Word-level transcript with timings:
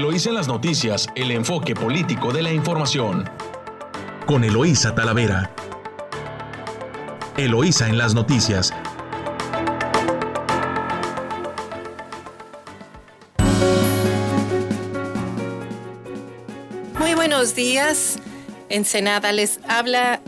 Eloísa 0.00 0.30
en 0.30 0.34
las 0.36 0.48
noticias, 0.48 1.08
el 1.14 1.30
enfoque 1.30 1.74
político 1.74 2.32
de 2.32 2.40
la 2.40 2.50
información. 2.50 3.28
Con 4.24 4.44
Eloísa 4.44 4.94
Talavera. 4.94 5.54
Eloísa 7.36 7.86
en 7.86 7.98
las 7.98 8.14
noticias. 8.14 8.72
Muy 16.98 17.12
buenos 17.14 17.54
días. 17.54 18.16
Ensenada 18.70 19.32
les 19.32 19.60
habla 19.68 20.22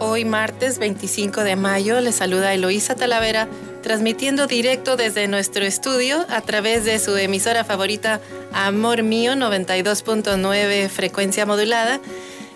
hoy 0.00 0.24
martes 0.24 0.80
25 0.80 1.44
de 1.44 1.54
mayo. 1.54 2.00
Les 2.00 2.16
saluda 2.16 2.52
Eloísa 2.52 2.96
Talavera 2.96 3.46
transmitiendo 3.84 4.46
directo 4.46 4.96
desde 4.96 5.28
nuestro 5.28 5.62
estudio 5.62 6.24
a 6.30 6.40
través 6.40 6.86
de 6.86 6.98
su 6.98 7.14
emisora 7.18 7.64
favorita 7.64 8.18
Amor 8.54 9.02
Mío 9.02 9.32
92.9 9.32 10.88
frecuencia 10.88 11.44
modulada 11.44 12.00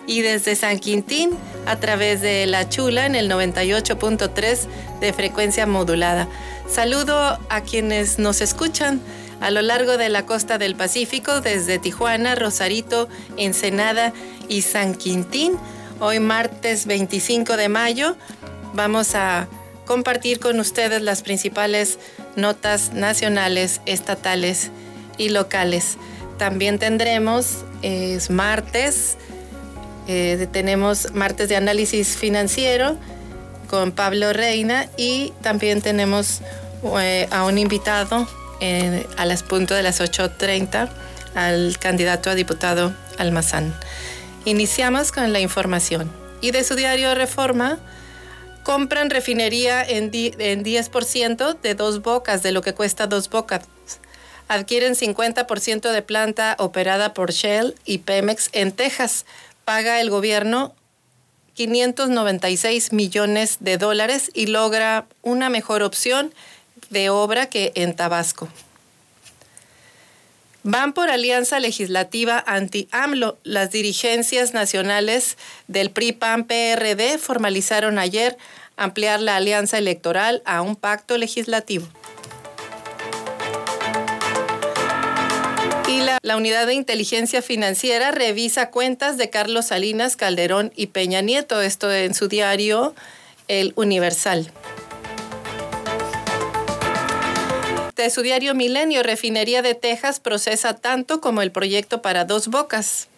y 0.07 0.21
desde 0.21 0.55
San 0.55 0.79
Quintín 0.79 1.31
a 1.67 1.75
través 1.75 2.21
de 2.21 2.47
La 2.47 2.69
Chula 2.69 3.05
en 3.05 3.15
el 3.15 3.29
98.3 3.29 4.59
de 5.01 5.13
frecuencia 5.13 5.67
modulada. 5.67 6.27
Saludo 6.67 7.37
a 7.49 7.61
quienes 7.61 8.17
nos 8.17 8.41
escuchan 8.41 9.01
a 9.41 9.51
lo 9.51 9.61
largo 9.61 9.97
de 9.97 10.09
la 10.09 10.25
costa 10.25 10.57
del 10.57 10.75
Pacífico 10.75 11.41
desde 11.41 11.79
Tijuana, 11.79 12.35
Rosarito, 12.35 13.09
Ensenada 13.37 14.13
y 14.47 14.61
San 14.61 14.95
Quintín. 14.95 15.57
Hoy 15.99 16.19
martes 16.19 16.85
25 16.85 17.57
de 17.57 17.67
mayo 17.67 18.15
vamos 18.73 19.15
a 19.15 19.47
compartir 19.85 20.39
con 20.39 20.59
ustedes 20.59 21.01
las 21.01 21.23
principales 21.23 21.99
notas 22.35 22.93
nacionales, 22.93 23.81
estatales 23.85 24.71
locales. 25.27 25.97
También 26.37 26.79
tendremos, 26.79 27.65
es 27.81 28.29
martes, 28.29 29.17
eh, 30.07 30.47
tenemos 30.51 31.13
martes 31.13 31.49
de 31.49 31.57
análisis 31.57 32.15
financiero 32.15 32.97
con 33.69 33.91
Pablo 33.91 34.31
Reina 34.33 34.87
y 34.97 35.33
también 35.41 35.81
tenemos 35.81 36.41
eh, 36.99 37.27
a 37.29 37.43
un 37.43 37.57
invitado 37.57 38.27
eh, 38.61 39.05
a 39.17 39.25
las 39.25 39.43
punto 39.43 39.73
de 39.73 39.83
las 39.83 40.01
8.30 40.01 40.89
al 41.35 41.77
candidato 41.77 42.29
a 42.29 42.35
diputado 42.35 42.93
Almazán. 43.17 43.73
Iniciamos 44.45 45.11
con 45.11 45.31
la 45.31 45.39
información. 45.39 46.09
Y 46.41 46.51
de 46.51 46.63
su 46.63 46.75
diario 46.75 47.13
Reforma, 47.13 47.77
compran 48.63 49.09
refinería 49.09 49.83
en, 49.83 50.11
10% 50.11 51.59
de 51.61 51.75
dos 51.75 52.01
bocas, 52.01 52.43
de 52.43 52.51
lo 52.51 52.61
que 52.61 52.73
cuesta 52.73 53.07
dos 53.07 53.29
bocas. 53.29 53.61
Adquieren 54.49 54.95
50% 54.95 55.91
de 55.91 56.01
planta 56.01 56.55
operada 56.57 57.13
por 57.13 57.31
Shell 57.31 57.75
y 57.85 57.99
Pemex 57.99 58.49
en 58.51 58.71
Texas. 58.71 59.27
Paga 59.63 60.01
el 60.01 60.09
gobierno 60.09 60.73
596 61.53 62.91
millones 62.91 63.57
de 63.59 63.77
dólares 63.77 64.31
y 64.33 64.47
logra 64.47 65.05
una 65.21 65.51
mejor 65.51 65.83
opción 65.83 66.33
de 66.89 67.11
obra 67.11 67.45
que 67.45 67.73
en 67.75 67.95
Tabasco. 67.95 68.49
Van 70.63 70.93
por 70.93 71.11
alianza 71.11 71.59
legislativa 71.59 72.43
anti-AMLO. 72.47 73.37
Las 73.43 73.69
dirigencias 73.69 74.55
nacionales 74.55 75.37
del 75.67 75.91
PRI-PAN-PRD 75.91 77.19
formalizaron 77.19 77.99
ayer 77.99 78.35
ampliar 78.77 79.21
la 79.21 79.35
alianza 79.35 79.77
electoral 79.77 80.41
a 80.45 80.63
un 80.63 80.75
pacto 80.75 81.19
legislativo. 81.19 81.87
La, 85.99 86.37
Unidad 86.37 86.65
de 86.65 86.73
Inteligencia 86.75 87.41
Financiera 87.41 88.11
revisa 88.11 88.71
cuentas 88.71 89.17
de 89.17 89.29
Carlos 89.29 89.67
Salinas, 89.67 90.15
Calderón 90.15 90.71
y 90.75 90.87
Peña 90.87 91.21
Nieto, 91.21 91.61
esto 91.61 91.91
en 91.93 92.13
su 92.13 92.29
diario 92.29 92.95
El 93.49 93.73
Universal. 93.75 94.51
De 97.97 98.09
su 98.09 98.21
diario 98.21 98.55
Milenio, 98.55 99.03
Refinería 99.03 99.61
de 99.61 99.75
Texas 99.75 100.21
procesa 100.21 100.73
tanto 100.73 101.19
como 101.19 101.41
el 101.41 101.51
proyecto 101.51 102.01
para 102.01 102.23
dos 102.23 102.47
bocas. 102.47 103.09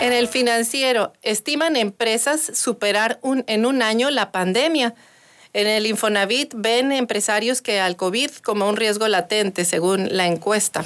En 0.00 0.14
el 0.14 0.28
financiero, 0.28 1.12
estiman 1.20 1.76
empresas 1.76 2.40
superar 2.54 3.20
en 3.46 3.66
un 3.66 3.82
año 3.82 4.10
la 4.10 4.32
pandemia. 4.32 4.94
En 5.56 5.66
el 5.66 5.86
Infonavit 5.86 6.52
ven 6.54 6.92
empresarios 6.92 7.62
que 7.62 7.80
al 7.80 7.96
COVID 7.96 8.30
como 8.42 8.68
un 8.68 8.76
riesgo 8.76 9.08
latente, 9.08 9.64
según 9.64 10.14
la 10.14 10.26
encuesta. 10.26 10.84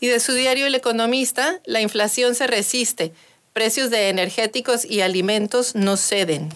Y 0.00 0.06
de 0.06 0.18
su 0.18 0.32
diario 0.32 0.66
El 0.66 0.74
Economista, 0.74 1.60
la 1.66 1.82
inflación 1.82 2.34
se 2.34 2.46
resiste, 2.46 3.12
precios 3.52 3.90
de 3.90 4.08
energéticos 4.08 4.86
y 4.86 5.02
alimentos 5.02 5.74
no 5.74 5.98
ceden. 5.98 6.48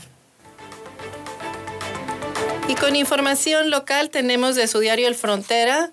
Y 2.66 2.74
con 2.76 2.96
información 2.96 3.68
local 3.68 4.08
tenemos 4.08 4.56
de 4.56 4.66
su 4.66 4.78
diario 4.78 5.08
El 5.08 5.14
Frontera, 5.14 5.92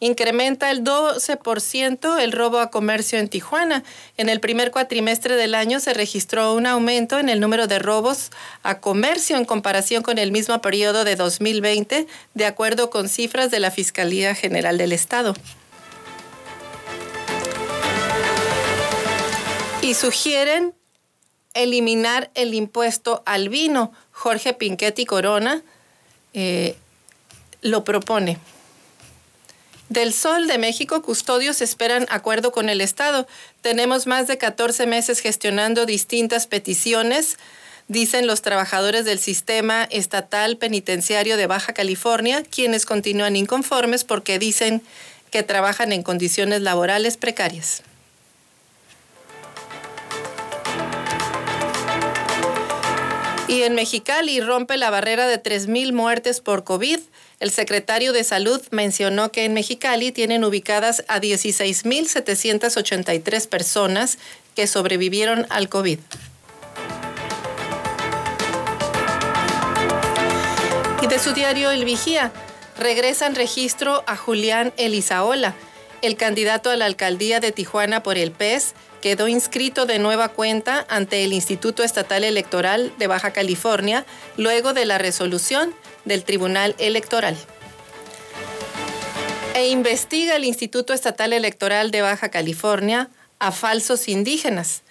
incrementa 0.00 0.70
el 0.70 0.84
12% 0.84 2.18
el 2.18 2.32
robo 2.32 2.60
a 2.60 2.70
comercio 2.70 3.18
en 3.18 3.28
Tijuana. 3.28 3.82
En 4.16 4.28
el 4.28 4.40
primer 4.40 4.70
cuatrimestre 4.70 5.36
del 5.36 5.54
año 5.54 5.80
se 5.80 5.94
registró 5.94 6.54
un 6.54 6.66
aumento 6.66 7.18
en 7.18 7.28
el 7.28 7.40
número 7.40 7.66
de 7.66 7.78
robos 7.78 8.30
a 8.62 8.80
comercio 8.80 9.36
en 9.36 9.44
comparación 9.44 10.02
con 10.02 10.18
el 10.18 10.32
mismo 10.32 10.60
periodo 10.60 11.04
de 11.04 11.16
2020, 11.16 12.06
de 12.34 12.46
acuerdo 12.46 12.90
con 12.90 13.08
cifras 13.08 13.50
de 13.50 13.60
la 13.60 13.70
Fiscalía 13.70 14.34
General 14.34 14.78
del 14.78 14.92
Estado. 14.92 15.34
Y 19.82 19.94
sugieren 19.94 20.74
eliminar 21.54 22.30
el 22.34 22.54
impuesto 22.54 23.22
al 23.26 23.48
vino. 23.48 23.92
Jorge 24.12 24.52
Pinchetti 24.52 25.06
Corona 25.06 25.62
eh, 26.34 26.76
lo 27.62 27.84
propone. 27.84 28.38
Del 29.88 30.12
Sol 30.12 30.46
de 30.46 30.58
México, 30.58 31.00
custodios 31.00 31.62
esperan 31.62 32.06
acuerdo 32.10 32.52
con 32.52 32.68
el 32.68 32.82
Estado. 32.82 33.26
Tenemos 33.62 34.06
más 34.06 34.26
de 34.26 34.36
14 34.36 34.86
meses 34.86 35.20
gestionando 35.20 35.86
distintas 35.86 36.46
peticiones, 36.46 37.38
dicen 37.88 38.26
los 38.26 38.42
trabajadores 38.42 39.06
del 39.06 39.18
sistema 39.18 39.84
estatal 39.84 40.58
penitenciario 40.58 41.38
de 41.38 41.46
Baja 41.46 41.72
California, 41.72 42.42
quienes 42.42 42.84
continúan 42.84 43.34
inconformes 43.34 44.04
porque 44.04 44.38
dicen 44.38 44.82
que 45.30 45.42
trabajan 45.42 45.92
en 45.92 46.02
condiciones 46.02 46.60
laborales 46.60 47.16
precarias. 47.16 47.82
Y 53.48 53.62
en 53.62 53.74
Mexicali 53.74 54.40
rompe 54.42 54.76
la 54.76 54.90
barrera 54.90 55.26
de 55.26 55.42
3.000 55.42 55.94
muertes 55.94 56.42
por 56.42 56.64
COVID. 56.64 56.98
El 57.40 57.50
secretario 57.50 58.12
de 58.12 58.22
Salud 58.22 58.60
mencionó 58.70 59.32
que 59.32 59.46
en 59.46 59.54
Mexicali 59.54 60.12
tienen 60.12 60.44
ubicadas 60.44 61.02
a 61.08 61.18
16.783 61.18 63.48
personas 63.48 64.18
que 64.54 64.66
sobrevivieron 64.66 65.46
al 65.48 65.70
COVID. 65.70 65.98
Y 71.00 71.06
de 71.06 71.18
su 71.18 71.32
diario 71.32 71.70
El 71.70 71.86
Vigía, 71.86 72.30
regresan 72.78 73.34
registro 73.34 74.04
a 74.06 74.16
Julián 74.16 74.74
Elizaola, 74.76 75.54
el 76.02 76.16
candidato 76.16 76.68
a 76.70 76.76
la 76.76 76.84
alcaldía 76.84 77.40
de 77.40 77.52
Tijuana 77.52 78.02
por 78.02 78.18
el 78.18 78.30
PES, 78.30 78.74
quedó 79.00 79.28
inscrito 79.28 79.86
de 79.86 79.98
nueva 79.98 80.28
cuenta 80.28 80.86
ante 80.88 81.24
el 81.24 81.32
Instituto 81.32 81.82
Estatal 81.82 82.24
Electoral 82.24 82.92
de 82.98 83.06
Baja 83.06 83.32
California 83.32 84.04
luego 84.36 84.72
de 84.72 84.86
la 84.86 84.98
resolución 84.98 85.74
del 86.04 86.24
Tribunal 86.24 86.74
Electoral. 86.78 87.36
E 89.54 89.68
investiga 89.68 90.36
el 90.36 90.44
Instituto 90.44 90.92
Estatal 90.92 91.32
Electoral 91.32 91.90
de 91.90 92.02
Baja 92.02 92.28
California 92.30 93.10
a 93.38 93.52
falsos 93.52 94.08
indígenas. 94.08 94.82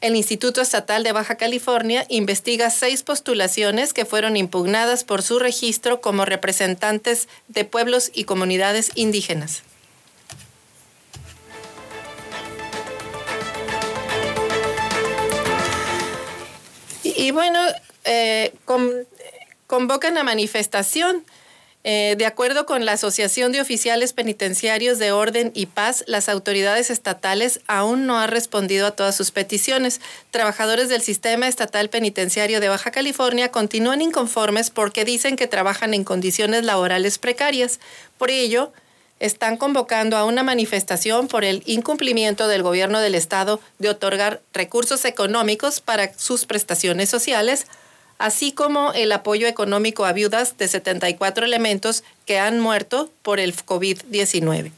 El 0.00 0.16
Instituto 0.16 0.60
Estatal 0.60 1.04
de 1.04 1.12
Baja 1.12 1.36
California 1.36 2.04
investiga 2.08 2.70
seis 2.70 3.04
postulaciones 3.04 3.92
que 3.92 4.04
fueron 4.04 4.36
impugnadas 4.36 5.04
por 5.04 5.22
su 5.22 5.38
registro 5.38 6.00
como 6.00 6.24
representantes 6.24 7.28
de 7.46 7.64
pueblos 7.64 8.10
y 8.12 8.24
comunidades 8.24 8.90
indígenas. 8.96 9.62
Y 17.22 17.30
bueno, 17.30 17.60
eh, 18.04 18.52
convocan 19.68 20.18
a 20.18 20.24
manifestación 20.24 21.24
Eh, 21.84 22.14
de 22.16 22.26
acuerdo 22.26 22.64
con 22.64 22.84
la 22.84 22.92
Asociación 22.92 23.50
de 23.50 23.60
Oficiales 23.60 24.12
Penitenciarios 24.12 25.00
de 25.00 25.10
Orden 25.10 25.50
y 25.52 25.66
Paz, 25.66 26.04
las 26.06 26.28
autoridades 26.28 26.90
estatales 26.90 27.60
aún 27.66 28.06
no 28.06 28.20
han 28.20 28.30
respondido 28.30 28.86
a 28.86 28.92
todas 28.92 29.16
sus 29.16 29.32
peticiones. 29.32 30.00
Trabajadores 30.30 30.88
del 30.88 31.02
Sistema 31.02 31.48
Estatal 31.48 31.90
Penitenciario 31.90 32.60
de 32.60 32.68
Baja 32.68 32.92
California 32.92 33.50
continúan 33.50 34.00
inconformes 34.00 34.70
porque 34.70 35.04
dicen 35.04 35.34
que 35.34 35.48
trabajan 35.48 35.92
en 35.92 36.04
condiciones 36.04 36.64
laborales 36.64 37.18
precarias. 37.18 37.80
Por 38.16 38.30
ello, 38.30 38.72
están 39.22 39.56
convocando 39.56 40.16
a 40.16 40.24
una 40.24 40.42
manifestación 40.42 41.28
por 41.28 41.44
el 41.44 41.62
incumplimiento 41.64 42.48
del 42.48 42.62
gobierno 42.62 43.00
del 43.00 43.14
estado 43.14 43.60
de 43.78 43.88
otorgar 43.88 44.42
recursos 44.52 45.04
económicos 45.04 45.80
para 45.80 46.12
sus 46.18 46.44
prestaciones 46.44 47.08
sociales 47.08 47.66
así 48.22 48.52
como 48.52 48.92
el 48.92 49.10
apoyo 49.10 49.48
económico 49.48 50.04
a 50.04 50.12
viudas 50.12 50.56
de 50.56 50.68
74 50.68 51.44
elementos 51.44 52.04
que 52.24 52.38
han 52.38 52.60
muerto 52.60 53.10
por 53.22 53.40
el 53.40 53.52
COVID-19. 53.54 54.70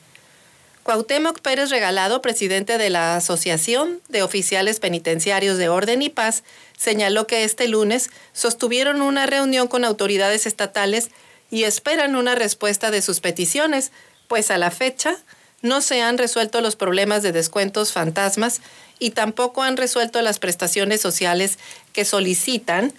Cuauhtémoc 0.82 1.40
Pérez 1.40 1.68
Regalado, 1.68 2.22
presidente 2.22 2.78
de 2.78 2.88
la 2.88 3.16
Asociación 3.16 4.00
de 4.08 4.22
Oficiales 4.22 4.80
Penitenciarios 4.80 5.58
de 5.58 5.68
Orden 5.68 6.00
y 6.00 6.08
Paz, 6.08 6.42
señaló 6.78 7.26
que 7.26 7.44
este 7.44 7.68
lunes 7.68 8.08
sostuvieron 8.32 9.02
una 9.02 9.26
reunión 9.26 9.68
con 9.68 9.84
autoridades 9.84 10.46
estatales 10.46 11.10
y 11.50 11.64
esperan 11.64 12.16
una 12.16 12.34
respuesta 12.34 12.90
de 12.90 13.02
sus 13.02 13.20
peticiones, 13.20 13.92
pues 14.28 14.50
a 14.50 14.58
la 14.58 14.70
fecha 14.70 15.16
no 15.62 15.80
se 15.80 16.02
han 16.02 16.18
resuelto 16.18 16.60
los 16.60 16.76
problemas 16.76 17.22
de 17.22 17.32
descuentos 17.32 17.92
fantasmas 17.92 18.60
y 18.98 19.10
tampoco 19.10 19.62
han 19.62 19.76
resuelto 19.76 20.20
las 20.20 20.38
prestaciones 20.38 21.00
sociales 21.00 21.58
que 21.92 22.04
solicitan 22.04 22.92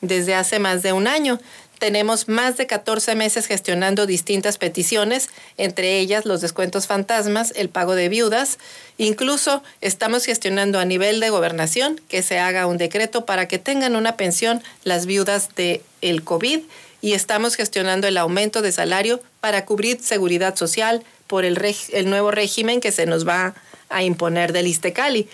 desde 0.00 0.34
hace 0.34 0.58
más 0.58 0.82
de 0.82 0.92
un 0.92 1.08
año. 1.08 1.40
Tenemos 1.82 2.28
más 2.28 2.56
de 2.56 2.68
14 2.68 3.16
meses 3.16 3.46
gestionando 3.46 4.06
distintas 4.06 4.56
peticiones, 4.56 5.30
entre 5.56 5.98
ellas 5.98 6.26
los 6.26 6.40
descuentos 6.40 6.86
fantasmas, 6.86 7.52
el 7.56 7.70
pago 7.70 7.96
de 7.96 8.08
viudas. 8.08 8.60
Incluso 8.98 9.64
estamos 9.80 10.24
gestionando 10.24 10.78
a 10.78 10.84
nivel 10.84 11.18
de 11.18 11.30
gobernación 11.30 12.00
que 12.06 12.22
se 12.22 12.38
haga 12.38 12.68
un 12.68 12.78
decreto 12.78 13.26
para 13.26 13.48
que 13.48 13.58
tengan 13.58 13.96
una 13.96 14.16
pensión 14.16 14.62
las 14.84 15.06
viudas 15.06 15.56
del 15.56 15.82
el 16.02 16.22
COVID 16.22 16.60
y 17.02 17.12
estamos 17.12 17.56
gestionando 17.56 18.06
el 18.06 18.16
aumento 18.16 18.62
de 18.62 18.72
salario 18.72 19.20
para 19.40 19.66
cubrir 19.66 20.00
seguridad 20.00 20.56
social 20.56 21.02
por 21.26 21.44
el, 21.44 21.58
el 21.92 22.08
nuevo 22.08 22.30
régimen 22.30 22.80
que 22.80 22.92
se 22.92 23.04
nos 23.04 23.28
va 23.28 23.54
a 23.90 24.02
imponer 24.04 24.52
del 24.52 24.68
Istecali. 24.68 25.28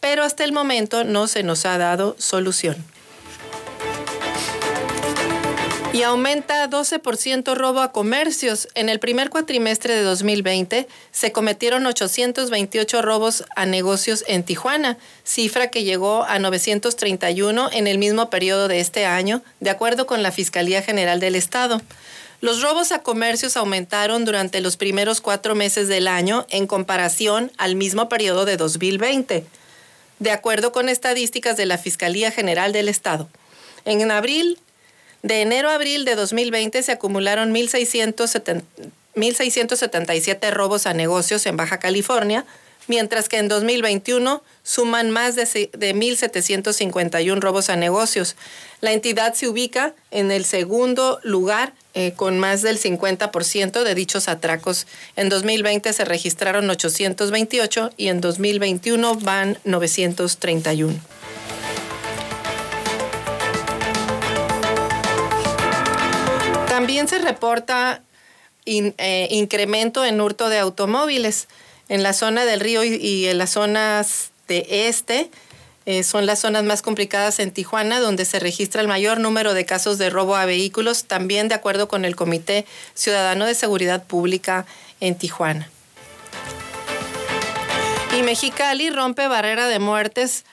Pero 0.00 0.22
hasta 0.22 0.44
el 0.44 0.52
momento 0.52 1.04
no 1.04 1.26
se 1.26 1.42
nos 1.42 1.66
ha 1.66 1.76
dado 1.76 2.14
solución. 2.18 2.76
Y 5.92 6.02
aumenta 6.02 6.68
12% 6.68 7.54
robo 7.54 7.80
a 7.80 7.92
comercios. 7.92 8.68
En 8.74 8.90
el 8.90 9.00
primer 9.00 9.30
cuatrimestre 9.30 9.94
de 9.94 10.02
2020 10.02 10.86
se 11.10 11.32
cometieron 11.32 11.86
828 11.86 13.00
robos 13.00 13.44
a 13.56 13.64
negocios 13.64 14.22
en 14.28 14.44
Tijuana, 14.44 14.98
cifra 15.24 15.68
que 15.68 15.84
llegó 15.84 16.24
a 16.24 16.38
931 16.38 17.70
en 17.72 17.86
el 17.86 17.96
mismo 17.96 18.28
periodo 18.28 18.68
de 18.68 18.80
este 18.80 19.06
año, 19.06 19.42
de 19.60 19.70
acuerdo 19.70 20.06
con 20.06 20.22
la 20.22 20.30
Fiscalía 20.30 20.82
General 20.82 21.20
del 21.20 21.34
Estado. 21.34 21.80
Los 22.42 22.62
robos 22.62 22.92
a 22.92 23.02
comercios 23.02 23.56
aumentaron 23.56 24.24
durante 24.26 24.60
los 24.60 24.76
primeros 24.76 25.22
cuatro 25.22 25.54
meses 25.54 25.88
del 25.88 26.06
año 26.06 26.46
en 26.50 26.66
comparación 26.66 27.50
al 27.56 27.74
mismo 27.74 28.08
periodo 28.10 28.44
de 28.44 28.58
2020, 28.58 29.44
de 30.18 30.30
acuerdo 30.30 30.70
con 30.70 30.90
estadísticas 30.90 31.56
de 31.56 31.66
la 31.66 31.78
Fiscalía 31.78 32.30
General 32.30 32.72
del 32.72 32.88
Estado. 32.88 33.28
En 33.84 34.08
abril, 34.10 34.58
de 35.22 35.42
enero 35.42 35.70
a 35.70 35.74
abril 35.74 36.04
de 36.04 36.14
2020 36.14 36.80
se 36.82 36.92
acumularon 36.92 37.52
1.677 37.54 40.50
robos 40.52 40.86
a 40.86 40.94
negocios 40.94 41.44
en 41.46 41.56
Baja 41.56 41.78
California, 41.78 42.44
mientras 42.86 43.28
que 43.28 43.38
en 43.38 43.48
2021 43.48 44.44
suman 44.62 45.10
más 45.10 45.34
de, 45.34 45.42
1.751 45.44 47.40
robos 47.40 47.68
a 47.68 47.74
negocios. 47.76 48.36
La 48.80 48.92
entidad 48.92 49.34
se 49.34 49.48
ubica 49.48 49.92
en 50.12 50.30
el 50.30 50.44
segundo 50.44 51.18
lugar 51.24 51.72
eh, 51.94 52.12
con 52.14 52.38
más 52.38 52.62
del 52.62 52.80
50% 52.80 53.82
de 53.82 53.94
dichos 53.96 54.28
atracos. 54.28 54.86
En 55.16 55.28
2020 55.28 55.92
se 55.92 56.04
registraron 56.04 56.70
828 56.70 57.90
y 57.96 58.06
en 58.08 58.20
2021 58.20 59.16
van 59.16 59.58
931. 59.64 61.17
También 66.78 67.08
se 67.08 67.18
reporta 67.18 68.02
eh, 68.64 69.28
incremento 69.32 70.04
en 70.04 70.20
hurto 70.20 70.48
de 70.48 70.60
automóviles. 70.60 71.48
En 71.88 72.04
la 72.04 72.12
zona 72.12 72.44
del 72.44 72.60
río 72.60 72.84
y, 72.84 73.26
en 73.26 73.36
las 73.36 73.50
zonas 73.50 74.30
de 74.46 74.64
este 74.86 75.28
eh, 75.86 76.04
son 76.04 76.24
las 76.24 76.38
zonas 76.38 76.62
más 76.62 76.82
complicadas 76.82 77.40
en 77.40 77.50
Tijuana, 77.50 77.98
donde 77.98 78.24
se 78.24 78.38
registra 78.38 78.80
el 78.80 78.86
mayor 78.86 79.18
número 79.18 79.54
de 79.54 79.66
casos 79.66 79.98
de 79.98 80.08
robo 80.08 80.36
a 80.36 80.44
vehículos, 80.44 81.06
también 81.06 81.48
de 81.48 81.56
acuerdo 81.56 81.88
con 81.88 82.04
el 82.04 82.14
Comité 82.14 82.64
Ciudadano 82.94 83.44
de 83.44 83.56
Seguridad 83.56 84.04
Pública 84.04 84.64
en 85.00 85.18
Tijuana. 85.18 85.68
Y 88.16 88.22
Mexicali 88.22 88.90
rompe 88.90 89.26
barrera 89.26 89.66
de 89.66 89.80
muertes 89.80 90.44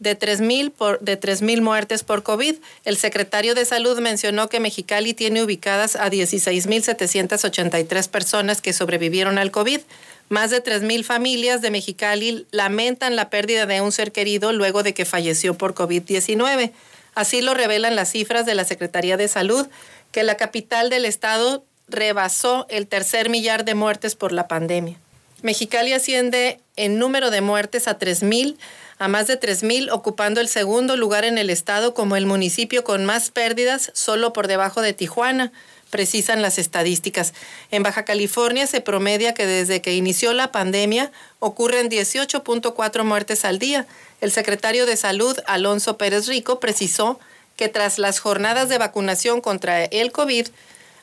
de 0.00 0.18
3.000 0.18 0.98
de 1.00 1.20
3.000 1.20 1.60
muertes 1.60 2.04
por 2.04 2.22
COVID. 2.22 2.56
El 2.84 2.96
secretario 2.96 3.54
de 3.54 3.64
Salud 3.64 3.98
mencionó 4.00 4.48
que 4.48 4.60
Mexicali 4.60 5.14
tiene 5.14 5.42
ubicadas 5.42 5.96
a 5.96 6.10
16.783 6.10 8.08
personas 8.08 8.60
que 8.60 8.72
sobrevivieron 8.72 9.38
al 9.38 9.50
COVID. 9.50 9.80
Más 10.28 10.50
de 10.50 10.62
3.000 10.62 11.04
familias 11.04 11.62
de 11.62 11.70
Mexicali 11.70 12.46
lamentan 12.50 13.16
la 13.16 13.30
pérdida 13.30 13.66
de 13.66 13.80
un 13.80 13.92
ser 13.92 14.12
querido 14.12 14.52
luego 14.52 14.82
de 14.82 14.94
que 14.94 15.04
falleció 15.04 15.54
por 15.54 15.74
COVID-19. 15.74 16.72
Así 17.14 17.40
lo 17.40 17.54
revelan 17.54 17.96
las 17.96 18.10
cifras 18.12 18.46
de 18.46 18.54
la 18.54 18.64
Secretaría 18.64 19.16
de 19.16 19.26
Salud, 19.26 19.66
que 20.12 20.22
la 20.22 20.36
capital 20.36 20.90
del 20.90 21.04
estado 21.04 21.64
rebasó 21.88 22.66
el 22.68 22.86
tercer 22.86 23.30
millar 23.30 23.64
de 23.64 23.74
muertes 23.74 24.14
por 24.14 24.32
la 24.32 24.46
pandemia. 24.46 24.98
Mexicali 25.42 25.92
asciende 25.92 26.60
en 26.76 26.98
número 26.98 27.30
de 27.30 27.40
muertes 27.40 27.88
a 27.88 27.98
3.000 27.98 28.56
a 28.98 29.06
más 29.06 29.28
de 29.28 29.38
3.000, 29.38 29.92
ocupando 29.92 30.40
el 30.40 30.48
segundo 30.48 30.96
lugar 30.96 31.24
en 31.24 31.38
el 31.38 31.50
estado 31.50 31.94
como 31.94 32.16
el 32.16 32.26
municipio 32.26 32.82
con 32.82 33.04
más 33.04 33.30
pérdidas, 33.30 33.92
solo 33.94 34.32
por 34.32 34.48
debajo 34.48 34.82
de 34.82 34.92
Tijuana, 34.92 35.52
precisan 35.90 36.42
las 36.42 36.58
estadísticas. 36.58 37.32
En 37.70 37.82
Baja 37.82 38.04
California 38.04 38.66
se 38.66 38.80
promedia 38.80 39.34
que 39.34 39.46
desde 39.46 39.80
que 39.80 39.94
inició 39.94 40.32
la 40.34 40.50
pandemia 40.50 41.12
ocurren 41.38 41.88
18.4 41.88 43.04
muertes 43.04 43.44
al 43.44 43.58
día. 43.58 43.86
El 44.20 44.32
secretario 44.32 44.84
de 44.84 44.96
Salud, 44.96 45.38
Alonso 45.46 45.96
Pérez 45.96 46.26
Rico, 46.26 46.58
precisó 46.58 47.20
que 47.56 47.68
tras 47.68 47.98
las 47.98 48.18
jornadas 48.18 48.68
de 48.68 48.78
vacunación 48.78 49.40
contra 49.40 49.84
el 49.84 50.12
COVID, 50.12 50.48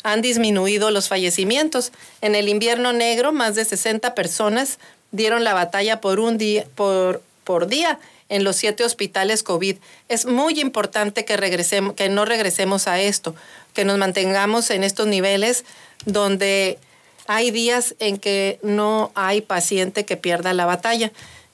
han 0.05 0.21
disminuido 0.21 0.91
los 0.91 1.09
fallecimientos. 1.09 1.91
En 2.21 2.35
el 2.35 2.47
invierno 2.47 2.93
negro, 2.93 3.33
más 3.33 3.55
de 3.55 3.65
60 3.65 4.13
personas 4.13 4.77
dieron 5.11 5.43
la 5.43 5.55
batalla 5.55 5.99
por 5.99 6.19
un 6.19 6.37
día, 6.37 6.65
por 6.75 7.67
día 7.67 7.99
en 8.29 8.43
los 8.43 8.55
siete 8.55 8.83
hospitales 8.83 9.41
COVID. 9.41 9.77
Es 10.07 10.27
muy 10.27 10.61
importante 10.61 11.25
que, 11.25 11.37
regresemos, 11.37 11.95
que 11.95 12.07
no 12.07 12.23
regresemos 12.23 12.87
a 12.87 13.01
esto, 13.01 13.33
que 13.73 13.83
nos 13.83 13.97
mantengamos 13.97 14.69
en 14.69 14.83
estos 14.83 15.07
niveles 15.07 15.65
donde 16.05 16.77
hay 17.25 17.49
días 17.49 17.95
en 17.97 18.17
que 18.17 18.59
no 18.61 19.11
hay 19.15 19.41
paciente 19.41 20.05
que 20.05 20.17
pierda 20.17 20.53
la 20.53 20.67
batalla, 20.67 21.11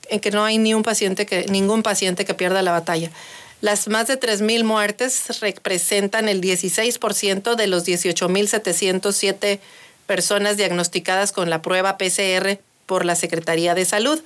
en 0.10 0.20
que 0.20 0.32
no 0.32 0.44
hay 0.44 0.58
ni 0.58 0.74
un 0.74 0.84
paciente 0.84 1.26
que, 1.26 1.46
ningún 1.46 1.84
paciente 1.84 2.26
que 2.26 2.34
pierda 2.34 2.62
la 2.62 2.72
batalla. 2.72 3.12
Las 3.62 3.88
más 3.88 4.08
de 4.08 4.20
3.000 4.20 4.64
muertes 4.64 5.40
representan 5.40 6.28
el 6.28 6.42
16% 6.42 7.56
de 7.56 7.68
los 7.68 7.86
18.707 7.86 9.60
personas 10.08 10.58
diagnosticadas 10.58 11.32
con 11.32 11.50
la 11.50 11.62
prueba 11.62 11.98
PCR 11.98 12.60
por 12.86 13.06
la 13.06 13.16
Secretaría 13.16 13.76
de 13.76 13.86
Salud 13.86 14.22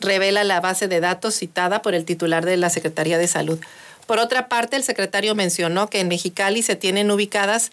revela 0.00 0.44
la 0.44 0.60
base 0.60 0.88
de 0.88 1.00
datos 1.00 1.34
citada 1.34 1.82
por 1.82 1.94
el 1.94 2.04
titular 2.04 2.44
de 2.44 2.56
la 2.56 2.70
Secretaría 2.70 3.18
de 3.18 3.28
Salud. 3.28 3.58
Por 4.06 4.18
otra 4.18 4.48
parte, 4.48 4.76
el 4.76 4.82
secretario 4.82 5.34
mencionó 5.34 5.88
que 5.88 6.00
en 6.00 6.08
Mexicali 6.08 6.62
se 6.62 6.76
tienen 6.76 7.10
ubicadas 7.10 7.72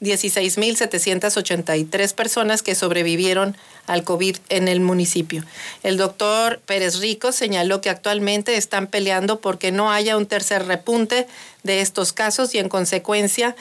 16.783 0.00 2.14
personas 2.14 2.62
que 2.62 2.74
sobrevivieron 2.74 3.56
al 3.86 4.04
COVID 4.04 4.36
en 4.48 4.68
el 4.68 4.80
municipio. 4.80 5.44
El 5.82 5.96
doctor 5.96 6.60
Pérez 6.66 7.00
Rico 7.00 7.32
señaló 7.32 7.80
que 7.80 7.90
actualmente 7.90 8.56
están 8.56 8.86
peleando 8.86 9.40
porque 9.40 9.72
no 9.72 9.90
haya 9.90 10.16
un 10.16 10.26
tercer 10.26 10.66
repunte 10.66 11.26
de 11.62 11.80
estos 11.80 12.12
casos 12.12 12.54
y 12.54 12.58
en 12.58 12.68
consecuencia 12.68 13.56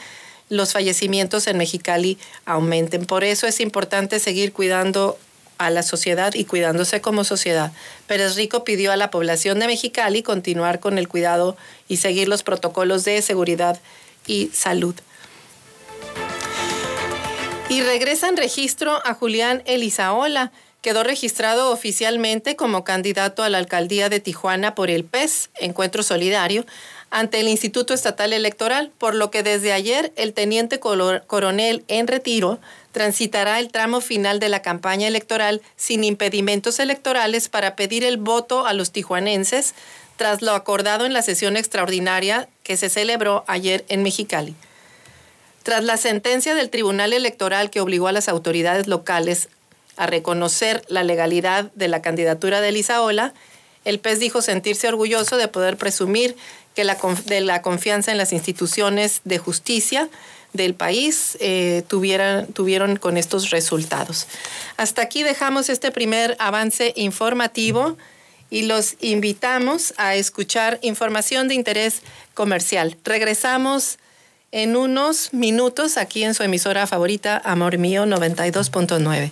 los 0.49 0.73
fallecimientos 0.73 1.47
en 1.47 1.57
Mexicali 1.57 2.17
aumenten. 2.45 3.05
Por 3.05 3.23
eso 3.23 3.47
es 3.47 3.59
importante 3.59 4.19
seguir 4.19 4.53
cuidando 4.53 5.17
a 5.57 5.71
la 5.71 5.83
sociedad 5.83 6.33
y 6.35 6.45
cuidándose 6.45 7.01
como 7.01 7.23
sociedad. 7.23 7.71
Pérez 8.05 8.35
Rico 8.35 8.63
pidió 8.63 8.91
a 8.91 8.97
la 8.97 9.09
población 9.09 9.59
de 9.59 9.67
Mexicali 9.67 10.21
continuar 10.21 10.79
con 10.79 10.97
el 10.97 11.07
cuidado 11.07 11.57
y 11.87 11.97
seguir 11.97 12.27
los 12.27 12.43
protocolos 12.43 13.05
de 13.05 13.21
seguridad 13.21 13.79
y 14.27 14.51
salud. 14.53 14.95
Y 17.69 17.81
regresa 17.81 18.29
en 18.29 18.37
registro 18.37 19.05
a 19.05 19.13
Julián 19.13 19.61
Elizaola. 19.65 20.53
Quedó 20.81 21.03
registrado 21.03 21.71
oficialmente 21.71 22.55
como 22.55 22.85
candidato 22.85 23.43
a 23.43 23.49
la 23.49 23.57
alcaldía 23.57 24.07
de 24.07 24.21
Tijuana 24.21 24.73
por 24.73 24.89
el 24.89 25.03
PES, 25.03 25.49
Encuentro 25.59 26.01
Solidario, 26.01 26.65
ante 27.09 27.41
el 27.41 27.49
Instituto 27.49 27.93
Estatal 27.93 28.31
Electoral, 28.31 28.91
por 28.97 29.15
lo 29.15 29.31
que 29.31 29.43
desde 29.43 29.73
ayer 29.73 30.13
el 30.15 30.33
teniente 30.33 30.79
coronel 30.79 31.83
en 31.89 32.07
retiro 32.07 32.59
transitará 32.93 33.59
el 33.59 33.69
tramo 33.69 33.99
final 33.99 34.39
de 34.39 34.47
la 34.47 34.61
campaña 34.61 35.07
electoral 35.07 35.61
sin 35.75 36.05
impedimentos 36.05 36.79
electorales 36.79 37.49
para 37.49 37.75
pedir 37.75 38.05
el 38.05 38.15
voto 38.15 38.65
a 38.65 38.71
los 38.71 38.91
tijuanenses 38.91 39.73
tras 40.15 40.41
lo 40.41 40.53
acordado 40.53 41.05
en 41.05 41.13
la 41.13 41.21
sesión 41.21 41.57
extraordinaria 41.57 42.47
que 42.63 42.77
se 42.77 42.89
celebró 42.89 43.43
ayer 43.47 43.83
en 43.89 44.03
Mexicali. 44.03 44.55
Tras 45.67 45.83
la 45.83 45.97
sentencia 45.97 46.55
del 46.55 46.69
Tribunal 46.69 47.11
Electoral 47.11 47.69
que 47.69 47.81
obligó 47.81 48.07
a 48.07 48.13
las 48.13 48.29
autoridades 48.29 48.87
locales 48.87 49.49
a 49.97 50.07
reconocer 50.07 50.81
la 50.87 51.03
legalidad 51.03 51.73
de 51.75 51.89
la 51.89 52.01
candidatura 52.01 52.61
de 52.61 52.69
Elisaola, 52.69 53.33
el 53.83 53.99
PES 53.99 54.21
dijo 54.21 54.41
sentirse 54.41 54.87
orgulloso 54.87 55.35
de 55.35 55.49
poder 55.49 55.75
presumir 55.75 56.37
que 56.73 56.85
la, 56.85 56.97
de 57.25 57.41
la 57.41 57.61
confianza 57.61 58.13
en 58.13 58.17
las 58.17 58.31
instituciones 58.31 59.19
de 59.25 59.39
justicia 59.39 60.07
del 60.53 60.73
país 60.73 61.37
eh, 61.41 61.83
tuvieron 61.89 62.95
con 62.95 63.17
estos 63.17 63.49
resultados. 63.49 64.27
Hasta 64.77 65.01
aquí 65.01 65.21
dejamos 65.21 65.67
este 65.67 65.91
primer 65.91 66.37
avance 66.39 66.93
informativo 66.95 67.97
y 68.49 68.61
los 68.61 68.95
invitamos 69.01 69.93
a 69.97 70.15
escuchar 70.15 70.79
información 70.81 71.49
de 71.49 71.55
interés 71.55 72.03
comercial. 72.35 72.95
Regresamos 73.03 73.97
en 74.51 74.75
unos 74.75 75.33
minutos 75.33 75.97
aquí 75.97 76.23
en 76.23 76.33
su 76.33 76.43
emisora 76.43 76.87
favorita, 76.87 77.41
Amor 77.43 77.77
Mío 77.77 78.05
92.9. 78.05 79.31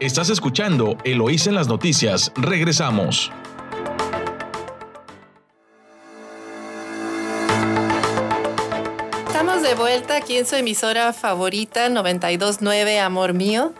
Estás 0.00 0.30
escuchando 0.30 0.96
Eloís 1.04 1.46
en 1.46 1.54
las 1.54 1.68
noticias. 1.68 2.32
Regresamos. 2.34 3.30
Estamos 9.28 9.62
de 9.62 9.74
vuelta 9.74 10.16
aquí 10.16 10.38
en 10.38 10.46
su 10.46 10.56
emisora 10.56 11.12
favorita 11.12 11.88
929 11.88 13.00
Amor 13.00 13.32
Mío. 13.34 13.72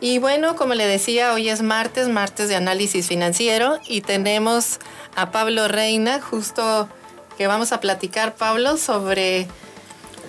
Y 0.00 0.18
bueno, 0.18 0.56
como 0.56 0.74
le 0.74 0.86
decía, 0.86 1.32
hoy 1.32 1.48
es 1.48 1.62
martes, 1.62 2.08
martes 2.08 2.48
de 2.48 2.54
análisis 2.54 3.08
financiero 3.08 3.80
y 3.88 4.02
tenemos 4.02 4.78
a 5.16 5.30
Pablo 5.30 5.68
Reina 5.68 6.20
justo 6.20 6.88
que 7.36 7.46
vamos 7.46 7.72
a 7.72 7.80
platicar, 7.80 8.34
Pablo, 8.34 8.76
sobre 8.76 9.46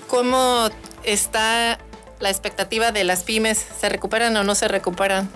cómo 0.07 0.69
está 1.03 1.79
la 2.19 2.29
expectativa 2.29 2.91
de 2.91 3.03
las 3.03 3.23
pymes. 3.23 3.65
¿Se 3.79 3.89
recuperan 3.89 4.35
o 4.37 4.43
no 4.43 4.55
se 4.55 4.67
recuperan? 4.67 5.29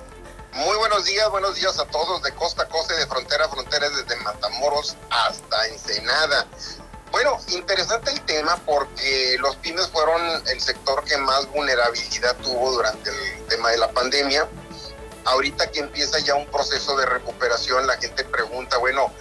Muy 0.54 0.76
buenos 0.78 1.06
días, 1.06 1.30
buenos 1.30 1.56
días 1.56 1.80
a 1.80 1.86
todos 1.86 2.22
de 2.24 2.34
costa 2.34 2.64
a 2.64 2.68
costa 2.68 2.94
y 2.94 2.98
de 2.98 3.08
frontera 3.08 3.46
a 3.46 3.50
frontera, 3.50 3.90
desde 3.90 4.16
Matamoros 4.18 4.98
hasta 5.10 5.68
Ensenada. 5.68 6.46
Bueno, 7.12 7.38
interesante 7.50 8.12
el 8.12 8.22
tema 8.22 8.58
porque 8.66 9.38
los 9.40 9.56
pymes 9.58 9.88
fueron 9.88 10.22
el 10.48 10.60
sector 10.60 11.04
que 11.06 11.18
más 11.18 11.50
vulnerabilidad 11.52 12.36
tuvo 12.38 12.72
durante 12.72 13.10
el 13.10 13.46
tema 13.48 13.70
de 13.70 13.78
la 13.78 13.92
pandemia. 13.92 14.48
Ahorita 15.24 15.72
que 15.72 15.80
empieza 15.80 16.20
ya 16.20 16.36
un 16.36 16.48
proceso 16.48 16.98
de 16.98 17.06
recuperación, 17.06 17.86
la 17.86 17.98
gente 17.98 18.24
pregunta, 18.26 18.78
bueno, 18.78 19.12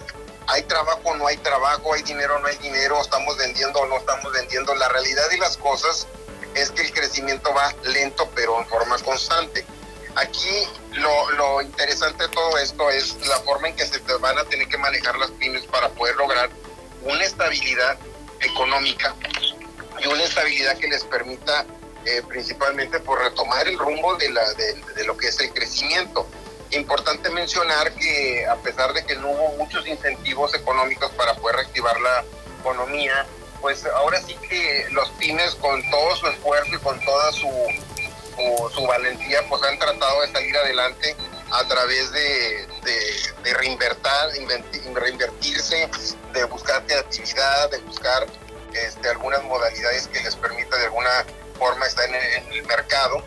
hay 0.51 0.63
trabajo 0.63 1.01
o 1.05 1.15
no 1.15 1.27
hay 1.27 1.37
trabajo, 1.37 1.93
hay 1.93 2.03
dinero 2.03 2.35
o 2.35 2.39
no 2.39 2.47
hay 2.47 2.57
dinero, 2.57 3.01
estamos 3.01 3.37
vendiendo 3.37 3.79
o 3.79 3.85
no 3.85 3.97
estamos 3.97 4.31
vendiendo. 4.33 4.75
La 4.75 4.89
realidad 4.89 5.29
de 5.29 5.37
las 5.37 5.55
cosas 5.55 6.07
es 6.55 6.71
que 6.71 6.81
el 6.81 6.91
crecimiento 6.91 7.53
va 7.53 7.73
lento 7.83 8.29
pero 8.35 8.59
en 8.59 8.67
forma 8.67 8.97
constante. 8.99 9.65
Aquí 10.15 10.67
lo, 10.91 11.31
lo 11.31 11.61
interesante 11.61 12.23
de 12.23 12.29
todo 12.29 12.57
esto 12.57 12.89
es 12.89 13.15
la 13.27 13.39
forma 13.39 13.69
en 13.69 13.77
que 13.77 13.85
se 13.85 13.99
van 14.17 14.37
a 14.37 14.43
tener 14.43 14.67
que 14.67 14.77
manejar 14.77 15.17
las 15.17 15.31
pymes 15.31 15.65
para 15.67 15.87
poder 15.89 16.17
lograr 16.17 16.49
una 17.03 17.23
estabilidad 17.23 17.97
económica 18.41 19.15
y 19.99 20.07
una 20.07 20.23
estabilidad 20.23 20.77
que 20.77 20.89
les 20.89 21.05
permita 21.05 21.65
eh, 22.03 22.21
principalmente 22.27 22.99
por 22.99 23.19
retomar 23.19 23.69
el 23.69 23.79
rumbo 23.79 24.15
de, 24.17 24.29
la, 24.31 24.53
de 24.53 25.05
lo 25.05 25.15
que 25.15 25.29
es 25.29 25.39
el 25.39 25.53
crecimiento. 25.53 26.27
Importante 26.71 27.29
mencionar 27.29 27.93
que 27.95 28.45
a 28.47 28.55
pesar 28.57 28.93
de 28.93 29.05
que 29.05 29.15
no 29.17 29.29
hubo 29.29 29.57
muchos 29.57 29.85
incentivos 29.87 30.53
económicos 30.53 31.11
para 31.11 31.33
poder 31.35 31.57
reactivar 31.57 31.99
la 31.99 32.23
economía, 32.61 33.25
pues 33.59 33.85
ahora 33.85 34.21
sí 34.21 34.37
que 34.49 34.87
los 34.91 35.09
pymes 35.11 35.53
con 35.55 35.81
todo 35.91 36.15
su 36.15 36.27
esfuerzo 36.27 36.73
y 36.73 36.79
con 36.79 36.97
toda 37.03 37.31
su, 37.33 37.49
su, 38.73 38.87
valentía, 38.87 39.41
pues 39.49 39.61
han 39.63 39.77
tratado 39.77 40.21
de 40.21 40.31
salir 40.31 40.55
adelante 40.55 41.13
a 41.51 41.67
través 41.67 42.09
de, 42.13 42.65
de, 43.43 43.53
reinvertirse, 43.53 45.89
de 46.33 46.43
buscar 46.45 46.85
creatividad, 46.85 47.69
de 47.69 47.79
buscar 47.79 48.25
este, 48.73 49.09
algunas 49.09 49.43
modalidades 49.43 50.07
que 50.07 50.21
les 50.21 50.37
permita 50.37 50.77
de 50.77 50.85
alguna 50.85 51.25
forma 51.59 51.85
estar 51.85 52.09
en 52.09 52.53
el 52.53 52.63
mercado 52.63 53.21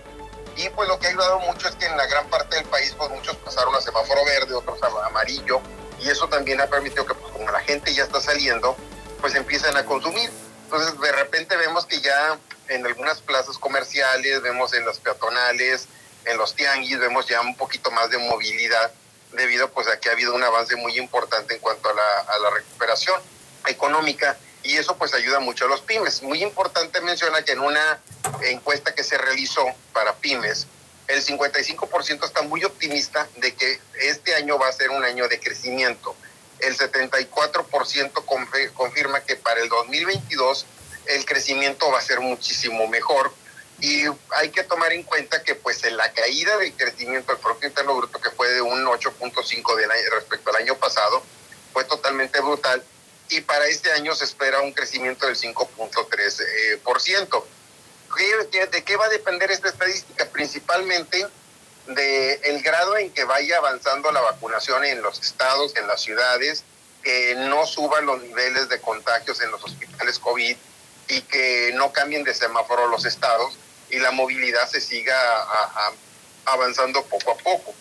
y 0.57 0.69
pues 0.71 0.89
lo 0.89 0.99
que 0.99 1.07
ha 1.07 1.11
ayudado 1.11 1.41
mucho 1.41 1.69
es 1.69 1.75
que 1.77 1.87
en 1.87 1.97
la 1.97 2.07
gran 2.07 2.29
parte 2.29 2.57
del 2.57 2.65
país, 2.67 2.95
pues 2.97 3.11
muchos 3.11 3.37
pasaron 3.37 3.75
a 3.75 3.81
semáforo 3.81 4.25
verde, 4.25 4.55
otros 4.55 4.83
a 4.83 5.07
amarillo, 5.07 5.61
y 6.01 6.09
eso 6.09 6.29
también 6.29 6.61
ha 6.61 6.67
permitido 6.67 7.07
que 7.07 7.15
pues, 7.15 7.33
como 7.33 7.51
la 7.51 7.61
gente 7.61 7.93
ya 7.93 8.05
está 8.05 8.21
saliendo, 8.21 8.77
pues 9.21 9.35
empiezan 9.35 9.77
a 9.77 9.85
consumir. 9.85 10.31
Entonces 10.65 10.99
de 11.01 11.13
repente 11.13 11.57
vemos 11.57 11.87
que 11.87 12.01
ya 12.01 12.39
en 12.69 12.87
algunas 12.87 13.21
plazas 13.21 13.59
comerciales, 13.59 14.43
vemos 14.43 14.73
en 14.75 14.87
las 14.87 14.99
peatonales, 14.99 15.89
en 16.25 16.39
los 16.39 16.55
tianguis, 16.55 16.99
vemos 16.99 17.27
ya 17.27 17.41
un 17.41 17.57
poquito 17.57 17.91
más 17.91 18.11
de 18.11 18.19
movilidad 18.19 18.93
debido 19.33 19.71
pues 19.71 19.89
a 19.89 19.99
que 19.99 20.09
ha 20.09 20.13
habido 20.13 20.35
un 20.35 20.43
avance 20.43 20.77
muy 20.77 20.97
importante 20.99 21.55
en 21.55 21.61
cuanto 21.61 21.91
a 21.91 21.95
la, 21.95 22.21
a 22.21 22.39
la 22.39 22.51
recuperación 22.51 23.21
económica 23.67 24.37
y 24.65 24.79
eso 24.79 24.97
pues 24.97 25.15
ayuda 25.15 25.39
mucho 25.41 25.67
a 25.67 25.69
los 25.69 25.83
pymes. 25.83 26.23
Muy 26.23 26.43
importante 26.43 27.01
mencionar 27.03 27.45
que 27.45 27.53
en 27.53 27.61
una 27.61 28.01
encuesta 28.43 28.95
que 28.95 29.05
se 29.05 29.19
realizó 29.19 29.65
para 29.93 30.15
pymes, 30.17 30.67
el 31.07 31.25
55% 31.25 32.25
está 32.25 32.43
muy 32.43 32.65
optimista 32.65 33.29
de 33.37 33.55
que 33.55 33.79
este 34.01 34.35
año 34.35 34.59
va 34.59 34.69
a 34.69 34.73
ser 34.73 34.91
un 34.91 35.05
año 35.05 35.29
de 35.29 35.39
crecimiento. 35.39 36.17
El 36.61 36.77
74% 36.79 38.73
confirma 38.75 39.21
que 39.21 39.37
para 39.37 39.61
el 39.61 39.69
2022 39.69 40.67
el 41.07 41.27
crecimiento 41.27 41.91
va 41.91 41.99
a 41.99 42.03
ser 42.03 42.21
muchísimo 42.21 42.89
mejor. 42.89 43.35
Y 43.81 44.05
hay 44.31 44.49
que 44.51 44.63
tomar 44.63 44.93
en 44.93 45.03
cuenta 45.03 45.43
que 45.43 45.57
pues 45.57 45.85
en 45.85 45.99
la 45.99 46.11
caída 46.13 46.57
del 46.57 46.73
crecimiento 46.73 47.33
del 47.33 47.41
Producto 47.41 47.67
Interno 47.67 47.97
Bruto, 47.97 48.19
que 48.19 48.31
fue 48.31 48.49
de 48.49 48.63
un 48.63 48.87
8.5 48.87 50.11
respecto 50.13 50.51
al 50.51 50.57
año 50.57 50.75
pasado, 50.77 51.23
fue 51.75 51.85
totalmente 51.85 52.41
brutal 52.41 52.83
y 53.29 53.41
para 53.41 53.67
este 53.67 53.91
año 53.93 54.15
se 54.15 54.25
espera 54.25 54.61
un 54.61 54.73
crecimiento 54.73 55.27
del 55.27 55.37
5.3%. 55.37 57.45
Eh, 58.17 58.67
¿De 58.71 58.85
qué 58.85 58.97
va 58.97 59.07
a 59.07 59.09
depender 59.09 59.51
esta 59.51 59.69
estadística? 59.69 60.27
Principalmente 60.27 61.27
del 61.87 62.41
el 62.45 62.63
grado 62.63 62.97
en 62.97 63.11
que 63.11 63.25
vaya 63.25 63.59
avanzando 63.59 64.11
la 64.13 64.21
vacunación 64.21 64.85
en 64.85 65.03
los 65.03 65.21
estados, 65.21 65.77
en 65.77 65.87
las 65.87 66.01
ciudades, 66.01 66.65
que 67.03 67.35
no 67.37 67.67
suban 67.67 68.07
los 68.07 68.23
niveles 68.23 68.69
de 68.69 68.81
contagios 68.81 69.41
en 69.41 69.51
los 69.51 69.63
hospitales 69.63 70.19
COVID 70.19 70.57
y 71.09 71.21
que 71.23 71.73
no 71.75 71.93
cambien 71.93 72.25
de 72.25 72.35
semáforo 72.35 72.89
los 72.89 73.05
estados 73.05 73.59
y 73.91 73.99
la 73.99 74.11
movilidad 74.11 74.69
se 74.69 74.81
siga 74.81 75.17
avanzando 76.47 77.05
poco 77.05 77.33
a 77.33 77.37
poco. 77.37 77.75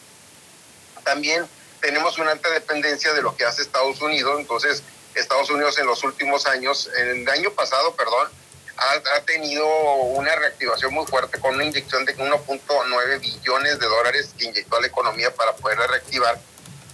También 1.04 1.48
tenemos 1.80 2.18
una 2.18 2.32
alta 2.32 2.50
dependencia 2.50 3.14
de 3.14 3.22
lo 3.22 3.36
que 3.36 3.46
hace 3.46 3.62
Estados 3.62 4.02
Unidos, 4.02 4.40
entonces 4.40 4.84
Estados 5.16 5.50
Unidos 5.50 5.78
en 5.80 5.86
los 5.86 6.04
últimos 6.04 6.46
años, 6.48 6.90
en 6.98 7.22
el 7.22 7.30
año 7.30 7.52
pasado, 7.52 7.96
perdón, 7.96 8.30
ha, 8.78 9.22
tenido 9.22 9.66
una 9.66 10.36
reactivación 10.36 10.94
muy 10.94 11.06
fuerte 11.06 11.40
con 11.40 11.56
una 11.56 11.64
inyección 11.64 12.06
de 12.06 12.16
1.9 12.18 13.20
billones 13.20 13.80
de 13.80 13.86
dólares 13.86 14.32
que 14.38 14.46
inyectó 14.46 14.78
a 14.78 14.82
la 14.82 14.88
economía 14.88 15.34
para 15.34 15.56
poderla 15.56 15.88
reactivar 15.88 16.40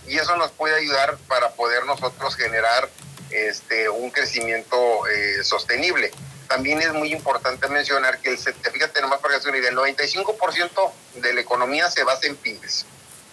y 0.08 0.18
eso 0.18 0.36
nos 0.38 0.52
puede 0.52 0.76
ayudar 0.76 1.18
para 1.28 1.52
poder 1.52 1.86
nosotros 1.86 2.36
generar 2.36 2.90
este, 3.30 3.90
un 3.90 4.10
crecimiento 4.10 5.08
eh, 5.08 5.44
sostenible. 5.44 6.12
También 6.48 6.82
es 6.82 6.92
muy 6.94 7.14
importante 7.14 7.68
mencionar 7.68 8.20
que 8.20 8.32
el, 8.32 8.40
fíjate 8.40 9.02
nomás 9.02 9.20
para 9.20 9.36
que 9.36 9.42
se 9.42 9.50
el 9.50 9.76
95% 9.76 10.92
de 11.16 11.34
la 11.34 11.42
economía 11.42 11.92
se 11.92 12.04
basa 12.04 12.26
en 12.26 12.36
pymes. 12.38 12.86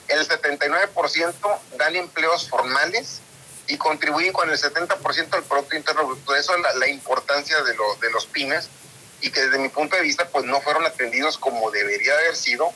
El 0.09 0.28
79% 0.28 1.59
dan 1.78 1.97
empleos 1.97 2.49
formales 2.49 3.23
y 3.66 3.76
contribuyen 3.76 4.32
con 4.32 4.50
el 4.50 4.58
70% 4.58 5.30
del 5.30 5.42
Producto 5.44 5.76
Interno 5.76 6.06
Bruto. 6.06 6.35
Eso 6.35 6.54
es 6.56 6.76
la, 6.76 6.88
importancia 6.88 7.62
de, 7.62 7.75
lo, 7.75 7.94
de 7.96 8.11
los 8.11 8.26
pymes 8.26 8.68
y 9.20 9.30
que 9.30 9.42
desde 9.42 9.58
mi 9.58 9.68
punto 9.68 9.96
de 9.96 10.02
vista 10.02 10.28
pues 10.28 10.44
no 10.44 10.61
fueron 10.61 10.85
atendidos 10.87 11.38
como 11.38 11.70
debería 11.70 12.14
haber 12.14 12.37
sido 12.37 12.73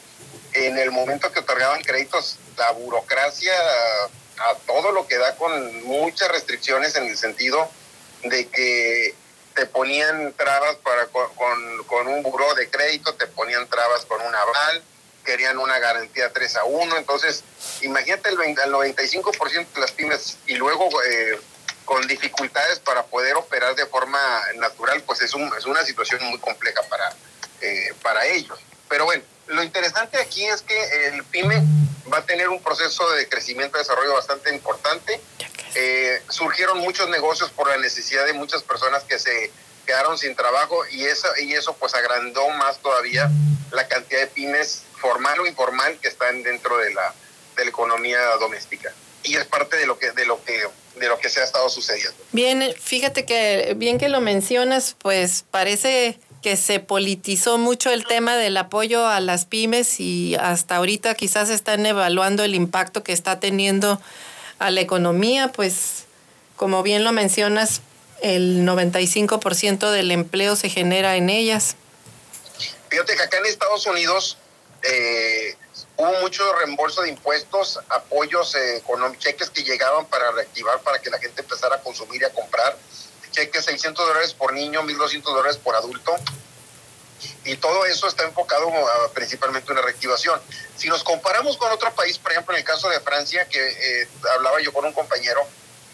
en 0.52 0.78
el 0.78 0.90
momento 0.90 1.30
que 1.32 1.40
otorgaban 1.40 1.82
créditos. 1.82 2.38
La 2.56 2.73
burocracia 2.73 3.52
a 4.40 4.54
todo 4.66 4.92
lo 4.92 5.06
que 5.06 5.18
da 5.18 5.37
con 5.37 5.85
muchas 5.85 6.30
restricciones 6.30 6.97
en 6.97 7.06
el 7.06 7.16
sentido 7.16 7.70
de 8.25 8.49
que 8.49 9.14
te 9.54 9.66
ponían 9.66 10.32
trabas 10.35 10.76
para 10.76 11.06
con, 11.06 11.85
con, 11.85 12.09
un 12.09 12.23
buró 12.23 12.54
de 12.54 12.70
crédito, 12.70 13.14
te 13.14 13.26
ponían 13.26 13.66
trabas 13.68 14.04
con 14.06 14.20
un 14.20 14.35
aval, 14.35 14.82
querían 15.30 15.58
una 15.58 15.78
garantía 15.78 16.32
3 16.32 16.56
a 16.56 16.64
1, 16.64 16.96
entonces 16.96 17.44
imagínate 17.82 18.30
el, 18.30 18.37
95% 18.37 19.72
de 19.72 19.80
las 19.80 19.92
pymes 19.92 20.38
y 20.49 20.56
luego 20.56 20.88
eh, 21.04 21.38
con 21.84 22.04
dificultades 22.08 22.80
para 22.80 23.04
poder 23.04 23.37
operar 23.37 23.76
de 23.76 23.87
forma 23.87 24.18
natural, 24.56 25.00
pues 25.06 25.20
es, 25.22 25.32
un, 25.34 25.49
es 25.56 25.66
una 25.66 25.84
situación 25.84 26.20
muy 26.25 26.40
compleja 26.40 26.82
para, 26.88 27.14
eh, 27.60 27.94
para 28.02 28.26
ellos. 28.26 28.58
Pero 28.88 29.04
bueno, 29.04 29.22
lo 29.46 29.62
interesante 29.62 30.18
aquí 30.18 30.44
es 30.46 30.62
que 30.62 31.06
el 31.06 31.22
PYME 31.22 31.62
va 32.12 32.18
a 32.18 32.26
tener 32.26 32.49
un 32.49 32.60
proceso 32.60 33.08
de 33.10 33.28
crecimiento 33.28 33.76
y 33.76 33.82
desarrollo 33.82 34.14
bastante 34.14 34.52
importante. 34.52 35.20
Eh, 35.76 36.20
surgieron 36.28 36.78
muchos 36.78 37.08
negocios 37.08 37.52
por 37.52 37.68
la 37.68 37.76
necesidad 37.76 38.26
de 38.26 38.32
muchas 38.32 38.64
personas 38.64 39.04
que 39.04 39.20
se 39.20 39.52
quedaron 39.87 40.18
sin 40.18 40.34
trabajo 40.34 40.84
y 40.90 41.04
eso, 41.04 41.28
y 41.40 41.52
eso 41.52 41.72
pues 41.75 41.94
agrandó 41.94 42.49
más 42.50 42.78
todavía 42.78 43.30
la 43.70 43.87
cantidad 43.87 44.20
de 44.22 44.26
pymes 44.26 44.82
formal 45.00 45.40
o 45.40 45.47
informal 45.47 45.99
que 46.00 46.09
están 46.09 46.42
dentro 46.42 46.76
de 46.78 46.92
la, 46.92 47.14
de 47.57 47.64
la 47.64 47.71
economía 47.71 48.19
doméstica 48.38 48.92
y 49.23 49.37
es 49.37 49.47
parte 49.47 49.76
de 49.76 49.87
lo 49.87 49.99
que 49.99 50.12
de 50.12 50.26
lo 50.26 50.42
que 50.45 50.62
de 50.97 51.09
lo 51.09 51.19
que 51.19 51.28
se 51.28 51.40
ha 51.40 51.45
estado 51.45 51.69
sucediendo. 51.69 52.16
Bien, 52.33 52.75
fíjate 52.78 53.25
que 53.25 53.75
bien 53.76 53.99
que 53.99 54.09
lo 54.09 54.21
mencionas, 54.21 54.97
pues 54.99 55.45
parece 55.50 56.19
que 56.42 56.57
se 56.57 56.80
politizó 56.80 57.59
mucho 57.59 57.90
el 57.90 58.04
tema 58.07 58.37
del 58.37 58.57
apoyo 58.57 59.07
a 59.07 59.21
las 59.21 59.45
pymes 59.45 60.00
y 60.00 60.37
hasta 60.37 60.76
ahorita 60.76 61.14
quizás 61.14 61.50
están 61.50 61.85
evaluando 61.87 62.45
el 62.45 62.54
impacto 62.54 63.02
que 63.02 63.12
está 63.12 63.40
teniendo 63.40 64.00
a 64.59 64.71
la 64.71 64.80
economía, 64.80 65.49
pues 65.52 66.04
como 66.57 66.83
bien 66.83 67.04
lo 67.04 67.12
mencionas, 67.12 67.83
el 68.23 68.66
95% 68.66 69.90
del 69.90 70.11
empleo 70.11 70.57
se 70.57 70.69
genera 70.69 71.16
en 71.16 71.30
ellas. 71.30 71.76
Fíjate 72.88 73.16
que 73.16 73.23
acá 73.23 73.38
en 73.38 73.47
Estados 73.47 73.87
Unidos 73.87 74.37
eh, 74.82 75.56
hubo 75.96 76.12
mucho 76.20 76.52
reembolso 76.54 77.02
de 77.02 77.10
impuestos, 77.10 77.78
apoyos 77.88 78.54
eh, 78.54 78.76
económicos, 78.76 79.25
cheques 79.25 79.50
que 79.50 79.62
llegaban 79.62 80.06
para 80.06 80.30
reactivar, 80.32 80.80
para 80.80 80.99
que 81.00 81.10
la 81.10 81.18
gente 81.18 81.42
empezara 81.42 81.76
a 81.76 81.80
consumir 81.82 82.22
y 82.22 82.25
a 82.25 82.32
comprar 82.32 82.76
cheques 83.30 83.64
600 83.64 84.06
dólares 84.06 84.34
por 84.34 84.52
niño, 84.52 84.82
1.200 84.82 85.22
dólares 85.22 85.56
por 85.56 85.75
adulto. 85.75 86.14
Y 87.44 87.56
todo 87.56 87.84
eso 87.87 88.06
está 88.06 88.25
enfocado 88.25 88.70
principalmente 89.14 89.70
en 89.70 89.76
la 89.76 89.82
reactivación. 89.82 90.40
Si 90.76 90.88
nos 90.88 91.04
comparamos 91.04 91.56
con 91.56 91.70
otro 91.72 91.92
país, 91.94 92.18
por 92.18 92.32
ejemplo, 92.32 92.54
en 92.54 92.60
el 92.60 92.64
caso 92.64 92.88
de 92.88 93.00
Francia, 93.00 93.46
que 93.46 93.60
eh, 94.02 94.08
hablaba 94.34 94.60
yo 94.60 94.72
con 94.72 94.84
un 94.84 94.92
compañero 94.92 95.40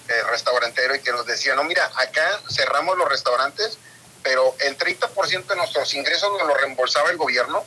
eh, 0.08 0.22
restaurantero 0.30 0.94
y 0.94 1.00
que 1.00 1.12
nos 1.12 1.26
decía, 1.26 1.54
no, 1.54 1.64
mira, 1.64 1.90
acá 1.96 2.40
cerramos 2.50 2.96
los 2.96 3.08
restaurantes, 3.08 3.78
pero 4.22 4.54
el 4.60 4.76
30% 4.76 5.46
de 5.46 5.56
nuestros 5.56 5.94
ingresos 5.94 6.30
nos 6.38 6.46
lo 6.46 6.54
reembolsaba 6.54 7.10
el 7.10 7.16
gobierno 7.16 7.64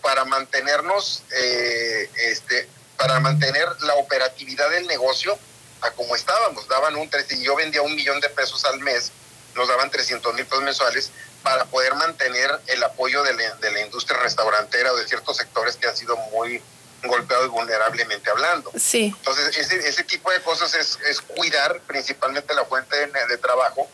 para 0.00 0.24
mantenernos, 0.24 1.22
eh, 1.30 2.10
este, 2.16 2.68
para 2.96 3.20
mantener 3.20 3.66
la 3.82 3.94
operatividad 3.94 4.70
del 4.70 4.86
negocio 4.86 5.38
a 5.80 5.90
como 5.90 6.14
estábamos. 6.14 6.66
Daban 6.68 6.96
un 6.96 7.10
yo 7.42 7.56
vendía 7.56 7.82
un 7.82 7.94
millón 7.94 8.20
de 8.20 8.28
pesos 8.30 8.64
al 8.64 8.80
mes, 8.80 9.12
nos 9.54 9.68
daban 9.68 9.90
300 9.90 10.34
mil 10.34 10.44
pesos 10.44 10.64
mensuales 10.64 11.10
para 11.42 11.64
poder 11.66 11.94
mantener 11.94 12.50
el 12.68 12.82
apoyo 12.82 13.22
de 13.22 13.34
la, 13.34 13.80
industria 13.80 14.18
restaurantera 14.20 14.92
o 14.92 14.96
de 14.96 15.06
ciertos 15.06 15.36
sectores 15.36 15.76
que 15.76 15.86
han 15.86 15.96
sido 15.96 16.16
muy 16.32 16.62
golpeados 17.02 17.50
vulnerablemente 17.50 18.30
hablando. 18.30 18.72
Sí. 18.78 19.14
Entonces, 19.18 19.56
ese, 19.58 19.86
ese 19.86 20.04
tipo 20.04 20.30
de 20.30 20.40
cosas 20.40 20.72
es, 20.74 20.98
es 21.06 21.20
cuidar 21.20 21.80
principalmente 21.80 22.54
la 22.54 22.64
fuente 22.64 22.96
de, 22.96 23.36
trabajo 23.36 23.86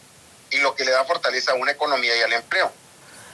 y 0.51 0.59
lo 0.59 0.77
que 0.77 0.85
le 0.85 0.93
da 0.93 1.05
fortaleza 1.05 1.51
a 1.53 1.55
una 1.55 1.73
economía 1.73 2.17
y 2.17 2.21
al 2.21 2.33
empleo. 2.33 2.73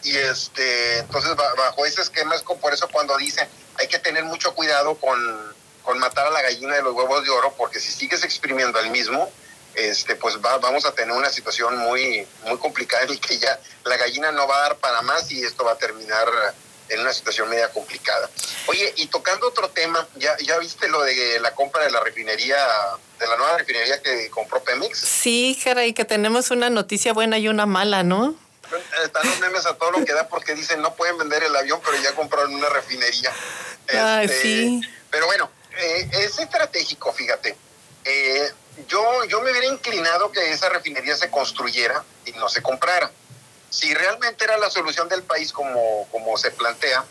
Y 0.06 0.16
este, 0.16 0.98
entonces, 0.98 1.34
bajo 1.34 1.84
ese 1.84 2.02
esquema 2.02 2.34
es 2.34 2.42
por 2.42 2.72
eso 2.72 2.88
cuando 2.88 3.16
dicen 3.16 3.48
hay 3.78 3.88
que 3.88 3.98
tener 3.98 4.24
mucho 4.24 4.54
cuidado 4.54 4.94
con 4.96 5.56
con 5.86 5.98
matar 6.00 6.26
a 6.26 6.30
la 6.30 6.42
gallina 6.42 6.74
de 6.74 6.82
los 6.82 6.92
huevos 6.94 7.22
de 7.22 7.30
oro, 7.30 7.54
porque 7.56 7.78
si 7.78 7.92
sigues 7.92 8.24
exprimiendo 8.24 8.76
al 8.76 8.90
mismo, 8.90 9.30
este, 9.76 10.16
pues 10.16 10.36
va, 10.44 10.58
vamos 10.58 10.84
a 10.84 10.92
tener 10.92 11.16
una 11.16 11.30
situación 11.30 11.78
muy, 11.78 12.26
muy 12.44 12.58
complicada 12.58 13.06
la 13.06 13.16
que 13.16 13.38
ya 13.38 13.58
la 13.84 13.96
gallina 13.96 14.32
no 14.32 14.48
va 14.48 14.56
a 14.56 14.60
dar 14.62 14.76
para 14.78 15.00
más 15.02 15.30
y 15.30 15.44
esto 15.44 15.64
va 15.64 15.72
a 15.72 15.78
terminar 15.78 16.26
en 16.88 17.00
una 17.00 17.12
situación 17.12 17.48
media 17.48 17.70
complicada. 17.70 18.28
Oye, 18.66 18.94
y 18.96 19.06
tocando 19.06 19.46
otro 19.46 19.70
tema, 19.70 20.06
¿ya, 20.16 20.36
ya 20.38 20.58
viste 20.58 20.88
lo 20.88 21.02
de 21.02 21.38
la 21.38 21.54
compra 21.54 21.84
de 21.84 21.90
la 21.90 22.00
refinería, 22.00 22.56
de 23.20 23.26
la 23.28 23.36
nueva 23.36 23.58
refinería 23.58 24.02
que 24.02 24.28
compró 24.30 24.62
Pemex? 24.64 24.98
Sí, 24.98 25.56
caray, 25.62 25.92
que 25.92 26.04
tenemos 26.04 26.50
una 26.50 26.68
noticia 26.68 27.12
buena 27.12 27.38
y 27.38 27.46
una 27.46 27.66
mala, 27.66 28.02
¿no? 28.02 28.34
Están 29.04 29.26
los 29.26 29.40
memes 29.40 29.66
a 29.66 29.74
todo 29.74 29.92
lo 29.92 30.04
que 30.04 30.12
da 30.12 30.28
porque 30.28 30.54
dicen 30.54 30.80
no 30.80 30.94
pueden 30.94 31.18
vender 31.18 31.42
el 31.42 31.54
avión, 31.54 31.80
pero 31.84 31.96
ya 32.02 32.14
compraron 32.14 32.54
una 32.54 32.68
refinería. 32.68 33.32
Ah, 33.94 34.22
sí. 34.28 34.80
Pero 35.10 35.26
bueno, 35.26 35.50
eh, 35.76 36.08
es 36.12 36.38
estratégico, 36.38 37.12
fíjate. 37.12 37.56
Eh, 38.04 38.50
yo, 38.86 39.24
yo 39.24 39.40
me 39.40 39.50
hubiera 39.50 39.66
inclinado 39.66 40.30
que 40.30 40.52
esa 40.52 40.68
refinería 40.68 41.16
se 41.16 41.30
construyera 41.30 42.04
y 42.24 42.32
no 42.32 42.48
se 42.48 42.62
comprara. 42.62 43.10
Si 43.70 43.92
realmente 43.94 44.44
era 44.44 44.58
la 44.58 44.70
solución 44.70 45.08
del 45.08 45.22
país 45.22 45.52
como, 45.52 46.06
como 46.10 46.36
se 46.36 46.50
plantea, 46.50 47.04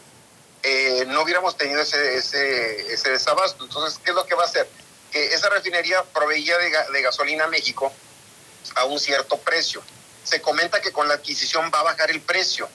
eh, 0.63 1.05
no 1.07 1.21
hubiéramos 1.21 1.57
tenido 1.57 1.81
ese, 1.81 2.15
ese, 2.15 2.93
ese, 2.93 3.09
desabasto. 3.11 3.65
Entonces, 3.65 3.99
¿qué 4.03 4.11
es 4.11 4.15
lo 4.15 4.25
que 4.25 4.35
va 4.35 4.43
a 4.43 4.47
hacer? 4.47 4.67
Que 5.11 5.33
esa 5.33 5.49
refinería 5.49 6.03
proveía 6.03 6.57
de, 6.57 6.71
de 6.91 7.01
gasolina 7.01 7.43
a 7.43 7.47
México 7.47 7.91
a 8.75 8.85
un 8.85 8.99
cierto 8.99 9.37
precio. 9.37 9.83
Se 10.25 10.41
comenta 10.41 10.81
que 10.81 10.91
con 10.91 11.07
la 11.07 11.13
adquisición 11.13 11.71
va 11.73 11.79
a 11.79 11.83
bajar 11.83 12.11
el 12.11 12.19
precio. 12.19 12.67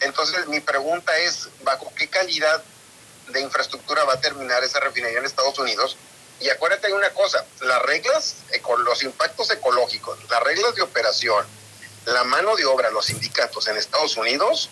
Entonces, 0.00 0.46
mi 0.46 0.60
pregunta 0.60 1.16
es, 1.18 1.48
¿bajo 1.64 1.92
qué 1.96 2.08
calidad 2.08 2.62
de 3.28 3.40
infraestructura 3.40 4.04
va 4.04 4.14
a 4.14 4.20
terminar 4.20 4.62
esa 4.64 4.80
refinería 4.80 5.18
en 5.18 5.24
Estados 5.24 5.58
Unidos. 5.58 5.96
Y 6.40 6.48
acuérdate 6.50 6.88
de 6.88 6.94
una 6.94 7.10
cosa, 7.10 7.44
las 7.60 7.82
reglas, 7.82 8.36
los 8.84 9.02
impactos 9.02 9.50
ecológicos, 9.50 10.18
las 10.28 10.42
reglas 10.42 10.74
de 10.74 10.82
operación, 10.82 11.44
la 12.06 12.24
mano 12.24 12.56
de 12.56 12.64
obra, 12.66 12.90
los 12.90 13.06
sindicatos 13.06 13.68
en 13.68 13.76
Estados 13.76 14.16
Unidos, 14.16 14.68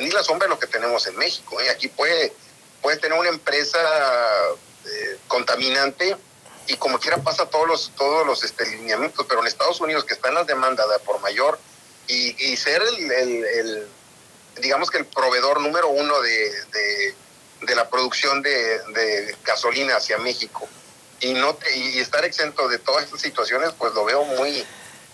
ni 0.00 0.10
la 0.10 0.22
sombra 0.22 0.46
de 0.46 0.54
lo 0.54 0.58
que 0.58 0.66
tenemos 0.66 1.06
en 1.06 1.16
México. 1.16 1.60
¿eh? 1.60 1.70
Aquí 1.70 1.88
puede, 1.88 2.32
puede 2.80 2.96
tener 2.96 3.18
una 3.18 3.28
empresa 3.28 3.78
eh, 4.84 5.18
contaminante 5.28 6.16
y 6.66 6.76
como 6.76 6.98
quiera 6.98 7.18
pasa 7.18 7.46
todos 7.46 7.66
los, 7.66 7.92
todos 7.96 8.26
los 8.26 8.42
este, 8.44 8.66
lineamientos, 8.66 9.26
pero 9.28 9.40
en 9.40 9.46
Estados 9.46 9.80
Unidos 9.80 10.04
que 10.04 10.14
están 10.14 10.34
las 10.34 10.46
demandas 10.46 10.88
de 10.88 10.98
por 11.00 11.20
mayor 11.20 11.58
y, 12.08 12.56
ser 12.56 12.82
el, 12.82 13.88
digamos 14.60 14.90
que 14.90 14.98
el 14.98 15.06
proveedor 15.06 15.60
número 15.60 15.88
uno 15.88 16.20
de 16.20 17.14
de 17.62 17.74
la 17.74 17.88
producción 17.88 18.42
de, 18.42 19.36
gasolina 19.44 19.96
hacia 19.96 20.18
México 20.18 20.68
y 21.20 21.32
no 21.32 21.56
y 21.74 21.98
estar 21.98 22.24
exento 22.24 22.68
de 22.68 22.78
todas 22.78 23.04
estas 23.04 23.20
situaciones 23.20 23.72
pues 23.78 23.94
lo 23.94 24.04
veo 24.04 24.24
muy 24.24 24.64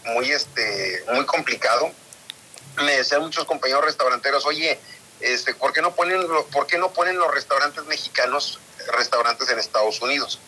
muy 0.05 0.31
este 0.33 1.05
muy 1.13 1.25
complicado. 1.27 1.91
Me 2.77 2.97
decían 2.97 3.23
muchos 3.23 3.45
compañeros 3.45 3.85
restauranteros 3.85 4.45
oye 4.47 4.79
este 5.21 5.55
por 5.55 5.73
qué 5.73 5.81
no 5.81 5.95
ponen 5.95 6.27
por 6.51 6.67
qué 6.67 6.79
no 6.79 6.93
ponen 6.93 7.19
los 7.19 7.33
restaurantes 7.33 7.85
mexicanos 7.85 8.59
restaurantes 8.89 9.49
en 9.51 9.59
Estados 9.61 10.01
Unidos 10.03 10.41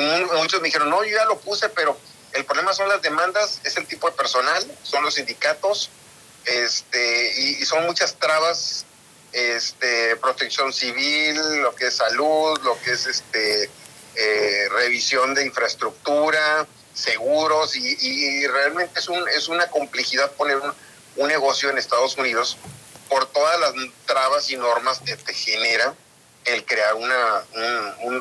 muchos 0.00 0.60
me 0.60 0.68
dijeron 0.68 0.90
no 0.90 1.04
yo 1.04 1.16
ya 1.16 1.24
lo 1.24 1.38
puse 1.38 1.68
pero 1.70 1.98
el 2.32 2.44
problema 2.44 2.72
son 2.74 2.88
las 2.88 3.02
demandas 3.02 3.60
es 3.64 3.76
el 3.76 3.86
tipo 3.86 4.10
de 4.10 4.16
personal 4.16 4.64
son 4.82 5.02
los 5.04 5.14
sindicatos 5.14 5.90
este 6.44 7.40
y 7.40 7.64
son 7.64 7.84
muchas 7.86 8.14
trabas 8.16 8.86
este, 9.36 10.16
protección 10.16 10.72
civil, 10.72 11.36
lo 11.60 11.74
que 11.74 11.88
es 11.88 11.94
salud, 11.96 12.58
lo 12.62 12.80
que 12.80 12.92
es 12.92 13.06
este, 13.06 13.68
eh, 14.14 14.68
revisión 14.70 15.34
de 15.34 15.44
infraestructura, 15.44 16.66
seguros, 16.94 17.76
y, 17.76 18.46
realmente 18.46 18.98
es, 18.98 19.08
un, 19.08 19.28
es 19.28 19.48
una 19.48 19.66
complejidad 19.68 20.32
poner 20.32 20.56
un, 20.56 21.28
negocio 21.28 21.68
en 21.70 21.76
Estados 21.78 22.16
Unidos 22.16 22.56
por 23.08 23.26
todas 23.26 23.58
las 23.60 23.72
trabas 24.06 24.50
y 24.50 24.56
normas 24.56 25.00
que 25.00 25.16
te 25.16 25.32
genera 25.32 25.94
el 26.44 26.64
crear 26.64 26.94
una, 26.94 27.44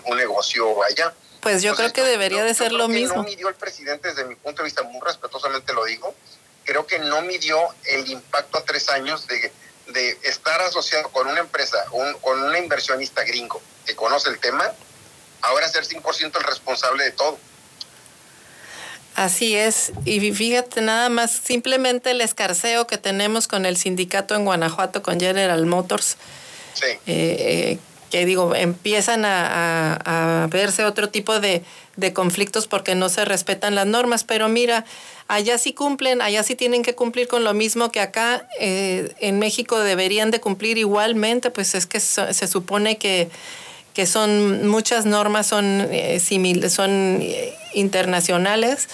un, 0.06 0.18
negocio 0.18 0.84
allá. 0.84 1.14
Pues 1.46 1.62
yo 1.62 1.76
creo 1.76 1.94
que 1.94 2.02
debería 2.02 2.44
de 2.44 2.56
ser 2.56 2.72
lo 2.72 2.88
mismo. 2.88 3.18
No 3.18 3.24
midió 3.24 3.50
el 3.50 3.56
presidente 3.56 4.08
desde 4.08 4.26
mi 4.26 4.34
punto 4.34 4.64
de 4.64 4.66
vista, 4.66 4.82
muy 4.82 5.00
respetuosamente 5.00 5.74
lo 5.74 5.86
digo, 5.86 6.16
creo 6.64 6.88
que 6.88 6.98
no 6.98 7.22
midió 7.22 7.60
el 7.84 8.10
impacto 8.10 8.58
a 8.58 8.66
tres 8.66 8.90
años 8.90 9.28
de 9.28 9.52
de 9.88 10.18
estar 10.24 10.60
asociado 10.62 11.10
con 11.10 11.28
una 11.28 11.40
empresa, 11.40 11.78
con 12.22 12.44
una 12.44 12.58
inversionista 12.58 13.24
gringo 13.24 13.62
que 13.86 13.96
conoce 13.96 14.30
el 14.30 14.40
tema, 14.40 14.72
ahora 15.42 15.68
ser 15.70 15.86
100% 15.86 16.38
el 16.38 16.44
responsable 16.44 17.04
de 17.04 17.12
todo. 17.12 17.38
Así 19.14 19.56
es, 19.56 19.94
y 20.04 20.20
fíjate 20.34 20.82
nada 20.82 21.10
más, 21.10 21.32
simplemente 21.32 22.12
el 22.12 22.22
escarceo 22.22 22.88
que 22.88 22.98
tenemos 22.98 23.48
con 23.48 23.68
el 23.68 23.78
sindicato 23.78 24.34
en 24.34 24.44
Guanajuato, 24.44 25.04
con 25.04 25.20
General 25.20 25.66
Motors, 25.66 26.18
sí. 26.74 26.86
Eh, 26.86 27.00
eh, 27.06 27.80
que 28.12 28.26
digo, 28.26 28.56
empiezan 28.56 29.24
a, 29.26 30.48
verse 30.52 30.86
otro 30.86 31.10
tipo 31.10 31.40
de, 31.40 31.64
de 31.96 32.14
conflictos 32.14 32.68
porque 32.68 32.96
no 32.96 33.10
se 33.10 33.26
respetan 33.26 33.76
las 33.76 33.88
normas. 33.88 34.24
Pero 34.24 34.48
mira, 34.48 34.86
allá 35.28 35.58
sí 35.58 35.74
cumplen, 35.74 36.22
allá 36.22 36.44
sí 36.44 36.56
tienen 36.56 36.84
que 36.84 36.96
cumplir 36.96 37.28
con 37.28 37.44
lo 37.44 37.54
mismo 37.54 37.92
que 37.92 38.00
acá. 38.00 38.48
Eh, 38.60 39.14
en 39.20 39.40
México 39.40 39.80
deberían 39.80 40.32
de 40.32 40.40
cumplir 40.40 40.78
igualmente, 40.78 41.52
pues 41.52 41.76
es 41.76 41.86
que 41.86 42.00
se 42.00 42.48
supone 42.48 42.98
que, 42.98 43.30
que 43.96 44.06
son 44.06 44.68
muchas 44.68 45.06
normas 45.06 45.48
son, 45.48 45.88
eh, 45.90 46.20
son 46.70 47.20
eh, 47.22 47.54
internacionales 47.74 48.90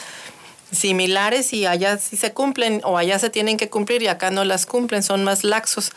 similares 0.71 1.51
y 1.51 1.65
allá 1.65 1.97
sí 1.97 2.15
se 2.15 2.31
cumplen 2.31 2.81
o 2.85 2.97
allá 2.97 3.19
se 3.19 3.29
tienen 3.29 3.57
que 3.57 3.67
cumplir 3.67 4.03
y 4.03 4.07
acá 4.07 4.29
no 4.31 4.45
las 4.45 4.65
cumplen, 4.65 5.03
son 5.03 5.23
más 5.25 5.43
laxos. 5.43 5.91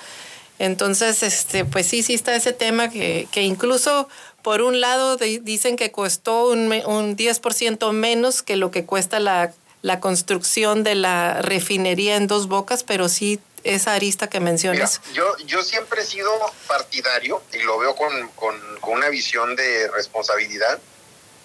Entonces, 0.59 1.23
este, 1.23 1.65
pues 1.65 1.87
sí, 1.87 2.03
sí 2.03 2.15
está 2.15 2.35
ese 2.37 2.53
tema 2.53 2.89
que, 2.89 3.27
que 3.33 3.43
incluso 3.43 4.09
por 4.43 4.63
un 4.63 4.81
lado 4.81 5.17
dicen 5.17 5.77
que 5.77 5.91
costó 5.91 6.49
un, 6.49 6.71
un 6.87 7.17
10% 7.17 7.93
menos 7.93 8.43
que 8.43 8.57
lo 8.57 8.71
que 8.71 8.85
cuesta 8.85 9.19
la, 9.19 9.53
la, 9.83 10.01
construcción 10.01 10.85
de 10.85 10.95
la 10.95 11.43
refinería 11.43 12.17
en 12.17 12.27
dos 12.27 12.47
bocas, 12.47 12.85
pero 12.85 13.09
sí 13.09 13.41
esa 13.65 13.95
arista 13.95 14.29
que 14.29 14.41
mencionas. 14.41 15.01
yo, 15.15 15.37
yo 15.47 15.63
siempre 15.63 16.03
he 16.03 16.05
sido 16.05 16.31
partidario 16.69 17.43
y 17.53 17.63
lo 17.63 17.79
veo 17.79 17.97
con, 17.97 18.29
con, 18.31 18.55
con 18.81 18.93
una 18.93 19.09
visión 19.09 19.57
de 19.57 19.89
responsabilidad 19.91 20.79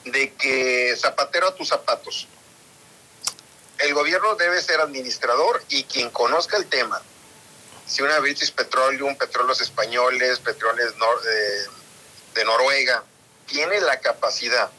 de 0.04 0.34
que 0.34 0.94
zapatero 0.98 1.48
a 1.48 1.56
tus 1.56 1.70
zapatos. 1.70 2.28
El 3.78 3.94
gobierno 3.94 4.36
debe 4.36 4.62
ser 4.62 4.82
administrador 4.82 5.64
y 5.70 5.84
quien 5.86 6.10
conozca 6.10 6.58
el 6.58 6.66
tema 6.66 7.02
si 7.90 8.04
una 8.04 8.20
British 8.20 8.54
Petroleum, 8.54 9.16
petróleos 9.18 9.60
españoles, 9.62 10.40
petróleos 10.40 10.94
de, 12.36 12.46
Noruega, 12.46 13.04
tiene 13.48 13.82
la 13.82 14.00
capacidad 14.00 14.70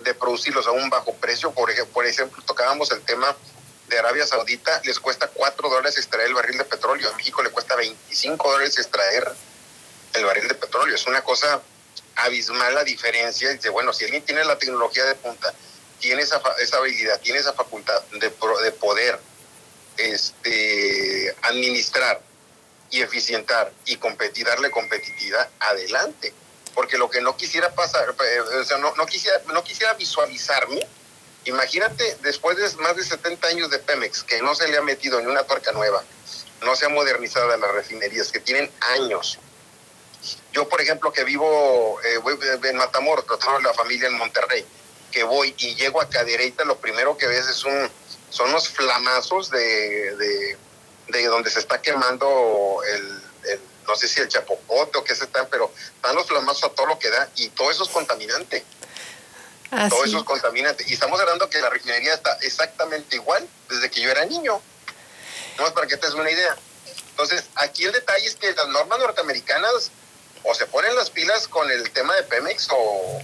de 0.00 0.12
producirlos 0.12 0.66
a 0.66 0.72
un 0.72 0.90
bajo 0.90 1.14
precio, 1.14 1.52
por 1.52 1.70
ejemplo, 1.70 1.94
por 1.94 2.04
ejemplo, 2.04 2.42
tocábamos 2.44 2.90
el 2.90 3.00
tema 3.02 3.34
de 3.88 3.98
Arabia 3.98 4.26
Saudita, 4.26 4.82
les 4.84 5.00
cuesta 5.00 5.28
4 5.28 5.70
dólares 5.70 5.96
extraer 5.96 6.26
el 6.26 6.34
barril 6.34 6.58
de 6.58 6.64
petróleo, 6.64 7.08
a 7.08 7.16
México 7.16 7.42
le 7.42 7.50
cuesta 7.50 7.74
25 7.76 8.50
dólares 8.50 8.76
extraer 8.76 9.32
el 10.12 10.24
barril 10.24 10.48
de 10.48 10.54
petróleo. 10.54 10.94
Es 10.94 11.06
una 11.06 11.22
cosa 11.22 11.62
abismal 12.16 12.74
la 12.74 12.84
diferencia. 12.84 13.48
Dice, 13.50 13.70
bueno, 13.70 13.92
si 13.92 14.04
alguien 14.04 14.24
tiene 14.24 14.44
la 14.44 14.58
tecnología 14.58 15.04
de 15.04 15.14
punta, 15.14 15.54
tiene 16.00 16.20
esa, 16.22 16.42
esa 16.60 16.78
habilidad, 16.78 17.18
tiene 17.20 17.38
esa 17.38 17.54
facultad 17.54 18.02
de, 18.12 18.28
de 18.28 18.72
poder 18.72 19.18
este, 19.96 21.34
administrar 21.42 22.20
y 22.90 23.02
eficientar 23.02 23.72
y 23.84 23.96
competir, 23.96 24.46
darle 24.46 24.70
competitividad, 24.70 25.48
adelante. 25.60 26.32
Porque 26.74 26.98
lo 26.98 27.08
que 27.08 27.20
no 27.20 27.36
quisiera 27.36 27.74
pasar, 27.74 28.14
eh, 28.22 28.40
o 28.40 28.64
sea, 28.64 28.76
no, 28.78 28.94
no, 28.96 29.06
quisiera, 29.06 29.40
no 29.52 29.64
quisiera 29.64 29.94
visualizarme, 29.94 30.86
imagínate 31.44 32.18
después 32.22 32.56
de 32.56 32.82
más 32.82 32.96
de 32.96 33.04
70 33.04 33.48
años 33.48 33.70
de 33.70 33.78
Pemex, 33.78 34.22
que 34.22 34.42
no 34.42 34.54
se 34.54 34.68
le 34.68 34.76
ha 34.76 34.82
metido 34.82 35.20
ni 35.20 35.26
una 35.26 35.44
tuerca 35.44 35.72
nueva, 35.72 36.04
no 36.62 36.76
se 36.76 36.84
ha 36.84 36.88
modernizado 36.90 37.56
las 37.56 37.72
refinerías, 37.72 38.30
que 38.30 38.40
tienen 38.40 38.70
años. 38.80 39.38
Yo, 40.52 40.68
por 40.68 40.80
ejemplo, 40.80 41.12
que 41.12 41.24
vivo 41.24 41.98
eh, 42.02 42.20
en 42.64 42.76
Matamoros, 42.76 43.24
pero 43.26 43.60
la 43.60 43.72
familia 43.72 44.08
en 44.08 44.18
Monterrey, 44.18 44.64
que 45.10 45.22
voy 45.22 45.54
y 45.56 45.74
llego 45.76 46.00
a 46.02 46.10
Cadereyta, 46.10 46.64
lo 46.64 46.78
primero 46.78 47.16
que 47.16 47.26
ves 47.26 47.46
es 47.46 47.64
un, 47.64 47.90
son 48.28 48.50
unos 48.50 48.68
flamazos 48.68 49.50
de 49.50 50.58
donde 51.08 51.50
se 51.50 51.60
está 51.60 51.80
quemando 51.80 52.82
el, 52.88 53.22
no 53.86 53.96
sé 53.96 54.08
si 54.08 54.20
el 54.20 54.28
chapopote 54.28 54.98
o 54.98 55.04
qué 55.04 55.14
se 55.14 55.24
está, 55.24 55.46
pero 55.48 55.72
están 55.94 56.14
los 56.14 56.26
flamazos 56.26 56.64
a 56.64 56.74
todo 56.74 56.86
lo 56.86 56.98
que 56.98 57.10
da 57.10 57.28
y 57.36 57.48
todo 57.50 57.70
eso 57.70 57.84
es 57.84 57.90
contaminante. 57.90 58.64
Ah, 59.70 59.88
todo 59.88 60.04
eso 60.04 60.18
es 60.18 60.24
contaminante. 60.24 60.84
Y 60.88 60.92
estamos 60.92 61.20
hablando 61.20 61.48
que 61.50 61.58
la 61.60 61.70
refinería 61.70 62.14
está 62.14 62.36
exactamente 62.42 63.16
igual 63.16 63.48
desde 63.68 63.90
que 63.90 64.00
yo 64.00 64.10
era 64.10 64.24
niño. 64.24 64.60
No 65.58 65.66
es 65.66 65.72
para 65.72 65.86
que 65.86 65.96
te 65.96 66.06
des 66.06 66.14
una 66.14 66.30
idea. 66.30 66.56
Entonces, 67.10 67.44
aquí 67.54 67.84
el 67.84 67.92
detalle 67.92 68.26
es 68.26 68.36
que 68.36 68.52
las 68.52 68.68
normas 68.68 68.98
norteamericanas 68.98 69.90
o 70.44 70.54
se 70.54 70.66
ponen 70.66 70.94
las 70.94 71.10
pilas 71.10 71.48
con 71.48 71.70
el 71.70 71.90
tema 71.90 72.14
de 72.14 72.22
Pemex 72.24 72.68
o, 72.70 73.22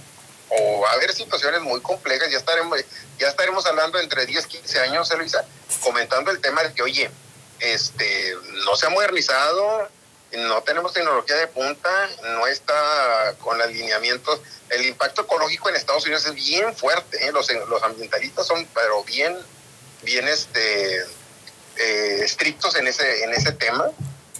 o 0.49 0.81
va 0.81 0.89
a 0.89 0.93
haber 0.93 1.13
situaciones 1.13 1.61
muy 1.61 1.79
complejas. 1.81 2.29
Ya 2.29 2.37
estaremos, 2.37 2.79
ya 3.19 3.27
estaremos 3.27 3.65
hablando 3.65 3.99
entre 3.99 4.25
10, 4.25 4.47
15 4.47 4.79
años, 4.79 5.11
Elisa, 5.11 5.45
comentando 5.81 6.31
el 6.31 6.41
tema 6.41 6.63
de 6.63 6.73
que, 6.73 6.81
oye, 6.81 7.09
este, 7.63 8.35
no 8.65 8.75
se 8.75 8.87
ha 8.87 8.89
modernizado, 8.89 9.89
no 10.33 10.63
tenemos 10.63 10.93
tecnología 10.93 11.35
de 11.37 11.47
punta, 11.47 12.09
no 12.23 12.47
está 12.47 13.35
con 13.39 13.61
alineamientos. 13.61 14.41
El 14.69 14.85
impacto 14.85 15.21
ecológico 15.21 15.69
en 15.69 15.75
Estados 15.75 16.03
Unidos 16.05 16.25
es 16.25 16.33
bien 16.33 16.75
fuerte, 16.75 17.25
¿eh? 17.25 17.31
los, 17.31 17.49
ambientalistas 17.83 18.47
son, 18.47 18.67
pero 18.73 19.03
bien, 19.03 19.37
bien 20.01 20.27
este, 20.27 21.01
eh, 21.77 22.21
estrictos 22.23 22.75
en 22.75 22.87
ese, 22.87 23.23
en 23.23 23.33
ese 23.33 23.51
tema. 23.53 23.89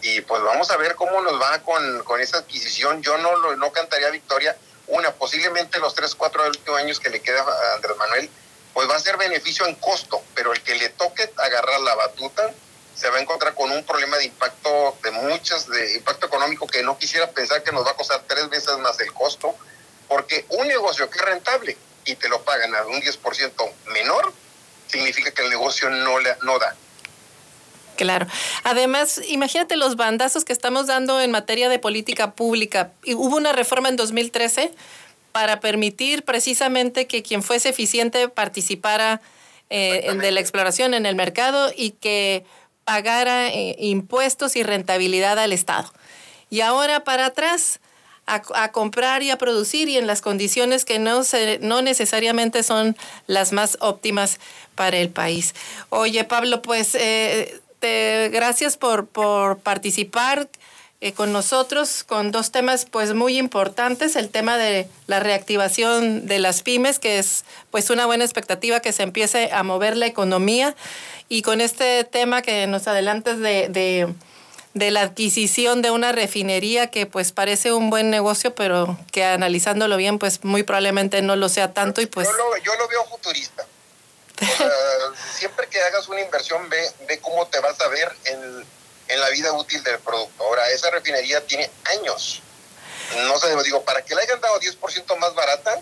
Y 0.01 0.19
pues 0.21 0.41
vamos 0.41 0.69
a 0.71 0.77
ver 0.77 0.95
cómo 0.95 1.21
nos 1.21 1.39
va 1.39 1.61
con, 1.61 2.03
con 2.03 2.19
esa 2.19 2.39
adquisición. 2.39 3.01
Yo 3.01 3.17
no, 3.19 3.55
no 3.55 3.71
cantaría 3.71 4.09
victoria. 4.09 4.57
Una, 4.87 5.13
posiblemente 5.13 5.79
los 5.79 5.95
tres, 5.95 6.13
cuatro 6.13 6.45
últimos 6.45 6.77
años 6.77 6.99
que 6.99 7.09
le 7.09 7.21
queda 7.21 7.41
a 7.41 7.75
Andrés 7.75 7.95
Manuel, 7.95 8.29
pues 8.73 8.89
va 8.89 8.95
a 8.95 8.99
ser 8.99 9.15
beneficio 9.15 9.65
en 9.65 9.75
costo, 9.75 10.21
pero 10.33 10.51
el 10.51 10.61
que 10.61 10.75
le 10.75 10.89
toque 10.89 11.31
agarrar 11.37 11.79
la 11.81 11.95
batuta, 11.95 12.51
se 12.95 13.09
va 13.09 13.17
a 13.17 13.21
encontrar 13.21 13.53
con 13.55 13.71
un 13.71 13.83
problema 13.83 14.17
de 14.17 14.25
impacto 14.25 14.97
de 15.03 15.11
muchas, 15.11 15.67
de 15.67 15.95
impacto 15.95 16.27
económico 16.27 16.67
que 16.67 16.83
no 16.83 16.97
quisiera 16.97 17.29
pensar 17.31 17.63
que 17.63 17.71
nos 17.71 17.85
va 17.85 17.91
a 17.91 17.95
costar 17.95 18.23
tres 18.27 18.49
veces 18.49 18.77
más 18.79 18.99
el 18.99 19.11
costo, 19.13 19.55
porque 20.07 20.45
un 20.49 20.67
negocio 20.67 21.09
que 21.09 21.17
es 21.17 21.25
rentable 21.25 21.77
y 22.05 22.15
te 22.15 22.29
lo 22.29 22.43
pagan 22.43 22.75
a 22.75 22.85
un 22.85 23.01
10% 23.01 23.71
menor, 23.87 24.33
significa 24.87 25.31
que 25.31 25.41
el 25.41 25.49
negocio 25.49 25.89
no, 25.89 26.19
le, 26.19 26.35
no 26.43 26.59
da. 26.59 26.75
Claro. 27.95 28.27
Además, 28.63 29.21
imagínate 29.27 29.75
los 29.75 29.95
bandazos 29.95 30.45
que 30.45 30.53
estamos 30.53 30.87
dando 30.87 31.21
en 31.21 31.31
materia 31.31 31.69
de 31.69 31.79
política 31.79 32.31
pública. 32.31 32.91
Hubo 33.05 33.37
una 33.37 33.53
reforma 33.53 33.89
en 33.89 33.95
2013 33.95 34.71
para 35.31 35.59
permitir 35.59 36.23
precisamente 36.23 37.07
que 37.07 37.23
quien 37.23 37.43
fuese 37.43 37.69
eficiente 37.69 38.29
participara 38.29 39.21
eh, 39.69 40.13
de 40.19 40.31
la 40.31 40.39
exploración 40.39 40.93
en 40.93 41.05
el 41.05 41.15
mercado 41.15 41.71
y 41.75 41.91
que 41.91 42.45
pagara 42.85 43.47
eh, 43.47 43.75
impuestos 43.79 44.55
y 44.55 44.63
rentabilidad 44.63 45.39
al 45.39 45.53
Estado. 45.53 45.91
Y 46.49 46.61
ahora 46.61 47.03
para 47.03 47.27
atrás, 47.27 47.79
a, 48.25 48.71
comprar 48.71 49.21
y 49.21 49.31
a 49.31 49.37
producir 49.37 49.89
y 49.89 49.97
en 49.97 50.07
las 50.07 50.21
condiciones 50.21 50.85
que 50.85 50.99
no, 50.99 51.23
se, 51.23 51.59
no 51.59 51.81
necesariamente 51.81 52.63
son 52.63 52.95
las 53.27 53.51
más 53.51 53.77
óptimas 53.81 54.39
para 54.75 54.97
el 54.97 55.09
país. 55.09 55.53
Oye, 55.89 56.23
Pablo, 56.23 56.61
pues 56.61 56.95
eh, 56.95 57.59
te, 57.79 58.29
gracias 58.31 58.77
por, 58.77 59.07
por 59.07 59.59
participar. 59.59 60.47
Eh, 61.03 61.11
con 61.11 61.33
nosotros 61.33 62.05
con 62.05 62.31
dos 62.31 62.53
temas 62.53 62.85
pues 62.89 63.13
muy 63.13 63.37
importantes, 63.37 64.15
el 64.15 64.29
tema 64.29 64.57
de 64.57 64.87
la 65.05 65.19
reactivación 65.19 66.27
de 66.27 66.39
las 66.39 66.63
pymes, 66.63 66.97
que 66.97 67.19
es 67.19 67.43
pues 67.71 67.89
una 67.89 68.05
buena 68.05 68.23
expectativa 68.23 68.79
que 68.79 68.93
se 68.93 69.03
empiece 69.03 69.49
a 69.51 69.63
mover 69.63 69.97
la 69.97 70.05
economía 70.05 70.77
y 71.27 71.41
con 71.41 71.59
este 71.59 72.05
tema 72.05 72.41
que 72.41 72.67
nos 72.67 72.87
adelantes 72.87 73.37
de, 73.39 73.67
de, 74.73 74.91
la 74.91 75.01
adquisición 75.01 75.81
de 75.81 75.91
una 75.91 76.13
refinería 76.13 76.87
que 76.87 77.05
pues 77.05 77.33
parece 77.33 77.73
un 77.73 77.89
buen 77.89 78.09
negocio, 78.09 78.55
pero 78.55 78.97
que 79.11 79.25
analizándolo 79.25 79.97
bien 79.97 80.19
pues 80.19 80.45
muy 80.45 80.63
probablemente 80.63 81.21
no 81.21 81.35
lo 81.35 81.49
sea 81.49 81.73
tanto 81.73 81.99
y 81.99 82.05
pues... 82.05 82.29
Yo 82.63 82.75
lo, 82.77 82.87
veo 82.87 83.03
futurista. 83.09 83.65
siempre 85.37 85.67
que 85.67 85.81
hagas 85.81 86.07
una 86.07 86.21
inversión, 86.21 86.69
ve, 86.69 86.81
ve 87.09 87.19
cómo 87.19 87.45
te 87.47 87.59
vas 87.59 87.81
a 87.81 87.89
ver 87.89 88.09
en 88.23 88.65
en 89.13 89.19
la 89.19 89.29
vida 89.29 89.53
útil 89.53 89.83
del 89.83 89.99
producto. 89.99 90.43
Ahora, 90.43 90.69
esa 90.71 90.89
refinería 90.89 91.45
tiene 91.45 91.69
años. 91.85 92.41
No 93.15 93.37
sé, 93.39 93.55
digo, 93.63 93.83
para 93.83 94.01
que 94.03 94.15
la 94.15 94.21
hayan 94.21 94.41
dado 94.41 94.59
10% 94.59 95.17
más 95.17 95.35
barata, 95.35 95.79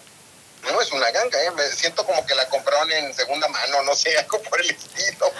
no 0.63 0.81
es 0.81 0.91
una 0.91 1.09
ganga, 1.11 1.43
¿eh? 1.43 1.51
Me 1.51 1.67
siento 1.69 2.05
como 2.05 2.25
que 2.25 2.35
la 2.35 2.47
compraron 2.49 2.91
en 2.91 3.13
segunda 3.13 3.47
mano, 3.47 3.83
no 3.83 3.95
sé, 3.95 4.17
algo 4.19 4.41
por 4.43 4.59
el 4.61 4.69
estilo. 4.69 5.31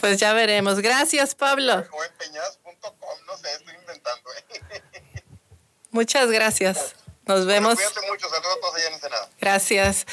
Pues 0.00 0.20
ya 0.20 0.32
veremos. 0.34 0.80
Gracias, 0.80 1.34
Pablo. 1.34 1.76
no 1.76 3.36
sé, 3.38 3.52
estoy 3.52 3.74
inventando. 3.74 4.30
¿eh? 4.34 4.82
Muchas 5.90 6.30
gracias. 6.30 6.94
Nos 7.24 7.46
vemos. 7.46 7.74
cuídate 7.74 8.06
mucho, 8.06 8.28
saludos 8.28 8.56
a 8.56 8.60
todos 8.60 8.74
allá 8.76 8.86
en 8.88 8.94
Ensenada. 8.94 9.28
Gracias. 9.40 10.06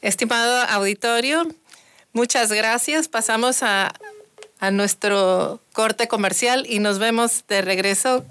Estimado 0.00 0.62
auditorio, 0.70 1.46
muchas 2.12 2.50
gracias. 2.50 3.06
Pasamos 3.06 3.62
a 3.62 3.92
a 4.62 4.70
nuestro 4.70 5.60
corte 5.72 6.06
comercial 6.06 6.66
y 6.68 6.78
nos 6.78 7.00
vemos 7.00 7.44
de 7.48 7.62
regreso 7.62 8.24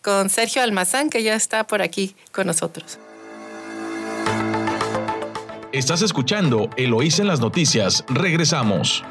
con 0.00 0.30
Sergio 0.30 0.62
Almazán, 0.62 1.10
que 1.10 1.24
ya 1.24 1.34
está 1.34 1.64
por 1.66 1.82
aquí 1.82 2.14
con 2.30 2.46
nosotros. 2.46 3.00
Estás 5.72 6.02
escuchando 6.02 6.70
Eloísa 6.76 7.22
en 7.22 7.28
las 7.28 7.40
noticias. 7.40 8.04
Regresamos. 8.06 9.02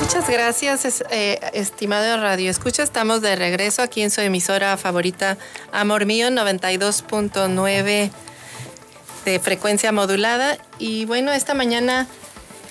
Muchas 0.00 0.30
gracias, 0.30 1.04
eh, 1.10 1.40
estimado 1.52 2.16
Radio 2.18 2.48
Escucha. 2.48 2.84
Estamos 2.84 3.22
de 3.22 3.34
regreso 3.34 3.82
aquí 3.82 4.02
en 4.02 4.12
su 4.12 4.20
emisora 4.20 4.76
favorita, 4.76 5.36
Amor 5.72 6.06
Mío 6.06 6.28
92.9 6.28 8.12
de 9.28 9.38
frecuencia 9.40 9.92
modulada. 9.92 10.58
Y 10.78 11.04
bueno, 11.04 11.32
esta 11.32 11.54
mañana 11.54 12.06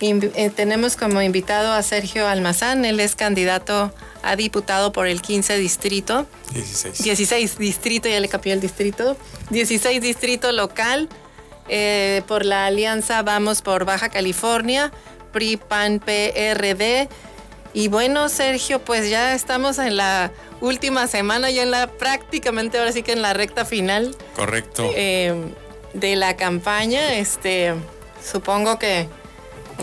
eh, 0.02 0.52
tenemos 0.56 0.96
como 0.96 1.22
invitado 1.22 1.72
a 1.72 1.84
Sergio 1.84 2.28
Almazán. 2.28 2.84
Él 2.84 3.00
es 3.00 3.16
candidato 3.16 3.94
a 4.24 4.36
diputado 4.36 4.92
por 4.92 5.08
el 5.08 5.22
15 5.22 5.58
distrito. 5.58 6.26
16. 6.54 7.04
16 7.04 7.58
distrito, 7.60 8.10
ya 8.10 8.20
le 8.20 8.28
cambió 8.28 8.54
el 8.54 8.60
distrito. 8.60 9.18
16 9.52 10.02
distrito 10.02 10.52
local. 10.52 11.08
Eh, 11.70 12.22
por 12.28 12.46
la 12.46 12.66
alianza 12.66 13.22
Vamos 13.24 13.62
por 13.62 13.84
Baja 13.84 14.08
California, 14.08 14.92
PRI, 15.34 15.58
PAN, 15.58 16.00
PRD. 16.00 17.10
Y 17.74 17.90
bueno, 17.90 18.30
Sergio, 18.30 18.80
pues 18.80 19.10
ya 19.10 19.36
estamos 19.36 19.78
en 19.78 19.98
la 19.98 20.32
última 20.62 21.08
semana, 21.08 21.52
ya 21.52 21.64
en 21.64 21.72
la 21.72 21.88
prácticamente 21.88 22.80
ahora 22.80 22.94
sí 22.94 23.04
que 23.04 23.12
en 23.12 23.22
la 23.22 23.34
recta 23.34 23.66
final. 23.66 24.16
Correcto. 24.36 24.90
Eh, 24.96 25.36
de 25.94 26.16
la 26.16 26.36
campaña. 26.36 27.16
Este, 27.16 27.74
supongo 28.24 28.80
que 28.80 29.08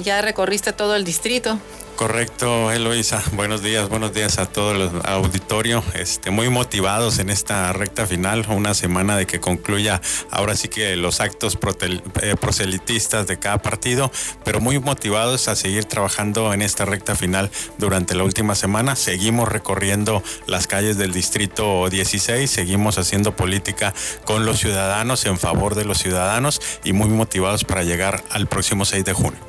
ya 0.02 0.22
recorriste 0.22 0.72
todo 0.72 0.96
el 0.96 1.04
distrito. 1.04 1.58
Correcto, 1.96 2.72
Eloisa. 2.72 3.22
Buenos 3.34 3.62
días, 3.62 3.88
buenos 3.88 4.12
días 4.12 4.38
a 4.38 4.46
todo 4.46 4.72
el 4.72 4.90
auditorio. 5.04 5.82
Este, 5.94 6.32
muy 6.32 6.48
motivados 6.48 7.20
en 7.20 7.30
esta 7.30 7.72
recta 7.72 8.04
final, 8.04 8.44
una 8.48 8.74
semana 8.74 9.16
de 9.16 9.26
que 9.26 9.38
concluya 9.38 10.02
ahora 10.30 10.56
sí 10.56 10.66
que 10.66 10.96
los 10.96 11.20
actos 11.20 11.56
eh, 12.20 12.34
proselitistas 12.40 13.28
de 13.28 13.38
cada 13.38 13.58
partido, 13.58 14.10
pero 14.44 14.60
muy 14.60 14.80
motivados 14.80 15.46
a 15.46 15.54
seguir 15.54 15.84
trabajando 15.84 16.52
en 16.52 16.62
esta 16.62 16.84
recta 16.84 17.14
final 17.14 17.48
durante 17.78 18.16
la 18.16 18.24
última 18.24 18.56
semana. 18.56 18.96
Seguimos 18.96 19.48
recorriendo 19.48 20.20
las 20.48 20.66
calles 20.66 20.98
del 20.98 21.12
distrito 21.12 21.88
16, 21.88 22.50
seguimos 22.50 22.98
haciendo 22.98 23.36
política 23.36 23.94
con 24.24 24.44
los 24.46 24.58
ciudadanos, 24.58 25.26
en 25.26 25.38
favor 25.38 25.76
de 25.76 25.84
los 25.84 25.98
ciudadanos 25.98 26.60
y 26.82 26.92
muy 26.92 27.08
motivados 27.08 27.62
para 27.62 27.84
llegar 27.84 28.24
al 28.30 28.48
próximo 28.48 28.84
6 28.84 29.04
de 29.04 29.12
junio. 29.12 29.40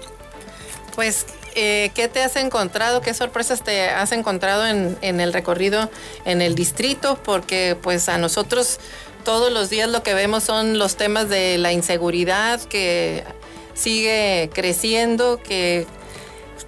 Pues 0.95 1.25
eh, 1.55 1.91
¿qué 1.95 2.07
te 2.07 2.21
has 2.21 2.35
encontrado? 2.35 3.01
¿Qué 3.01 3.13
sorpresas 3.13 3.63
te 3.63 3.89
has 3.89 4.11
encontrado 4.11 4.65
en, 4.67 4.97
el 5.01 5.33
recorrido 5.33 5.89
en 6.25 6.41
el 6.41 6.55
distrito? 6.55 7.17
Porque 7.23 7.77
pues 7.81 8.09
a 8.09 8.17
nosotros 8.17 8.79
todos 9.23 9.51
los 9.51 9.69
días 9.69 9.89
lo 9.89 10.03
que 10.03 10.13
vemos 10.13 10.43
son 10.43 10.77
los 10.77 10.97
temas 10.97 11.29
de 11.29 11.57
la 11.57 11.71
inseguridad 11.71 12.61
que 12.61 13.23
sigue 13.73 14.49
creciendo, 14.53 15.41
que 15.41 15.87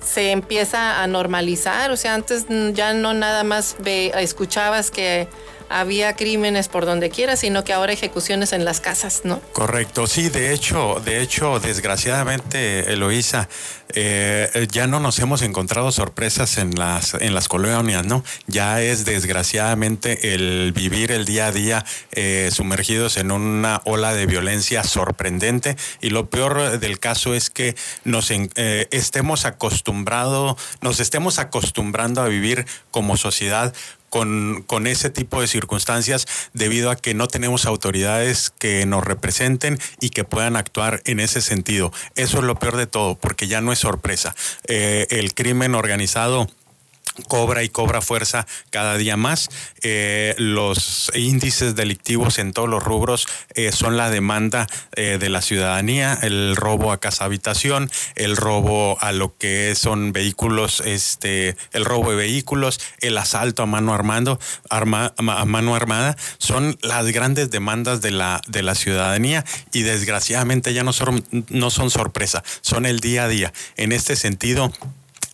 se 0.04 0.32
empieza 0.32 1.04
a 1.04 1.08
normalizar. 1.08 1.92
O 1.92 1.98
sea, 1.98 2.14
antes 2.14 2.46
ya 2.74 2.94
no 2.94 3.14
nada 3.14 3.44
más 3.44 3.76
escuchabas 3.86 4.90
que 4.90 5.28
había 5.70 6.16
crímenes 6.16 6.68
por 6.68 6.86
donde 6.86 7.10
quiera, 7.10 7.36
sino 7.36 7.64
que 7.64 7.74
ahora 7.74 7.94
ejecuciones 7.94 8.54
en 8.54 8.66
las 8.66 8.80
casas, 8.80 9.22
¿no? 9.24 9.40
Correcto, 9.54 10.08
sí, 10.08 10.30
de 10.30 10.54
hecho, 10.54 11.02
de 11.04 11.22
hecho, 11.22 11.60
desgraciadamente, 11.60 12.92
Eloísa, 12.92 13.50
eh, 13.94 14.68
ya 14.72 14.86
no 14.88 15.00
nos 15.00 15.18
hemos 15.20 15.42
encontrado 15.42 15.92
sorpresas 15.92 16.58
en 16.58 16.76
las, 16.76 17.14
en 17.14 17.34
las 17.34 17.48
colonias, 17.48 18.06
¿no? 18.06 18.24
Ya 18.48 18.82
es 18.82 19.06
desgraciadamente 19.06 20.34
el 20.34 20.74
vivir 20.74 21.12
el 21.12 21.26
día 21.26 21.48
a 21.48 21.52
día 21.52 21.86
eh, 22.12 22.50
sumergidos 22.52 23.18
en 23.18 23.32
una 23.32 23.82
ola 23.86 24.14
de 24.14 24.26
violencia 24.26 24.84
sorprendente 24.84 25.78
y 26.02 26.10
lo 26.10 26.30
peor 26.30 26.80
del 26.80 27.00
caso 27.00 27.34
es 27.34 27.50
que 27.50 27.76
nos 28.04 28.30
eh, 28.32 28.88
estemos 28.92 29.46
acostumbrados, 29.46 30.58
nos 30.82 31.00
estemos 31.00 31.40
acostumbrando 31.40 32.22
a 32.22 32.28
vivir 32.28 32.66
como 32.92 33.16
sociedad 33.16 33.74
con, 34.10 34.64
con, 34.68 34.88
ese 34.88 35.10
tipo 35.10 35.42
de 35.42 35.48
circunstancias 35.48 36.28
debido 36.54 36.90
a 36.90 36.96
que 36.96 37.14
no 37.14 37.28
tenemos 37.28 37.66
autoridades 37.66 38.52
que 38.58 38.86
nos 38.86 39.04
representen 39.04 39.80
y 40.00 40.10
que 40.10 40.24
puedan 40.24 40.56
actuar 40.56 41.02
en 41.06 41.20
ese 41.20 41.42
sentido. 41.42 41.92
Eso 42.16 42.38
es 42.38 42.44
lo 42.44 42.56
peor 42.56 42.78
de 42.78 42.88
todo, 42.88 43.16
porque 43.16 43.48
ya 43.48 43.62
no 43.62 43.72
es 43.72 43.80
sorpresa. 43.80 44.36
Eh, 44.68 45.08
el 45.10 45.34
crimen 45.34 45.76
organizado 45.76 46.48
cobra 47.28 47.64
y 47.64 47.70
cobra 47.70 48.02
fuerza 48.02 48.46
cada 48.70 48.98
día 48.98 49.18
más. 49.18 49.50
Eh, 49.82 50.36
los 50.38 51.12
índices 51.16 51.76
delictivos 51.76 52.40
en 52.40 52.54
todos 52.54 52.70
los 52.70 52.84
rubros 52.84 53.28
eh, 53.56 53.72
son 53.72 53.98
la 53.98 54.10
demanda 54.10 54.68
eh, 54.96 55.18
de 55.20 55.30
la 55.30 55.42
ciudadanía, 55.42 56.18
el 56.22 56.56
robo 56.56 56.92
a 56.92 57.00
casa 57.00 57.26
habitación, 57.26 57.90
el 58.16 58.38
robo 58.38 58.98
a 59.02 59.12
lo 59.12 59.38
que 59.38 59.76
son 59.76 60.14
vehículos, 60.14 60.82
este, 60.82 61.56
el 61.72 61.86
robo 61.86 62.12
de 62.12 62.18
vehículos, 62.18 62.80
el 63.00 63.18
asalto 63.18 63.64
a 63.64 63.66
mano 63.66 63.94
armando, 63.94 64.40
arma, 64.70 65.14
a 65.18 65.46
mano 65.46 65.76
armada, 65.76 66.16
son 66.38 66.78
las 66.82 67.06
grandes 67.08 67.52
demandas 67.52 68.02
de 68.02 68.12
la, 68.12 68.42
de 68.48 68.64
la 68.64 68.76
ciudadanía 68.76 69.46
y 69.74 69.84
desgraciadamente 69.84 70.74
ya 70.74 70.84
no 70.84 70.94
son, 70.94 71.24
no 71.50 71.70
son 71.70 71.90
sorpresa, 71.90 72.44
son 72.62 72.86
el 72.86 73.00
día 73.00 73.26
a 73.26 73.28
día. 73.28 73.54
En 73.76 73.92
este 73.92 74.16
sentido, 74.16 74.72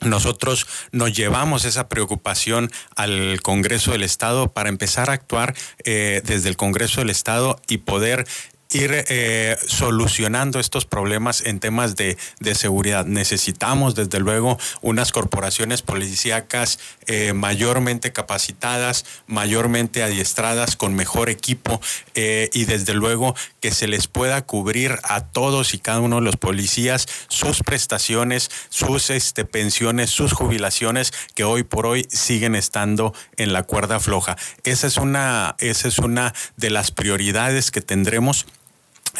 nosotros 0.06 0.68
nos 0.92 1.14
llevamos 1.14 1.66
esa 1.66 1.90
preocupación 1.90 2.72
al 2.96 3.42
Congreso 3.42 3.92
del 3.92 4.04
Estado 4.04 4.52
para 4.52 4.70
empezar 4.70 5.10
a 5.10 5.14
actuar 5.14 5.56
eh, 5.84 6.22
desde 6.26 6.50
el 6.50 6.58
Congreso 6.58 7.02
del 7.02 7.10
Estado 7.10 7.60
y 7.68 7.80
poder 7.80 8.26
ir 8.74 9.06
eh, 9.08 9.58
solucionando 9.68 10.60
estos 10.60 10.86
problemas 10.86 11.42
en 11.46 11.60
temas 11.60 11.96
de, 11.96 12.18
seguridad. 12.54 13.06
Necesitamos, 13.06 13.96
desde 13.96 14.20
luego, 14.20 14.58
unas 14.82 15.12
corporaciones 15.12 15.82
policíacas 15.82 16.80
eh, 17.08 17.34
mayormente 17.34 18.14
capacitadas, 18.14 19.06
mayormente 19.28 20.04
adiestradas, 20.04 20.76
con 20.76 20.94
mejor 20.94 21.30
equipo 21.30 21.82
eh, 22.16 22.50
y, 22.54 22.66
desde 22.66 22.94
luego, 22.94 23.36
que 23.60 23.72
se 23.72 23.88
les 23.88 24.08
pueda 24.08 24.44
cubrir 24.44 25.00
a 25.04 25.22
todos 25.22 25.74
y 25.74 25.80
cada 25.80 26.00
uno 26.00 26.18
de 26.18 26.24
los 26.24 26.38
policías 26.38 27.08
sus 27.28 27.64
prestaciones, 27.64 28.50
sus 28.70 29.10
este, 29.10 29.46
pensiones, 29.46 30.10
sus 30.10 30.34
jubilaciones, 30.34 31.12
que 31.36 31.44
hoy 31.44 31.64
por 31.64 31.86
hoy 31.86 32.08
siguen 32.10 32.56
estando 32.56 33.14
en 33.38 33.54
la 33.54 33.64
cuerda 33.64 34.00
floja. 34.00 34.38
Esa 34.64 34.88
es 34.88 34.98
una, 34.98 35.56
esa 35.60 35.88
es 35.88 35.98
una 36.00 36.34
de 36.58 36.70
las 36.70 36.92
prioridades 36.92 37.72
que 37.72 37.82
tendremos 37.82 38.46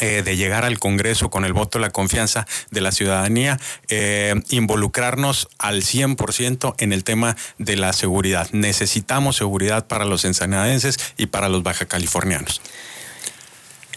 eh, 0.00 0.22
de 0.24 0.36
llegar 0.36 0.64
al 0.64 0.80
Congreso 0.80 1.30
con 1.30 1.44
el 1.44 1.52
voto 1.52 1.78
de 1.78 1.82
la 1.82 1.90
confianza 1.90 2.46
de 2.70 2.80
la 2.80 2.90
ciudadanía, 2.90 3.60
eh, 3.88 4.34
involucrarnos 4.50 5.48
al 5.58 5.82
100% 5.82 6.74
en 6.78 6.92
el 6.92 7.04
tema 7.04 7.36
de 7.58 7.76
la 7.76 7.92
seguridad. 7.92 8.48
Necesitamos 8.50 9.36
seguridad 9.36 9.86
para 9.86 10.04
los 10.04 10.24
ensanadenses 10.24 10.98
y 11.16 11.26
para 11.26 11.48
los 11.48 11.62
baja 11.62 11.86
californianos. 11.86 12.60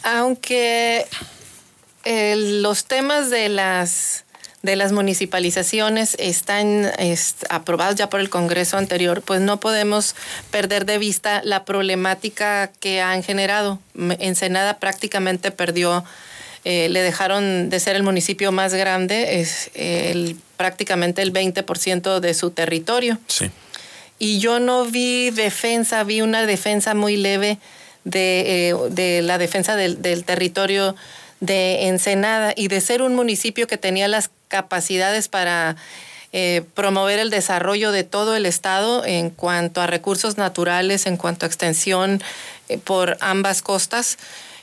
Aunque 0.04 1.08
eh, 2.04 2.36
los 2.38 2.86
temas 2.86 3.30
de 3.30 3.50
las 3.50 4.24
de 4.63 4.76
las 4.76 4.91
municipalizaciones 4.91 6.15
están 6.20 6.91
aprobados 7.50 7.96
ya 7.96 8.10
por 8.10 8.20
el 8.20 8.30
Congreso 8.30 8.78
anterior, 8.78 9.22
pues 9.22 9.39
no 9.39 9.60
podemos 9.60 10.15
perder 10.52 10.86
de 10.86 10.98
vista 10.98 11.41
la 11.43 11.63
problemática 11.63 12.72
que 12.80 13.02
han 13.02 13.24
generado. 13.24 13.80
Ensenada 14.20 14.80
prácticamente 14.80 15.52
perdió, 15.52 16.04
eh, 16.65 16.89
le 16.89 17.02
dejaron 17.02 17.70
de 17.70 17.80
ser 17.80 17.96
el 17.96 18.04
municipio 18.04 18.52
más 18.52 18.74
grande, 18.74 19.41
es 19.41 19.70
el, 19.76 20.38
prácticamente 20.58 21.22
el 21.22 21.32
20% 21.32 22.20
de 22.20 22.34
su 22.34 22.52
territorio. 22.52 23.20
Sí. 23.28 23.52
Y 24.20 24.39
yo 24.39 24.60
no 24.60 24.86
vi 24.86 25.30
defensa, 25.30 26.04
vi 26.04 26.22
una 26.22 26.48
defensa 26.48 26.96
muy 26.96 27.15
leve 27.17 27.60
de, 28.04 28.72
eh, 28.72 29.22
la 29.22 29.38
defensa 29.38 29.76
del, 29.76 30.02
del 30.02 30.24
territorio 30.24 30.96
de 31.39 31.88
Ensenada 31.88 32.54
y 32.56 32.67
de 32.67 32.82
ser 32.82 33.04
un 33.04 33.15
municipio 33.15 33.67
que 33.67 33.78
tenía 33.78 34.08
las 34.08 34.32
capacidades 34.48 35.28
para 35.28 35.76
eh, 36.34 36.64
promover 36.74 37.20
el 37.20 37.30
desarrollo 37.30 37.92
de 37.92 38.04
todo 38.04 38.36
el 38.36 38.46
Estado 38.46 39.06
en 39.06 39.30
cuanto 39.30 39.82
a 39.82 39.88
recursos 39.88 40.38
naturales, 40.38 41.06
en 41.06 41.18
cuanto 41.18 41.46
a 41.46 41.48
extensión 41.48 42.22
eh, 42.70 42.78
por 42.78 43.18
ambas 43.22 43.62
costas. 43.62 44.18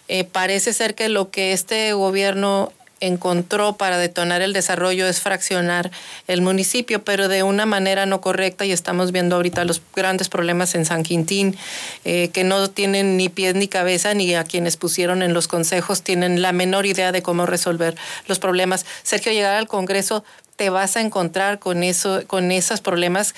Eh, 0.09 0.25
parece 0.25 0.75
ser 0.75 0.94
que 0.94 1.09
lo 1.09 1.31
que 1.31 1.53
este 1.53 1.94
gobierno 1.94 2.73
encontró 3.00 3.76
para 3.76 3.98
detonar 3.98 4.42
el 4.42 4.52
desarrollo 4.52 5.07
es 5.07 5.20
fraccionar 5.20 5.90
el 6.26 6.42
municipio, 6.42 7.04
pero 7.04 7.28
de 7.28 7.42
una 7.42 7.66
manera 7.66 8.07
no 8.07 8.20
correcta 8.20 8.64
y 8.64 8.72
estamos 8.72 9.12
viendo 9.12 9.37
ahorita 9.37 9.64
los 9.64 9.83
grandes 9.94 10.28
problemas 10.28 10.74
en 10.74 10.85
San 10.85 11.02
Quintín, 11.02 11.57
eh, 12.04 12.28
que 12.33 12.44
no 12.44 12.70
tienen 12.70 13.16
ni 13.16 13.28
pies 13.28 13.54
ni 13.54 13.68
cabeza, 13.68 14.14
ni 14.14 14.35
a 14.35 14.44
quienes 14.44 14.76
pusieron 14.76 15.22
en 15.22 15.35
los 15.35 15.48
consejos 15.48 16.02
tienen 16.02 16.42
la 16.42 16.52
menor 16.52 16.87
idea 16.87 17.12
de 17.12 17.22
cómo 17.22 17.46
resolver 17.46 17.96
los 18.26 18.38
problemas. 18.38 18.87
Sergio, 19.02 19.33
llegar 19.33 19.54
al 19.54 19.68
Congreso 19.68 20.24
te 20.57 20.70
vas 20.70 20.96
a 20.96 21.00
encontrar 21.00 21.59
con 21.59 21.83
eso, 21.83 22.22
con 22.26 22.52
esos 22.52 22.80
problemas 22.80 23.35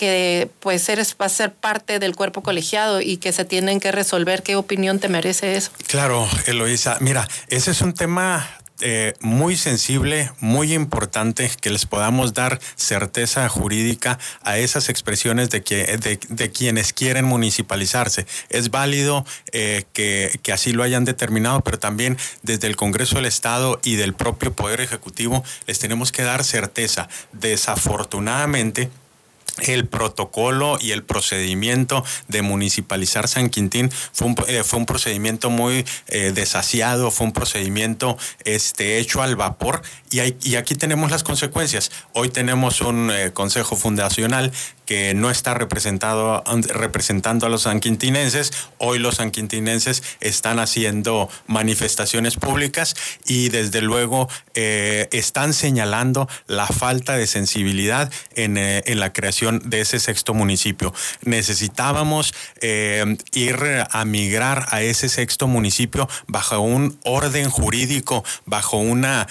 que 0.00 0.48
pues 0.60 0.88
eres, 0.88 1.14
va 1.20 1.26
a 1.26 1.28
ser 1.28 1.52
parte 1.52 1.98
del 1.98 2.16
cuerpo 2.16 2.42
colegiado 2.42 3.02
y 3.02 3.18
que 3.18 3.32
se 3.32 3.44
tienen 3.44 3.80
que 3.80 3.92
resolver. 3.92 4.42
¿Qué 4.42 4.56
opinión 4.56 4.98
te 4.98 5.10
merece 5.10 5.56
eso? 5.56 5.72
Claro, 5.88 6.26
Eloisa. 6.46 6.96
Mira, 7.00 7.28
ese 7.48 7.72
es 7.72 7.82
un 7.82 7.92
tema 7.92 8.48
eh, 8.80 9.14
muy 9.20 9.56
sensible, 9.56 10.30
muy 10.40 10.72
importante 10.72 11.50
que 11.60 11.70
les 11.70 11.86
podamos 11.86 12.34
dar 12.34 12.60
certeza 12.76 13.48
jurídica 13.48 14.18
a 14.42 14.58
esas 14.58 14.88
expresiones 14.88 15.50
de, 15.50 15.62
que, 15.62 16.18
de, 16.28 16.50
quienes 16.50 16.92
quieren 16.92 17.24
municipalizarse. 17.24 18.26
Es 18.48 18.70
válido 18.70 19.24
eh, 19.52 19.84
que, 19.92 20.38
que 20.42 20.52
así 20.52 20.72
lo 20.72 20.82
hayan 20.82 21.04
determinado, 21.04 21.60
pero 21.60 21.78
también 21.78 22.16
desde 22.42 22.66
el 22.66 22.76
Congreso 22.76 23.16
del 23.16 23.26
Estado 23.26 23.80
y 23.84 23.96
del 23.96 24.14
propio 24.14 24.52
Poder 24.52 24.80
Ejecutivo 24.80 25.44
les 25.66 25.78
tenemos 25.78 26.12
que 26.12 26.22
dar 26.22 26.44
certeza. 26.44 27.08
Desafortunadamente, 27.32 28.90
el 29.66 29.86
protocolo 29.86 30.78
y 30.80 30.92
el 30.92 31.02
procedimiento 31.02 32.04
de 32.28 32.42
municipalizar 32.42 33.28
San 33.28 33.50
Quintín 33.50 33.90
fue 33.90 34.28
un, 34.28 34.36
eh, 34.48 34.62
fue 34.64 34.78
un 34.78 34.86
procedimiento 34.86 35.50
muy 35.50 35.84
eh, 36.08 36.32
desasiado, 36.34 37.10
fue 37.10 37.26
un 37.26 37.32
procedimiento 37.32 38.16
este, 38.44 38.98
hecho 38.98 39.22
al 39.22 39.36
vapor 39.36 39.82
y, 40.10 40.20
y 40.42 40.56
aquí 40.56 40.74
tenemos 40.74 41.10
las 41.10 41.22
consecuencias. 41.22 41.90
Hoy 42.12 42.28
tenemos 42.28 42.80
un 42.80 43.10
eh, 43.10 43.32
consejo 43.32 43.76
fundacional 43.76 44.52
que 44.90 45.14
no 45.14 45.30
está 45.30 45.54
representado, 45.54 46.42
representando 46.74 47.46
a 47.46 47.48
los 47.48 47.62
sanquintinenses. 47.62 48.50
Hoy 48.78 48.98
los 48.98 49.18
sanquintinenses 49.18 50.02
están 50.18 50.58
haciendo 50.58 51.28
manifestaciones 51.46 52.34
públicas 52.34 52.96
y 53.24 53.50
desde 53.50 53.82
luego 53.82 54.28
eh, 54.54 55.08
están 55.12 55.52
señalando 55.52 56.28
la 56.48 56.66
falta 56.66 57.16
de 57.16 57.28
sensibilidad 57.28 58.10
en, 58.34 58.56
eh, 58.58 58.82
en, 58.86 58.98
la 58.98 59.12
creación 59.12 59.62
de 59.64 59.82
ese 59.82 60.00
sexto 60.00 60.34
municipio. 60.34 60.92
Necesitábamos 61.22 62.34
eh, 62.60 63.16
ir 63.30 63.60
a 63.88 64.04
migrar 64.04 64.66
a 64.70 64.82
ese 64.82 65.08
sexto 65.08 65.46
municipio 65.46 66.08
bajo 66.26 66.58
un 66.58 66.98
orden 67.04 67.48
jurídico, 67.48 68.24
bajo 68.44 68.78
una, 68.78 69.28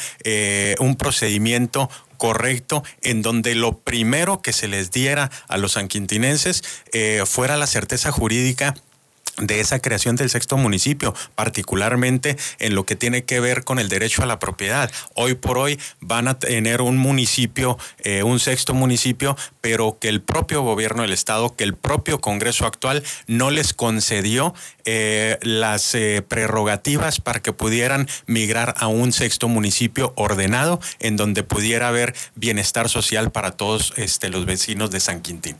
un 0.79 0.95
procedimiento 0.95 1.89
correcto 2.19 2.83
en 3.01 3.23
donde 3.23 3.55
lo 3.55 3.79
primero 3.79 4.43
que 4.43 4.53
se 4.53 4.67
les 4.67 4.91
diera 4.91 5.31
a 5.47 5.57
los 5.57 5.71
sanquintinenses 5.71 6.63
eh, 6.91 7.23
fuera 7.25 7.57
la 7.57 7.65
certeza 7.65 8.11
jurídica 8.11 8.75
de 9.39 9.59
esa 9.59 9.79
creación 9.79 10.15
del 10.15 10.29
sexto 10.29 10.57
municipio, 10.57 11.13
particularmente 11.35 12.37
en 12.59 12.75
lo 12.75 12.85
que 12.85 12.95
tiene 12.95 13.23
que 13.23 13.39
ver 13.39 13.63
con 13.63 13.79
el 13.79 13.89
derecho 13.89 14.23
a 14.23 14.25
la 14.25 14.39
propiedad. 14.39 14.91
Hoy 15.15 15.35
por 15.35 15.57
hoy 15.57 15.79
van 15.99 16.27
a 16.27 16.39
tener 16.39 16.81
un 16.81 16.97
municipio, 16.97 17.77
eh, 18.03 18.23
un 18.23 18.39
sexto 18.39 18.73
municipio, 18.73 19.35
pero 19.61 19.97
que 19.99 20.09
el 20.09 20.21
propio 20.21 20.61
gobierno 20.61 21.01
del 21.01 21.13
estado, 21.13 21.55
que 21.55 21.63
el 21.63 21.75
propio 21.75 22.19
Congreso 22.19 22.65
actual 22.65 23.03
no 23.27 23.51
les 23.51 23.73
concedió 23.73 24.53
eh, 24.85 25.37
las 25.41 25.93
eh, 25.95 26.23
prerrogativas 26.27 27.19
para 27.19 27.41
que 27.41 27.53
pudieran 27.53 28.07
migrar 28.25 28.73
a 28.77 28.87
un 28.87 29.11
sexto 29.11 29.47
municipio 29.47 30.13
ordenado 30.15 30.79
en 30.99 31.17
donde 31.17 31.43
pudiera 31.43 31.87
haber 31.87 32.15
bienestar 32.35 32.89
social 32.89 33.31
para 33.31 33.51
todos 33.51 33.93
este, 33.97 34.29
los 34.29 34.45
vecinos 34.45 34.91
de 34.91 34.99
San 34.99 35.21
Quintín 35.21 35.57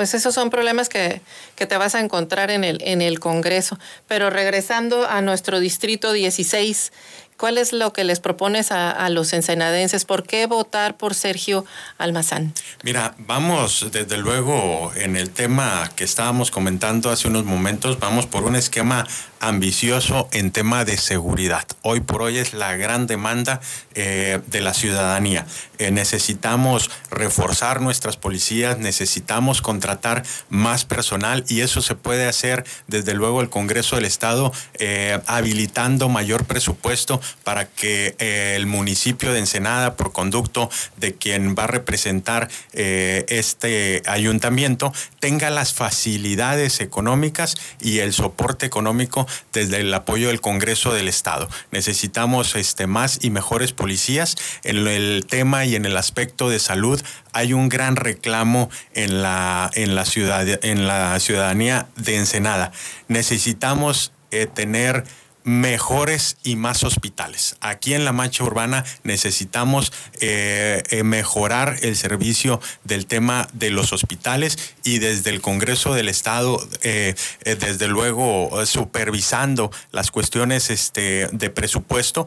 pues 0.00 0.14
esos 0.14 0.32
son 0.32 0.48
problemas 0.48 0.88
que, 0.88 1.20
que, 1.56 1.66
te 1.66 1.76
vas 1.76 1.94
a 1.94 2.00
encontrar 2.00 2.50
en 2.50 2.64
el, 2.64 2.78
en 2.80 3.02
el 3.02 3.20
Congreso. 3.20 3.78
Pero 4.08 4.30
regresando 4.30 5.06
a 5.06 5.20
nuestro 5.20 5.60
distrito 5.60 6.12
16, 6.14 6.90
¿Cuál 7.36 7.56
es 7.56 7.72
lo 7.72 7.94
que 7.94 8.04
les 8.04 8.20
propones 8.20 8.70
a, 8.70 9.08
los 9.08 9.32
ensenadenses? 9.32 10.04
¿Por 10.04 10.24
qué 10.24 10.44
votar 10.44 10.98
por 10.98 11.14
Sergio 11.14 11.64
Almazán? 11.96 12.52
Mira, 12.82 13.14
vamos 13.16 13.86
desde 13.90 14.18
luego 14.18 14.92
en 14.94 15.16
el 15.16 15.30
tema 15.30 15.90
que 15.96 16.04
estábamos 16.04 16.50
comentando 16.50 17.08
hace 17.08 17.28
unos 17.28 17.46
momentos, 17.46 17.98
vamos 17.98 18.26
por 18.26 18.44
un 18.44 18.56
esquema 18.56 19.06
ambicioso 19.40 20.28
en 20.32 20.52
tema 20.52 20.84
de 20.84 20.96
seguridad. 20.98 21.66
Hoy 21.82 22.00
por 22.00 22.22
hoy 22.22 22.38
es 22.38 22.52
la 22.52 22.76
gran 22.76 23.06
demanda 23.06 23.60
eh, 23.94 24.40
de 24.46 24.60
la 24.60 24.74
ciudadanía. 24.74 25.46
Eh, 25.78 25.90
necesitamos 25.90 26.90
reforzar 27.10 27.80
nuestras 27.80 28.18
policías, 28.18 28.78
necesitamos 28.78 29.62
contratar 29.62 30.22
más 30.50 30.84
personal 30.84 31.44
y 31.48 31.62
eso 31.62 31.80
se 31.80 31.94
puede 31.94 32.26
hacer 32.26 32.64
desde 32.86 33.14
luego 33.14 33.40
el 33.40 33.48
Congreso 33.48 33.96
del 33.96 34.04
Estado 34.04 34.52
eh, 34.74 35.18
habilitando 35.26 36.08
mayor 36.10 36.44
presupuesto 36.44 37.20
para 37.42 37.66
que 37.66 38.14
el 38.18 38.66
municipio 38.66 39.32
de 39.32 39.38
Ensenada, 39.38 39.96
por 39.96 40.12
conducto 40.12 40.70
de 40.98 41.14
quien 41.14 41.54
va 41.54 41.64
a 41.64 41.68
representar 41.68 42.48
este 42.72 44.02
ayuntamiento, 44.06 44.92
tenga 45.18 45.50
las 45.50 45.72
facilidades 45.72 46.80
económicas 46.80 47.56
y 47.80 47.98
el 47.98 48.12
soporte 48.12 48.66
económico 48.66 49.26
desde 49.52 49.80
el 49.80 49.92
apoyo 49.92 50.28
del 50.28 50.40
Congreso 50.40 50.92
del 50.92 51.08
Estado. 51.08 51.48
Necesitamos 51.70 52.56
este, 52.56 52.86
más 52.86 53.18
y 53.22 53.30
mejores 53.30 53.72
policías. 53.72 54.36
En 54.64 54.86
el 54.86 55.26
tema 55.28 55.64
y 55.64 55.76
en 55.76 55.84
el 55.84 55.96
aspecto 55.96 56.48
de 56.48 56.58
salud 56.58 57.00
hay 57.32 57.52
un 57.52 57.68
gran 57.68 57.96
reclamo 57.96 58.70
en 58.94 59.22
la, 59.22 59.70
en 59.74 59.94
la, 59.94 60.04
ciudad, 60.04 60.46
en 60.64 60.86
la 60.86 61.18
ciudadanía 61.20 61.88
de 61.96 62.16
Ensenada. 62.16 62.72
Necesitamos 63.08 64.12
eh, 64.30 64.46
tener 64.46 65.04
mejores 65.44 66.36
y 66.42 66.56
más 66.56 66.84
hospitales. 66.84 67.56
Aquí 67.60 67.94
en 67.94 68.04
la 68.04 68.12
mancha 68.12 68.44
urbana 68.44 68.84
necesitamos 69.04 69.92
eh, 70.20 70.82
eh, 70.90 71.02
mejorar 71.02 71.76
el 71.82 71.96
servicio 71.96 72.60
del 72.84 73.06
tema 73.06 73.48
de 73.52 73.70
los 73.70 73.92
hospitales 73.92 74.74
y 74.84 74.98
desde 74.98 75.30
el 75.30 75.40
Congreso 75.40 75.94
del 75.94 76.08
Estado, 76.08 76.66
eh, 76.82 77.14
desde 77.44 77.88
luego 77.88 78.50
supervisando 78.66 79.70
las 79.92 80.10
cuestiones 80.10 80.70
este, 80.70 81.28
de 81.32 81.50
presupuesto, 81.50 82.26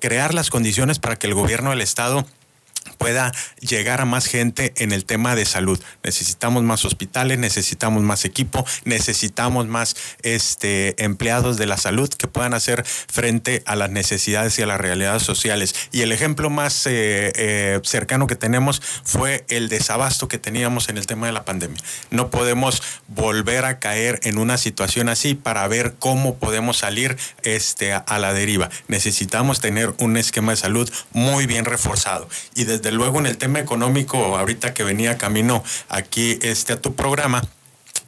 crear 0.00 0.34
las 0.34 0.50
condiciones 0.50 0.98
para 1.00 1.16
que 1.16 1.26
el 1.26 1.34
gobierno 1.34 1.70
del 1.70 1.80
Estado 1.80 2.24
pueda 2.98 3.32
llegar 3.60 4.00
a 4.00 4.04
más 4.04 4.26
gente 4.26 4.72
en 4.76 4.92
el 4.92 5.04
tema 5.04 5.34
de 5.34 5.44
salud. 5.44 5.80
Necesitamos 6.02 6.62
más 6.62 6.84
hospitales, 6.84 7.38
necesitamos 7.38 8.02
más 8.02 8.24
equipo, 8.24 8.64
necesitamos 8.84 9.66
más 9.66 9.96
este, 10.22 11.02
empleados 11.02 11.56
de 11.56 11.66
la 11.66 11.76
salud 11.76 12.08
que 12.08 12.28
puedan 12.28 12.54
hacer 12.54 12.84
frente 12.84 13.62
a 13.66 13.76
las 13.76 13.90
necesidades 13.90 14.58
y 14.58 14.62
a 14.62 14.66
las 14.66 14.80
realidades 14.80 15.22
sociales. 15.22 15.74
Y 15.92 16.02
el 16.02 16.12
ejemplo 16.12 16.50
más 16.50 16.86
eh, 16.86 17.32
eh, 17.36 17.80
cercano 17.82 18.26
que 18.26 18.36
tenemos 18.36 18.82
fue 19.04 19.44
el 19.48 19.68
desabasto 19.68 20.28
que 20.28 20.38
teníamos 20.38 20.88
en 20.88 20.98
el 20.98 21.06
tema 21.06 21.26
de 21.26 21.32
la 21.32 21.44
pandemia. 21.44 21.82
No 22.10 22.30
podemos 22.30 22.82
volver 23.08 23.64
a 23.64 23.78
caer 23.78 24.20
en 24.22 24.38
una 24.38 24.58
situación 24.58 25.08
así 25.08 25.34
para 25.34 25.66
ver 25.68 25.94
cómo 25.98 26.36
podemos 26.36 26.78
salir 26.78 27.16
este, 27.42 27.92
a 27.92 28.18
la 28.18 28.32
deriva. 28.32 28.70
Necesitamos 28.88 29.60
tener 29.60 29.94
un 29.98 30.16
esquema 30.16 30.52
de 30.52 30.56
salud 30.56 30.90
muy 31.12 31.46
bien 31.46 31.64
reforzado. 31.64 32.28
Y 32.54 32.64
desde 32.78 32.90
luego 32.90 33.20
en 33.20 33.26
el 33.26 33.36
tema 33.36 33.60
económico, 33.60 34.36
ahorita 34.36 34.74
que 34.74 34.82
venía 34.82 35.16
camino 35.16 35.62
aquí 35.88 36.38
este, 36.42 36.72
a 36.72 36.80
tu 36.80 36.96
programa, 36.96 37.40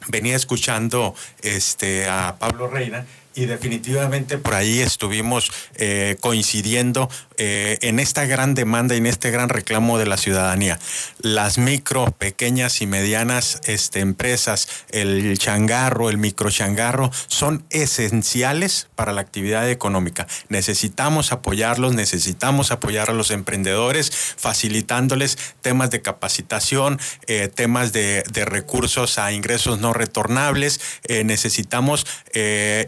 venía 0.09 0.35
escuchando 0.35 1.15
este, 1.41 2.07
a 2.09 2.35
Pablo 2.37 2.67
Reina 2.67 3.05
y 3.33 3.45
definitivamente 3.45 4.37
por 4.37 4.55
ahí 4.55 4.79
estuvimos 4.79 5.51
eh, 5.75 6.17
coincidiendo 6.19 7.09
eh, 7.37 7.77
en 7.81 7.99
esta 7.99 8.25
gran 8.25 8.53
demanda 8.53 8.95
y 8.95 8.99
en 8.99 9.05
este 9.05 9.31
gran 9.31 9.49
reclamo 9.49 9.97
de 9.97 10.05
la 10.05 10.17
ciudadanía. 10.17 10.79
Las 11.19 11.57
micro, 11.57 12.11
pequeñas 12.11 12.81
y 12.81 12.87
medianas 12.87 13.61
este, 13.65 13.99
empresas, 13.99 14.67
el 14.89 15.37
changarro, 15.37 16.09
el 16.09 16.17
micro 16.17 16.49
changarro, 16.51 17.11
son 17.27 17.63
esenciales 17.69 18.87
para 18.95 19.13
la 19.13 19.21
actividad 19.21 19.69
económica. 19.69 20.27
Necesitamos 20.49 21.31
apoyarlos, 21.31 21.93
necesitamos 21.93 22.71
apoyar 22.71 23.09
a 23.09 23.13
los 23.13 23.31
emprendedores, 23.31 24.11
facilitándoles 24.37 25.37
temas 25.61 25.91
de 25.91 26.01
capacitación, 26.01 26.99
eh, 27.27 27.49
temas 27.53 27.93
de, 27.93 28.23
recursos 28.45 29.17
a 29.17 29.31
ingresos 29.31 29.79
no 29.79 29.93
retornables. 29.93 30.79
necesitamos 31.25 32.05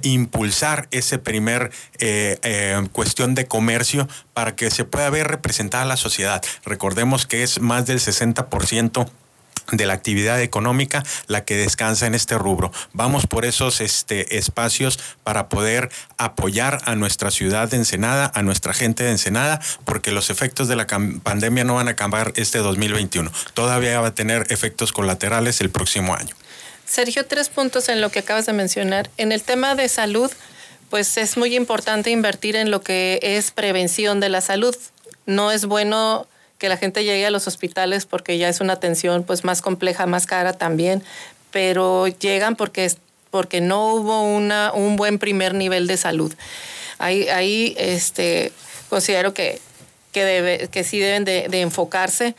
impulsar 0.03 0.88
ese 0.91 1.17
primer 1.17 1.71
eh, 1.99 2.38
eh, 2.43 2.88
cuestión 2.91 3.35
de 3.35 3.45
comercio 3.45 4.07
para 4.39 4.56
que 4.56 4.71
se 4.71 4.86
pueda 4.86 5.10
ver 5.10 5.28
representada 5.28 5.84
la 5.84 5.97
sociedad. 5.97 6.41
Recordemos 6.63 7.25
que 7.25 7.43
es 7.43 7.60
más 7.60 7.86
del 7.86 7.99
60% 7.99 9.10
de 9.73 9.86
la 9.86 9.91
actividad 9.91 10.41
económica 10.41 11.04
la 11.28 11.43
que 11.43 11.58
descansa 11.58 12.08
en 12.08 12.15
este 12.15 12.38
rubro. 12.38 12.71
Vamos 12.93 13.28
por 13.28 13.43
esos 13.43 13.82
este, 13.82 14.38
espacios 14.38 14.97
para 15.25 15.49
poder 15.49 15.89
apoyar 16.15 16.82
a 16.86 16.95
nuestra 16.95 17.32
ciudad 17.32 17.67
de 17.67 17.75
Ensenada, 17.75 18.32
a 18.34 18.41
nuestra 18.41 18.73
gente 18.73 19.04
de 19.04 19.12
Ensenada, 19.12 19.60
porque 19.84 20.13
los 20.13 20.30
efectos 20.30 20.69
de 20.69 20.78
la 20.78 20.88
pandemia 20.88 21.65
no 21.65 21.75
van 21.75 21.89
a 21.89 21.91
acabar 21.91 22.32
este 22.38 22.60
2021. 22.60 23.30
Todavía 23.54 23.99
va 23.99 24.08
a 24.08 24.15
tener 24.15 24.47
efectos 24.52 24.93
colaterales 24.93 25.60
el 25.60 25.70
próximo 25.70 26.16
año. 26.16 26.34
Sergio, 26.86 27.26
tres 27.26 27.49
puntos 27.49 27.89
en 27.89 27.99
lo 27.99 28.09
que 28.09 28.20
acabas 28.20 28.45
de 28.45 28.53
mencionar. 28.53 29.09
En 29.18 29.34
el 29.34 29.43
tema 29.43 29.76
de 29.76 29.89
salud, 29.89 30.32
pues 30.89 31.17
es 31.17 31.37
muy 31.37 31.55
importante 31.55 32.09
invertir 32.09 32.55
en 32.55 32.71
lo 32.71 32.81
que 32.81 33.19
es 33.21 33.51
prevención 33.51 34.19
de 34.19 34.29
la 34.29 34.41
salud. 34.41 34.75
No 35.25 35.51
es 35.51 35.65
bueno 35.65 36.27
que 36.57 36.69
la 36.69 36.77
gente 36.77 37.03
llegue 37.03 37.25
a 37.25 37.31
los 37.31 37.47
hospitales 37.47 38.05
porque 38.05 38.37
ya 38.37 38.49
es 38.49 38.59
una 38.59 38.73
atención 38.73 39.23
pues 39.23 39.43
más 39.43 39.61
compleja, 39.61 40.05
más 40.05 40.25
cara 40.25 40.53
también, 40.53 41.03
pero 41.51 42.07
llegan 42.07 42.55
porque, 42.55 42.91
porque 43.31 43.61
no 43.61 43.93
hubo 43.93 44.23
una, 44.23 44.71
un 44.73 44.95
buen 44.95 45.19
primer 45.19 45.53
nivel 45.53 45.87
de 45.87 45.97
salud. 45.97 46.33
Ahí, 46.97 47.29
ahí 47.29 47.75
este, 47.77 48.51
considero 48.89 49.33
que, 49.33 49.61
que, 50.11 50.25
debe, 50.25 50.67
que 50.67 50.83
sí 50.83 50.99
deben 50.99 51.23
de, 51.23 51.45
enfocarse 51.61 52.35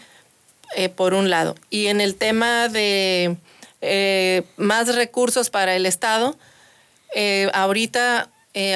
eh, 0.77 0.89
por 0.89 1.15
un 1.15 1.31
lado. 1.31 1.55
Y 1.71 1.87
en 1.87 2.01
el 2.01 2.15
tema 2.15 2.69
de 2.69 3.37
eh, 3.81 4.43
más 4.57 4.95
recursos 4.95 5.49
para 5.49 5.75
el 5.77 5.87
Estado, 5.87 6.37
eh, 7.15 7.49
ahorita 7.55 8.29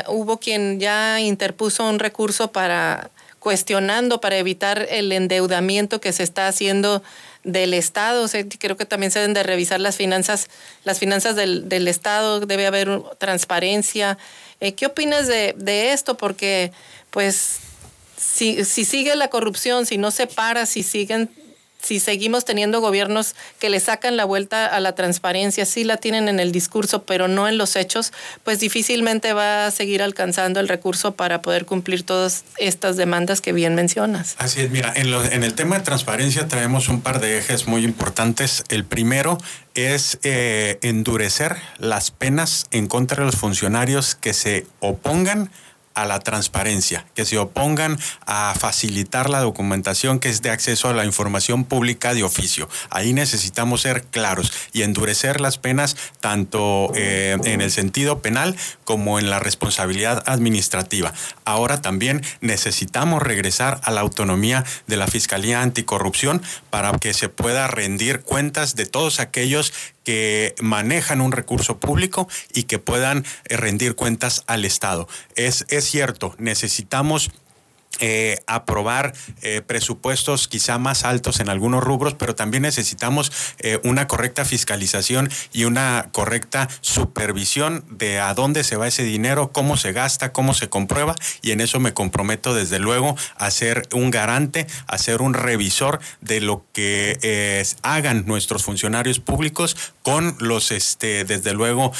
hubo 0.08 0.38
quien 0.38 0.78
ya 0.80 1.20
interpuso 1.20 1.88
un 1.88 1.98
recurso 1.98 2.52
para 2.52 3.10
cuestionando 3.44 4.22
para 4.22 4.38
evitar 4.38 4.86
el 4.88 5.12
endeudamiento 5.12 6.00
que 6.00 6.14
se 6.14 6.22
está 6.22 6.48
haciendo 6.48 7.02
del 7.42 7.74
Estado. 7.74 8.26
creo 8.58 8.78
que 8.78 8.86
también 8.86 9.12
se 9.12 9.18
deben 9.18 9.34
de 9.34 9.42
revisar 9.42 9.80
las 9.80 9.96
finanzas, 9.96 10.48
las 10.82 10.98
finanzas 10.98 11.36
del, 11.36 11.68
del 11.68 11.86
Estado, 11.86 12.40
debe 12.40 12.66
haber 12.66 13.02
transparencia. 13.18 14.16
¿Qué 14.76 14.86
opinas 14.86 15.26
de, 15.26 15.54
de, 15.58 15.92
esto? 15.92 16.16
Porque, 16.16 16.72
pues, 17.10 17.58
si, 18.16 18.64
si 18.64 18.86
sigue 18.86 19.14
la 19.14 19.28
corrupción, 19.28 19.84
si 19.84 19.98
no 19.98 20.10
se 20.10 20.26
para, 20.26 20.64
si 20.64 20.82
siguen 20.82 21.28
si 21.84 22.00
seguimos 22.00 22.44
teniendo 22.44 22.80
gobiernos 22.80 23.34
que 23.58 23.68
le 23.68 23.78
sacan 23.78 24.16
la 24.16 24.24
vuelta 24.24 24.66
a 24.66 24.80
la 24.80 24.94
transparencia, 24.94 25.66
sí 25.66 25.84
la 25.84 25.98
tienen 25.98 26.28
en 26.28 26.40
el 26.40 26.50
discurso, 26.50 27.02
pero 27.02 27.28
no 27.28 27.46
en 27.46 27.58
los 27.58 27.76
hechos, 27.76 28.12
pues 28.42 28.58
difícilmente 28.58 29.32
va 29.32 29.66
a 29.66 29.70
seguir 29.70 30.02
alcanzando 30.02 30.60
el 30.60 30.68
recurso 30.68 31.14
para 31.14 31.42
poder 31.42 31.66
cumplir 31.66 32.02
todas 32.02 32.44
estas 32.56 32.96
demandas 32.96 33.40
que 33.40 33.52
bien 33.52 33.74
mencionas. 33.74 34.34
Así 34.38 34.62
es, 34.62 34.70
mira, 34.70 34.92
en, 34.96 35.44
el 35.44 35.54
tema 35.54 35.78
de 35.78 35.84
transparencia 35.84 36.48
traemos 36.48 36.88
un 36.88 37.02
par 37.02 37.20
de 37.20 37.38
ejes 37.38 37.66
muy 37.66 37.84
importantes. 37.84 38.64
El 38.68 38.84
primero 38.84 39.38
es 39.74 40.18
eh, 40.22 40.78
endurecer 40.82 41.56
las 41.78 42.10
penas 42.10 42.66
en 42.70 42.86
contra 42.86 43.18
de 43.18 43.26
los 43.26 43.36
funcionarios 43.36 44.14
que 44.14 44.32
se 44.32 44.66
opongan 44.80 45.50
a 45.94 46.06
la 46.06 46.20
transparencia, 46.20 47.06
que 47.14 47.24
se 47.24 47.38
opongan 47.38 47.98
a 48.26 48.54
facilitar 48.58 49.30
la 49.30 49.40
documentación 49.40 50.18
que 50.18 50.28
es 50.28 50.42
de 50.42 50.50
acceso 50.50 50.88
a 50.88 50.92
la 50.92 51.04
información 51.04 51.64
pública 51.64 52.14
de 52.14 52.22
oficio. 52.22 52.68
Ahí 52.90 53.12
necesitamos 53.12 53.82
ser 53.82 54.04
claros 54.04 54.52
y 54.72 54.82
endurecer 54.82 55.40
las 55.40 55.58
penas 55.58 55.96
tanto 56.20 56.90
eh, 56.94 57.36
en 57.44 57.60
el 57.60 57.70
sentido 57.70 58.20
penal 58.20 58.56
como 58.84 59.18
en 59.18 59.30
la 59.30 59.38
responsabilidad 59.38 60.22
administrativa. 60.26 61.12
Ahora 61.44 61.80
también 61.80 62.22
necesitamos 62.40 63.22
regresar 63.22 63.80
a 63.84 63.90
la 63.90 64.00
autonomía 64.00 64.64
de 64.86 64.96
la 64.96 65.06
Fiscalía 65.06 65.62
Anticorrupción 65.62 66.42
para 66.70 66.92
que 66.98 67.14
se 67.14 67.28
pueda 67.28 67.66
rendir 67.66 68.20
cuentas 68.20 68.74
de 68.74 68.86
todos 68.86 69.20
aquellos 69.20 69.72
que 70.04 70.54
manejan 70.60 71.20
un 71.20 71.32
recurso 71.32 71.78
público 71.78 72.28
y 72.52 72.64
que 72.64 72.78
puedan 72.78 73.24
eh, 73.46 73.56
rendir 73.56 73.94
cuentas 73.94 74.44
al 74.46 74.64
Estado. 74.64 75.08
Es, 75.34 75.66
es 75.68 75.84
cierto, 75.84 76.34
necesitamos 76.38 77.30
eh, 78.00 78.38
aprobar 78.46 79.14
eh, 79.42 79.62
presupuestos 79.66 80.48
quizá 80.48 80.78
más 80.78 81.04
altos 81.04 81.40
en 81.40 81.48
algunos 81.48 81.82
rubros, 81.82 82.14
pero 82.14 82.34
también 82.34 82.62
necesitamos 82.62 83.32
eh, 83.58 83.78
una 83.84 84.06
correcta 84.06 84.44
fiscalización 84.44 85.30
y 85.52 85.64
una 85.64 86.08
correcta 86.12 86.68
supervisión 86.80 87.84
de 87.90 88.20
a 88.20 88.34
dónde 88.34 88.64
se 88.64 88.76
va 88.76 88.88
ese 88.88 89.04
dinero, 89.04 89.52
cómo 89.52 89.76
se 89.76 89.92
gasta, 89.92 90.32
cómo 90.32 90.54
se 90.54 90.68
comprueba 90.68 91.14
y 91.42 91.52
en 91.52 91.60
eso 91.60 91.80
me 91.80 91.94
comprometo 91.94 92.54
desde 92.54 92.78
luego 92.78 93.16
a 93.36 93.50
ser 93.50 93.88
un 93.92 94.10
garante, 94.10 94.66
a 94.86 94.98
ser 94.98 95.22
un 95.22 95.34
revisor 95.34 96.00
de 96.20 96.40
lo 96.40 96.64
que 96.72 97.64
hagan 97.82 98.24
nuestros 98.26 98.64
funcionarios 98.64 99.20
públicos 99.20 99.76
con 100.02 100.36
los, 100.40 100.70
este, 100.70 101.24
desde 101.24 101.52
luego, 101.52 101.92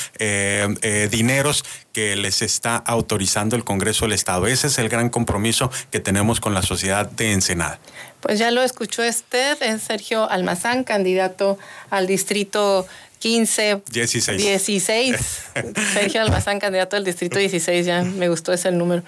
dineros 1.11 1.65
que 1.95 2.17
les 2.17 2.43
está 2.43 2.77
autorizando 2.77 3.57
el 3.57 3.65
Congreso 3.65 4.05
del 4.05 4.13
Estado. 4.13 4.47
Ese 4.47 4.67
es 4.67 4.79
el 4.79 4.91
gran 4.91 5.09
compromiso 5.09 5.71
que 5.91 6.01
tenemos 6.01 6.41
con 6.41 6.53
la 6.53 6.61
sociedad 6.61 7.09
de 7.09 7.33
Ensenada. 7.33 7.79
Pues 8.21 8.39
ya 8.39 8.51
lo 8.51 8.63
escuchó 8.63 9.03
usted, 9.09 9.63
es 9.63 9.83
Sergio 9.83 10.29
Almazán, 10.29 10.85
candidato 10.85 11.59
al 11.91 12.07
distrito 12.07 12.87
15. 13.21 13.83
16. 13.91 14.43
16. 14.43 15.17
Sergio 15.95 16.21
Almazán, 16.21 16.59
candidato 16.59 16.97
al 16.97 17.05
distrito 17.05 17.39
16, 17.39 17.87
ya 17.87 18.03
me 18.03 18.29
gustó 18.29 18.53
ese 18.53 18.71
número. 18.71 19.03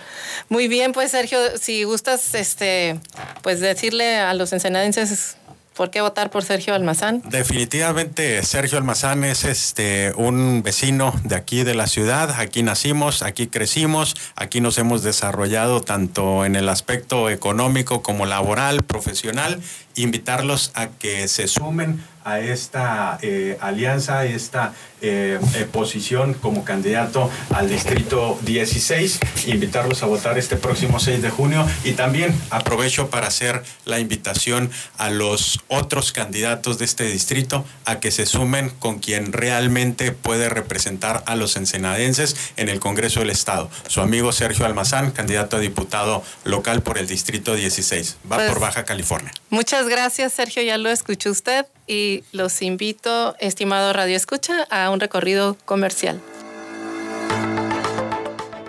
Muy 0.49 0.69
bien, 0.69 0.93
pues 0.93 1.11
Sergio, 1.11 1.39
si 1.61 1.85
gustas, 1.85 2.35
este, 2.35 2.99
pues 3.43 3.61
decirle 3.61 4.17
a 4.17 4.33
los 4.33 4.53
ensenadenses 4.53 5.37
¿Por 5.77 5.91
qué 5.91 6.01
votar 6.01 6.31
por 6.31 6.43
Sergio 6.43 6.75
Almazán? 6.75 7.23
Definitivamente 7.27 8.43
Sergio 8.43 8.79
Almazán 8.79 9.25
es 9.25 9.45
este 9.45 10.13
un 10.17 10.63
vecino 10.63 11.13
de 11.25 11.35
aquí 11.35 11.65
de 11.65 11.75
la 11.75 11.87
ciudad, 11.87 12.31
aquí 12.39 12.63
nacimos, 12.63 13.21
aquí 13.21 13.47
crecimos, 13.47 14.17
aquí 14.37 14.63
nos 14.63 14.79
hemos 14.79 15.03
desarrollado 15.03 15.83
tanto 15.83 16.47
en 16.47 16.57
el 16.57 16.71
aspecto 16.71 17.29
económico 17.29 18.03
como 18.03 18.25
laboral, 18.25 18.85
profesional, 18.85 19.61
invitarlos 19.97 20.71
a 20.75 20.87
que 20.87 21.29
se 21.29 21.47
sumen 21.47 22.03
a 22.27 22.41
esta 22.41 23.19
eh, 23.23 23.57
alianza, 23.61 24.19
a 24.19 24.25
esta 24.27 24.75
eh, 25.01 25.39
eh, 25.55 25.69
posición 25.71 26.35
como 26.35 26.65
candidato 26.65 27.31
al 27.55 27.69
distrito 27.69 28.37
16, 28.43 29.21
invitarlos 29.47 30.03
a 30.03 30.07
votar 30.07 30.37
este 30.37 30.57
próximo 30.57 30.99
6 30.99 31.23
de 31.23 31.31
junio. 31.31 31.65
Y 31.85 31.93
también 31.93 32.35
aprovecho 32.51 33.11
para 33.11 33.29
hacer 33.29 33.63
la 33.85 34.01
invitación 34.01 34.71
a 34.99 35.09
los 35.09 35.61
otros 35.69 36.11
candidatos 36.11 36.79
de 36.79 36.85
este 36.85 37.05
distrito 37.05 37.65
a 37.85 38.01
que 38.01 38.11
se 38.11 38.27
sumen 38.27 38.71
con 38.71 38.99
quien 38.99 39.33
realmente 39.33 40.11
puede 40.11 40.49
representar 40.49 41.23
a 41.27 41.37
los 41.37 41.55
ensenadenses 41.55 42.35
en 42.57 42.69
el 42.69 42.81
Congreso 42.81 43.21
del 43.21 43.31
Estado. 43.31 43.71
Su 43.87 44.01
amigo 44.01 44.33
Sergio 44.33 44.67
Almazán, 44.67 45.13
candidato 45.13 45.59
a 45.59 45.61
diputado 45.61 46.25
local 46.43 46.83
por 46.83 46.99
el 46.99 47.07
distrito 47.07 47.55
16, 47.55 48.17
va 48.25 48.39
por 48.39 48.47
pues, 48.47 48.61
Baja 48.61 48.85
California. 48.85 49.31
Muchas 49.51 49.87
gracias 49.87 50.33
Sergio, 50.33 50.65
ya 50.65 50.77
lo 50.77 50.91
escuchó 50.91 51.31
usted 51.31 51.67
y 51.87 52.25
los 52.33 52.63
invito, 52.63 53.37
estimado 53.39 53.93
Radio 53.93 54.17
Escucha, 54.17 54.65
a 54.71 54.91
un 54.91 55.01
recorrido 55.01 55.57
comercial. 55.65 56.21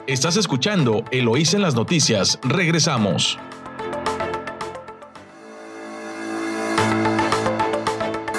Estás 0.08 0.38
escuchando 0.38 1.04
Eloísa 1.12 1.58
en 1.58 1.64
las 1.64 1.76
noticias. 1.76 2.40
Regresamos. 2.42 3.38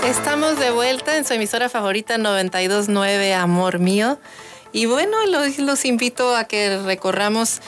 Estamos 0.06 0.58
de 0.58 0.70
vuelta 0.70 1.18
en 1.18 1.26
su 1.26 1.34
emisora 1.34 1.68
favorita 1.68 2.16
929 2.16 3.34
Amor 3.34 3.78
Mío. 3.78 4.18
Y 4.72 4.86
bueno, 4.86 5.16
los, 5.26 5.58
los 5.58 5.84
invito 5.84 6.34
a 6.34 6.44
que 6.44 6.78
recorramos 6.78 7.60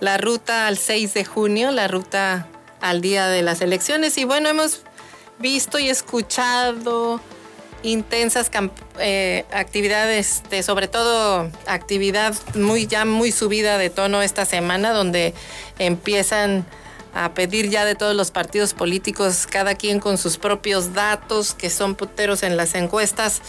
la 0.00 0.18
ruta 0.18 0.66
al 0.66 0.76
6 0.76 1.14
de 1.14 1.24
junio, 1.24 1.70
la 1.70 1.88
ruta 1.88 2.48
al 2.82 3.00
día 3.00 3.28
de 3.28 3.40
las 3.40 3.62
elecciones. 3.62 4.18
Y 4.18 4.24
bueno, 4.24 4.50
hemos 4.50 4.82
visto 5.38 5.78
y 5.78 5.88
escuchado 5.88 7.20
intensas 7.82 8.50
eh, 8.98 9.44
actividades, 9.52 10.42
sobre 10.62 10.88
todo 10.88 11.50
actividad 11.66 12.34
muy 12.54 12.86
ya 12.86 13.04
muy 13.04 13.32
subida 13.32 13.78
de 13.78 13.90
tono 13.90 14.22
esta 14.22 14.44
semana, 14.44 14.92
donde 14.92 15.34
empiezan 15.78 16.66
a 17.14 17.32
pedir 17.32 17.70
ya 17.70 17.84
de 17.84 17.94
todos 17.94 18.14
los 18.14 18.30
partidos 18.30 18.74
políticos, 18.74 19.46
cada 19.46 19.74
quien 19.74 20.00
con 20.00 20.18
sus 20.18 20.36
propios 20.36 20.94
datos, 20.94 21.54
que 21.54 21.70
son 21.70 21.94
puteros 21.94 22.42
en 22.42 22.56
las 22.56 22.74
encuestas, 22.74 23.40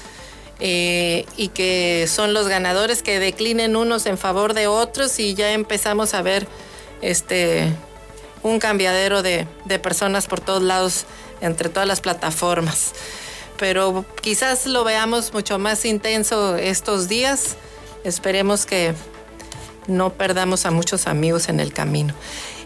eh, 0.60 1.26
y 1.36 1.50
que 1.50 2.08
son 2.08 2.34
los 2.34 2.48
ganadores 2.48 3.04
que 3.04 3.20
declinen 3.20 3.76
unos 3.76 4.06
en 4.06 4.18
favor 4.18 4.54
de 4.54 4.68
otros, 4.68 5.20
y 5.20 5.34
ya 5.34 5.52
empezamos 5.52 6.14
a 6.14 6.22
ver 6.22 6.48
este 7.02 7.72
un 8.44 8.60
cambiadero 8.60 9.24
de, 9.24 9.48
de 9.66 9.80
personas 9.80 10.28
por 10.28 10.40
todos 10.40 10.62
lados 10.62 11.06
entre 11.42 11.70
todas 11.70 11.88
las 11.88 12.02
plataformas. 12.02 12.94
Pero 13.58 14.06
quizás 14.22 14.68
lo 14.68 14.84
veamos 14.84 15.34
mucho 15.34 15.58
más 15.60 15.84
intenso 15.86 16.56
estos 16.56 17.08
días. 17.08 17.58
Esperemos 18.04 18.66
que 18.66 18.94
no 19.88 20.14
perdamos 20.14 20.66
a 20.66 20.72
muchos 20.72 21.08
amigos 21.08 21.50
en 21.50 21.60
el 21.60 21.74
camino. 21.74 22.14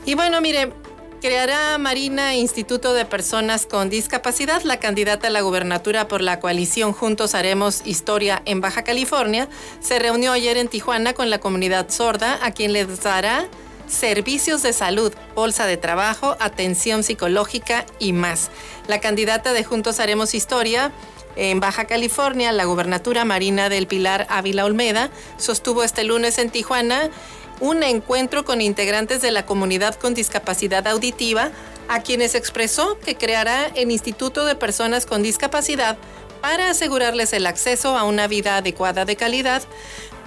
Y 0.06 0.16
bueno, 0.16 0.42
mire, 0.42 0.74
creará 1.22 1.78
Marina 1.78 2.36
Instituto 2.36 2.94
de 2.94 3.06
Personas 3.06 3.66
con 3.66 3.90
Discapacidad. 3.90 4.64
La 4.64 4.80
candidata 4.80 5.28
a 5.28 5.30
la 5.30 5.42
gubernatura 5.42 6.08
por 6.08 6.22
la 6.22 6.40
coalición 6.40 6.92
Juntos 6.92 7.36
Haremos 7.36 7.84
Historia 7.86 8.42
en 8.46 8.60
Baja 8.60 8.84
California 8.84 9.48
se 9.80 10.00
reunió 10.00 10.34
ayer 10.34 10.58
en 10.58 10.68
Tijuana 10.68 11.14
con 11.14 11.30
la 11.30 11.40
comunidad 11.40 11.90
sorda, 11.90 12.40
a 12.42 12.52
quien 12.52 12.74
les 12.74 13.02
dará 13.02 13.48
servicios 13.88 14.62
de 14.64 14.74
salud, 14.74 15.14
bolsa 15.36 15.66
de 15.66 15.78
trabajo, 15.78 16.38
atención 16.40 17.04
psicológica 17.04 17.86
y 18.00 18.14
más. 18.14 18.50
La 18.88 19.00
candidata 19.00 19.54
de 19.54 19.64
Juntos 19.64 20.00
Haremos 20.00 20.34
Historia 20.34 20.92
en 21.36 21.60
Baja 21.60 21.86
California, 21.86 22.52
la 22.52 22.66
gubernatura 22.66 23.26
Marina 23.26 23.70
del 23.70 23.88
Pilar 23.88 24.28
Ávila 24.30 24.66
Olmeda, 24.66 25.10
sostuvo 25.38 25.84
este 25.84 26.04
lunes 26.04 26.38
en 26.38 26.50
Tijuana 26.50 27.10
un 27.62 27.84
encuentro 27.84 28.44
con 28.44 28.60
integrantes 28.60 29.22
de 29.22 29.32
la 29.32 29.46
comunidad 29.46 29.96
con 29.96 30.14
discapacidad 30.14 30.88
auditiva, 30.88 31.52
a 31.88 32.02
quienes 32.02 32.36
expresó 32.36 32.98
que 33.00 33.16
creará 33.16 33.68
el 33.76 33.92
Instituto 33.92 34.46
de 34.46 34.56
Personas 34.56 35.06
con 35.06 35.22
Discapacidad 35.22 35.98
para 36.42 36.70
asegurarles 36.70 37.34
el 37.34 37.46
acceso 37.46 37.98
a 37.98 38.04
una 38.04 38.28
vida 38.28 38.58
adecuada 38.58 39.06
de 39.06 39.16
calidad 39.16 39.62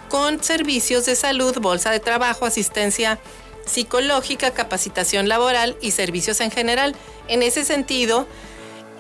con 0.09 0.43
servicios 0.43 1.07
de 1.07 1.17
salud, 1.17 1.59
bolsa 1.59 1.91
de 1.91 1.99
trabajo, 2.01 2.47
asistencia 2.47 3.19
psicológica, 3.67 4.53
capacitación 4.53 5.29
laboral 5.29 5.77
y 5.81 5.91
servicios 5.93 6.41
en 6.41 6.51
general. 6.51 6.95
En 7.29 7.43
ese 7.43 7.65
sentido, 7.65 8.27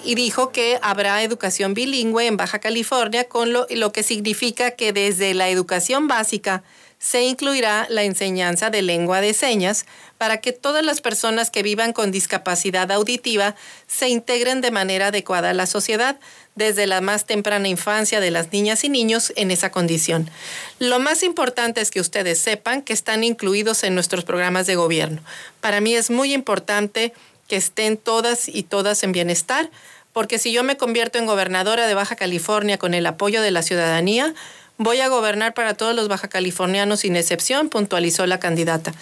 y 0.04 0.14
dijo 0.14 0.52
que 0.52 0.78
habrá 0.82 1.22
educación 1.22 1.74
bilingüe 1.74 2.26
en 2.26 2.36
Baja 2.36 2.58
California, 2.58 3.24
con 3.24 3.52
lo, 3.52 3.66
lo 3.70 3.92
que 3.92 4.02
significa 4.02 4.72
que 4.72 4.92
desde 4.92 5.34
la 5.34 5.48
educación 5.48 6.08
básica 6.08 6.62
se 6.98 7.22
incluirá 7.22 7.86
la 7.90 8.04
enseñanza 8.04 8.70
de 8.70 8.80
lengua 8.80 9.20
de 9.20 9.34
señas 9.34 9.84
para 10.16 10.40
que 10.40 10.52
todas 10.52 10.82
las 10.82 11.02
personas 11.02 11.50
que 11.50 11.62
vivan 11.62 11.92
con 11.92 12.10
discapacidad 12.10 12.90
auditiva 12.90 13.56
se 13.86 14.08
integren 14.08 14.62
de 14.62 14.70
manera 14.70 15.08
adecuada 15.08 15.50
a 15.50 15.54
la 15.54 15.66
sociedad 15.66 16.18
desde 16.54 16.86
la 16.86 17.00
más 17.00 17.26
temprana 17.26 17.68
infancia 17.68 18.20
de 18.20 18.30
las 18.30 18.52
niñas 18.52 18.84
y 18.84 18.88
niños 18.88 19.32
en 19.36 19.50
esa 19.50 19.70
condición. 19.70 20.30
Lo 20.78 21.00
más 21.00 21.22
importante 21.22 21.80
es 21.80 21.90
que 21.90 22.00
ustedes 22.00 22.38
sepan 22.38 22.82
que 22.82 22.92
están 22.92 23.24
incluidos 23.24 23.82
en 23.84 23.94
nuestros 23.94 24.24
programas 24.24 24.66
de 24.66 24.76
gobierno. 24.76 25.20
Para 25.60 25.80
mí 25.80 25.94
es 25.94 26.10
muy 26.10 26.32
importante 26.32 27.12
que 27.48 27.56
estén 27.56 27.96
todas 27.96 28.48
y 28.48 28.62
todas 28.62 29.02
en 29.02 29.12
bienestar, 29.12 29.70
porque 30.12 30.38
si 30.38 30.52
yo 30.52 30.62
me 30.62 30.76
convierto 30.76 31.18
en 31.18 31.26
gobernadora 31.26 31.86
de 31.86 31.94
Baja 31.94 32.16
California 32.16 32.78
con 32.78 32.94
el 32.94 33.04
apoyo 33.06 33.42
de 33.42 33.50
la 33.50 33.62
ciudadanía, 33.62 34.32
voy 34.78 35.00
a 35.00 35.08
gobernar 35.08 35.54
para 35.54 35.74
todos 35.74 35.94
los 35.94 36.08
baja 36.08 36.28
californianos 36.28 37.00
sin 37.00 37.16
excepción, 37.16 37.68
puntualizó 37.68 38.26
la 38.26 38.40
candidata. 38.40 38.92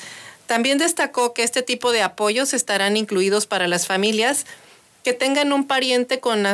También 0.46 0.78
destacó 0.78 1.32
que 1.32 1.44
este 1.44 1.62
tipo 1.62 1.92
de 1.92 2.02
apoyos 2.02 2.52
estarán 2.52 2.96
incluidos 2.96 3.46
para 3.46 3.68
las 3.68 3.86
familias 3.86 4.44
que 5.04 5.12
tengan 5.12 5.52
un 5.52 5.66
pariente 5.66 6.20
con 6.20 6.46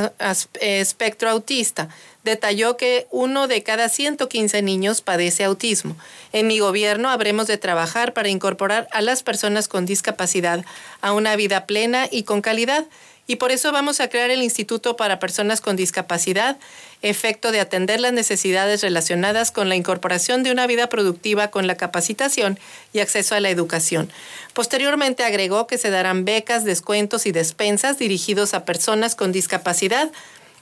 espectro 0.60 1.30
autista. 1.30 1.88
Detalló 2.24 2.76
que 2.76 3.06
uno 3.10 3.46
de 3.46 3.62
cada 3.62 3.88
115 3.88 4.62
niños 4.62 5.00
padece 5.00 5.44
autismo. 5.44 5.96
En 6.32 6.46
mi 6.46 6.58
gobierno 6.58 7.10
habremos 7.10 7.46
de 7.46 7.58
trabajar 7.58 8.12
para 8.12 8.28
incorporar 8.28 8.88
a 8.92 9.00
las 9.00 9.22
personas 9.22 9.68
con 9.68 9.86
discapacidad 9.86 10.64
a 11.00 11.12
una 11.12 11.36
vida 11.36 11.66
plena 11.66 12.08
y 12.10 12.24
con 12.24 12.40
calidad 12.40 12.86
y 13.30 13.36
por 13.36 13.52
eso 13.52 13.70
vamos 13.72 14.00
a 14.00 14.08
crear 14.08 14.30
el 14.30 14.42
Instituto 14.42 14.96
para 14.96 15.18
Personas 15.20 15.60
con 15.60 15.76
Discapacidad, 15.76 16.56
efecto 17.02 17.52
de 17.52 17.60
atender 17.60 18.00
las 18.00 18.12
necesidades 18.12 18.82
relacionadas 18.82 19.50
con 19.50 19.68
la 19.68 19.76
incorporación 19.76 20.42
de 20.42 20.50
una 20.50 20.66
vida 20.66 20.88
productiva 20.88 21.48
con 21.48 21.66
la 21.66 21.76
capacitación 21.76 22.58
y 22.92 23.00
acceso 23.00 23.34
a 23.34 23.40
la 23.40 23.50
educación. 23.50 24.10
Posteriormente 24.52 25.22
agregó 25.22 25.66
que 25.66 25.78
se 25.78 25.90
darán 25.90 26.24
becas, 26.24 26.64
descuentos 26.64 27.26
y 27.26 27.32
despensas 27.32 27.98
dirigidos 27.98 28.54
a 28.54 28.64
personas 28.64 29.14
con 29.14 29.32
discapacidad 29.32 30.10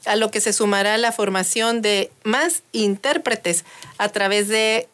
a 0.05 0.16
lo 0.16 0.30
que 0.30 0.41
se 0.41 0.53
sumará 0.53 0.99
la 0.99 1.12
formación 1.12 1.82
de 1.82 2.11
más 2.22 2.62
intérpretes 2.72 3.64
a 3.99 4.09
través 4.09 4.49
de, 4.49 4.89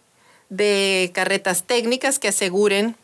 de 0.49 1.11
carretas 1.13 1.65
técnicas 1.65 2.19
que 2.19 2.29
aseguren 2.29 2.97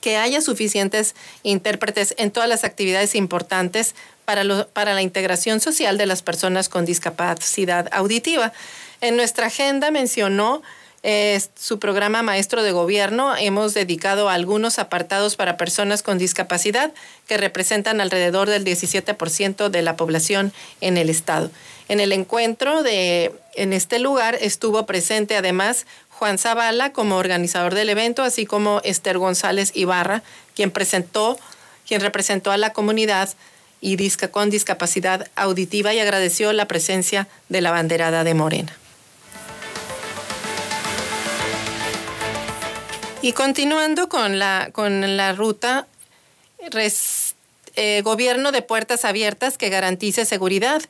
que 0.00 0.16
haya 0.18 0.42
suficientes 0.42 1.14
intérpretes 1.44 2.14
en 2.18 2.30
todas 2.30 2.48
las 2.48 2.64
actividades 2.64 3.14
importantes 3.14 3.94
para, 4.24 4.64
para 4.66 4.94
la 4.94 5.02
integración 5.02 5.60
social 5.60 5.98
de 5.98 6.06
las 6.06 6.22
personas 6.22 6.68
con 6.68 6.84
discapacidad 6.84 7.88
auditiva. 7.92 8.52
En 9.00 9.16
nuestra 9.16 9.46
agenda 9.46 9.90
mencionó 9.90 10.62
eh, 11.06 11.38
su 11.54 11.78
programa 11.78 12.22
Maestro 12.22 12.62
de 12.62 12.72
Gobierno. 12.72 13.36
Hemos 13.36 13.74
dedicado 13.74 14.30
algunos 14.30 14.78
apartados 14.78 15.36
para 15.36 15.58
personas 15.58 16.02
con 16.02 16.16
discapacidad 16.16 16.94
que 17.28 17.36
representan 17.36 18.00
alrededor 18.00 18.48
del 18.48 18.64
17% 18.64 19.68
de 19.68 19.82
la 19.82 19.96
población 19.96 20.54
en 20.80 20.96
el 20.96 21.10
estado. 21.10 21.50
En 21.88 22.00
el 22.00 22.12
encuentro 22.12 22.82
de 22.82 23.32
en 23.54 23.74
este 23.74 23.98
lugar 23.98 24.38
estuvo 24.40 24.86
presente 24.86 25.36
además 25.36 25.84
Juan 26.08 26.38
Zavala 26.38 26.94
como 26.94 27.16
organizador 27.16 27.74
del 27.74 27.90
evento, 27.90 28.22
así 28.22 28.46
como 28.46 28.80
Esther 28.82 29.18
González 29.18 29.72
Ibarra, 29.74 30.22
quien 30.56 30.70
presentó, 30.70 31.38
quien 31.86 32.00
representó 32.00 32.50
a 32.50 32.56
la 32.56 32.72
comunidad 32.72 33.28
y 33.84 33.98
con 34.30 34.48
discapacidad 34.48 35.28
auditiva 35.36 35.92
y 35.92 36.00
agradeció 36.00 36.54
la 36.54 36.66
presencia 36.66 37.28
de 37.50 37.60
la 37.60 37.70
banderada 37.70 38.24
de 38.24 38.32
Morena. 38.32 38.72
Y 43.20 43.32
continuando 43.32 44.08
con 44.08 44.38
la, 44.38 44.70
con 44.72 45.18
la 45.18 45.34
ruta, 45.34 45.86
eh, 47.76 48.00
gobierno 48.02 48.52
de 48.52 48.62
puertas 48.62 49.04
abiertas 49.04 49.58
que 49.58 49.68
garantice 49.68 50.24
seguridad. 50.24 50.80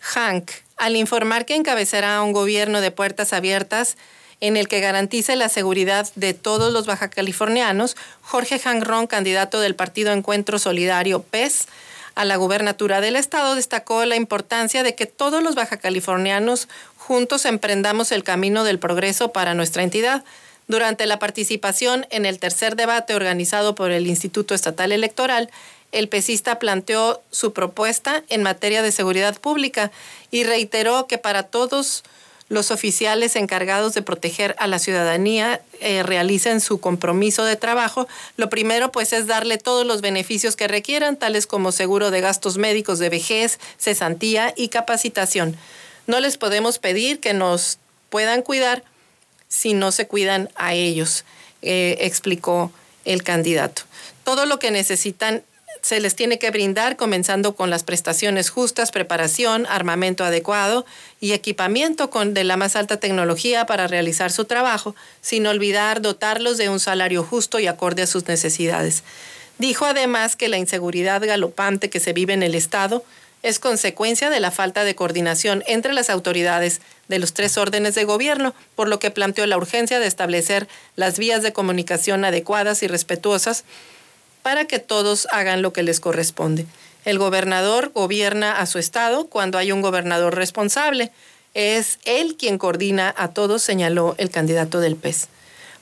Hank, 0.00 0.50
al 0.78 0.96
informar 0.96 1.44
que 1.44 1.56
encabezará 1.56 2.22
un 2.22 2.32
gobierno 2.32 2.80
de 2.80 2.90
puertas 2.90 3.34
abiertas, 3.34 3.98
en 4.40 4.56
el 4.56 4.66
que 4.66 4.80
garantice 4.80 5.36
la 5.36 5.50
seguridad 5.50 6.08
de 6.14 6.32
todos 6.32 6.72
los 6.72 6.86
baja 6.86 7.10
californianos, 7.10 7.98
Jorge 8.22 8.58
Ron, 8.80 9.06
candidato 9.06 9.60
del 9.60 9.74
Partido 9.74 10.12
Encuentro 10.12 10.58
Solidario 10.58 11.22
PES 11.22 11.66
a 12.14 12.24
la 12.24 12.36
gubernatura 12.36 13.00
del 13.00 13.16
estado, 13.16 13.54
destacó 13.54 14.04
la 14.04 14.16
importancia 14.16 14.82
de 14.82 14.94
que 14.94 15.06
todos 15.06 15.42
los 15.42 15.54
baja 15.54 15.76
californianos 15.76 16.68
juntos 16.96 17.44
emprendamos 17.44 18.12
el 18.12 18.24
camino 18.24 18.64
del 18.64 18.78
progreso 18.78 19.32
para 19.32 19.54
nuestra 19.54 19.82
entidad. 19.82 20.24
Durante 20.68 21.06
la 21.06 21.18
participación 21.18 22.06
en 22.10 22.26
el 22.26 22.38
tercer 22.38 22.76
debate 22.76 23.14
organizado 23.14 23.74
por 23.74 23.90
el 23.90 24.06
Instituto 24.06 24.54
Estatal 24.54 24.92
Electoral, 24.92 25.50
el 25.92 26.08
pesista 26.08 26.58
planteó 26.58 27.20
su 27.30 27.52
propuesta 27.52 28.22
en 28.28 28.42
materia 28.42 28.82
de 28.82 28.92
seguridad 28.92 29.40
pública 29.40 29.90
y 30.30 30.44
reiteró 30.44 31.06
que 31.08 31.18
para 31.18 31.44
todos 31.44 32.04
los 32.50 32.72
oficiales 32.72 33.36
encargados 33.36 33.94
de 33.94 34.02
proteger 34.02 34.56
a 34.58 34.66
la 34.66 34.80
ciudadanía 34.80 35.62
eh, 35.80 36.02
realicen 36.02 36.60
su 36.60 36.80
compromiso 36.80 37.44
de 37.44 37.54
trabajo, 37.54 38.08
lo 38.36 38.50
primero 38.50 38.90
pues 38.90 39.12
es 39.12 39.28
darle 39.28 39.56
todos 39.56 39.86
los 39.86 40.00
beneficios 40.00 40.56
que 40.56 40.66
requieran, 40.66 41.16
tales 41.16 41.46
como 41.46 41.70
seguro 41.70 42.10
de 42.10 42.20
gastos 42.20 42.58
médicos 42.58 42.98
de 42.98 43.08
vejez, 43.08 43.60
cesantía 43.78 44.52
y 44.56 44.68
capacitación. 44.68 45.56
No 46.08 46.18
les 46.18 46.36
podemos 46.36 46.80
pedir 46.80 47.20
que 47.20 47.34
nos 47.34 47.78
puedan 48.10 48.42
cuidar 48.42 48.82
si 49.48 49.72
no 49.72 49.92
se 49.92 50.08
cuidan 50.08 50.50
a 50.56 50.74
ellos, 50.74 51.24
eh, 51.62 51.98
explicó 52.00 52.72
el 53.04 53.22
candidato. 53.22 53.82
Todo 54.24 54.44
lo 54.44 54.58
que 54.58 54.72
necesitan 54.72 55.44
se 55.82 56.00
les 56.00 56.14
tiene 56.14 56.38
que 56.38 56.50
brindar, 56.50 56.96
comenzando 56.96 57.54
con 57.54 57.70
las 57.70 57.84
prestaciones 57.84 58.50
justas, 58.50 58.90
preparación, 58.90 59.66
armamento 59.66 60.24
adecuado 60.24 60.86
y 61.20 61.32
equipamiento 61.32 62.10
con, 62.10 62.34
de 62.34 62.44
la 62.44 62.56
más 62.56 62.76
alta 62.76 62.98
tecnología 62.98 63.66
para 63.66 63.86
realizar 63.86 64.32
su 64.32 64.44
trabajo, 64.44 64.94
sin 65.20 65.46
olvidar 65.46 66.02
dotarlos 66.02 66.58
de 66.58 66.68
un 66.68 66.80
salario 66.80 67.22
justo 67.22 67.58
y 67.58 67.66
acorde 67.66 68.02
a 68.02 68.06
sus 68.06 68.26
necesidades. 68.28 69.02
Dijo 69.58 69.84
además 69.84 70.36
que 70.36 70.48
la 70.48 70.58
inseguridad 70.58 71.24
galopante 71.24 71.90
que 71.90 72.00
se 72.00 72.12
vive 72.12 72.32
en 72.32 72.42
el 72.42 72.54
Estado 72.54 73.04
es 73.42 73.58
consecuencia 73.58 74.28
de 74.28 74.40
la 74.40 74.50
falta 74.50 74.84
de 74.84 74.94
coordinación 74.94 75.64
entre 75.66 75.92
las 75.92 76.10
autoridades 76.10 76.80
de 77.08 77.18
los 77.18 77.32
tres 77.32 77.56
órdenes 77.56 77.94
de 77.94 78.04
gobierno, 78.04 78.54
por 78.74 78.88
lo 78.88 78.98
que 78.98 79.10
planteó 79.10 79.46
la 79.46 79.56
urgencia 79.56 79.98
de 79.98 80.06
establecer 80.06 80.68
las 80.96 81.18
vías 81.18 81.42
de 81.42 81.52
comunicación 81.52 82.24
adecuadas 82.24 82.82
y 82.82 82.86
respetuosas 82.86 83.64
para 84.42 84.66
que 84.66 84.78
todos 84.78 85.26
hagan 85.32 85.62
lo 85.62 85.72
que 85.72 85.82
les 85.82 86.00
corresponde. 86.00 86.66
El 87.04 87.18
gobernador 87.18 87.92
gobierna 87.94 88.60
a 88.60 88.66
su 88.66 88.78
estado 88.78 89.26
cuando 89.26 89.58
hay 89.58 89.72
un 89.72 89.80
gobernador 89.80 90.36
responsable. 90.36 91.10
Es 91.54 91.98
él 92.04 92.36
quien 92.38 92.58
coordina 92.58 93.12
a 93.16 93.28
todos, 93.28 93.62
señaló 93.62 94.14
el 94.18 94.30
candidato 94.30 94.80
del 94.80 94.96
PES. 94.96 95.28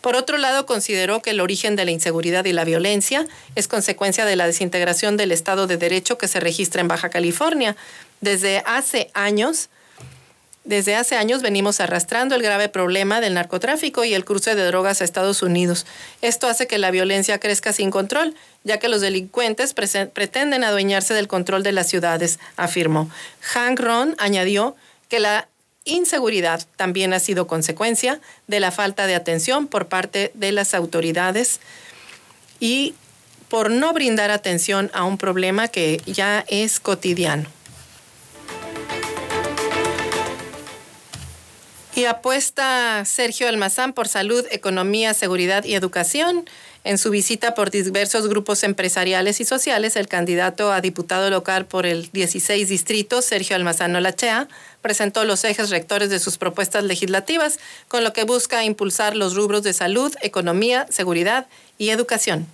Por 0.01 0.15
otro 0.15 0.39
lado, 0.39 0.65
consideró 0.65 1.21
que 1.23 1.31
el 1.31 1.41
origen 1.41 1.75
de 1.75 1.85
la 1.85 1.91
inseguridad 1.91 2.45
y 2.45 2.53
la 2.53 2.65
violencia 2.65 3.27
es 3.57 3.67
consecuencia 3.67 4.25
de 4.25 4.37
la 4.37 4.47
desintegración 4.47 5.17
del 5.17 5.33
Estado 5.33 5.67
de 5.67 5.77
Derecho 5.77 6.19
que 6.19 6.29
se 6.29 6.39
registra 6.39 6.81
en 6.81 6.89
Baja 6.89 7.11
California. 7.11 7.77
Desde 8.21 8.63
hace 8.65 9.11
años, 9.13 9.71
desde 10.63 10.95
hace 10.95 11.17
años 11.17 11.43
venimos 11.43 11.81
arrastrando 11.81 12.37
el 12.37 12.43
grave 12.43 12.69
problema 12.69 13.21
del 13.21 13.35
narcotráfico 13.35 14.05
y 14.05 14.15
el 14.15 14.25
cruce 14.25 14.55
de 14.55 14.65
drogas 14.67 15.01
a 15.01 15.05
Estados 15.05 15.43
Unidos. 15.43 15.85
Esto 16.23 16.47
hace 16.47 16.69
que 16.69 16.79
la 16.79 16.93
violencia 16.93 17.41
crezca 17.41 17.73
sin 17.73 17.91
control, 17.91 18.37
ya 18.69 18.79
que 18.79 18.89
los 18.89 19.01
delincuentes 19.01 19.73
pretenden 19.73 20.63
adueñarse 20.63 21.15
del 21.15 21.27
control 21.27 21.63
de 21.63 21.73
las 21.73 21.89
ciudades, 21.89 22.39
afirmó. 22.57 23.11
Hank 23.41 23.81
Ron 23.81 24.15
añadió 24.19 24.77
que 25.09 25.19
la 25.19 25.49
inseguridad 25.85 26.63
también 26.77 27.15
ha 27.15 27.19
sido 27.19 27.47
consecuencia 27.47 28.21
de 28.47 28.61
la 28.61 28.71
falta 28.71 29.07
de 29.07 29.15
atención 29.15 29.69
por 29.69 29.89
parte 29.89 30.31
de 30.35 30.53
las 30.53 30.75
autoridades 30.75 31.61
y 32.61 32.95
por 33.49 33.71
no 33.71 33.95
brindar 33.95 34.31
atención 34.31 34.91
a 34.93 35.05
un 35.05 35.17
problema 35.17 35.69
que 35.69 36.03
ya 36.05 36.45
es 36.49 36.79
cotidiano. 36.79 37.49
Y 41.95 42.05
apuesta 42.05 43.03
Sergio 43.07 43.49
Almazán 43.49 43.95
por 43.95 44.09
salud, 44.09 44.45
economía, 44.51 45.15
seguridad 45.15 45.65
y 45.65 45.75
educación. 45.75 46.49
En 46.85 46.97
su 46.97 47.11
visita 47.11 47.55
por 47.55 47.71
diversos 47.71 48.29
grupos 48.29 48.63
empresariales 48.63 49.41
y 49.41 49.45
sociales, 49.45 49.97
el 49.97 50.07
candidato 50.07 50.73
a 50.73 50.81
diputado 50.81 51.29
local 51.29 51.67
por 51.67 51.87
el 51.87 52.09
16 52.13 52.69
distrito, 52.69 53.21
Sergio 53.21 53.57
Almazán 53.57 53.95
Olachea, 53.97 54.49
presentó 54.81 55.25
los 55.25 55.45
ejes 55.45 55.71
rectores 55.71 56.09
de 56.09 56.21
sus 56.21 56.39
propuestas 56.39 56.85
legislativas, 56.85 57.59
con 57.89 58.05
lo 58.05 58.13
que 58.13 58.25
busca 58.25 58.65
impulsar 58.65 59.17
los 59.17 59.35
rubros 59.35 59.63
de 59.65 59.73
salud, 59.73 60.15
economía, 60.23 60.87
seguridad 60.89 61.47
y 61.79 61.91
educación. 61.91 62.47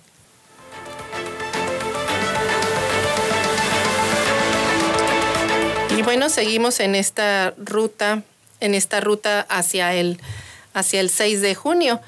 Y 5.97 6.01
bueno, 6.01 6.29
seguimos 6.29 6.79
en 6.79 6.95
esta 6.95 7.53
ruta, 7.57 8.23
en 8.59 8.73
esta 8.73 8.99
ruta 8.99 9.45
hacia 9.47 9.93
el, 9.93 10.19
hacia 10.73 10.99
el 10.99 11.09
6 11.09 11.41
de 11.41 11.55
junio, 11.55 12.01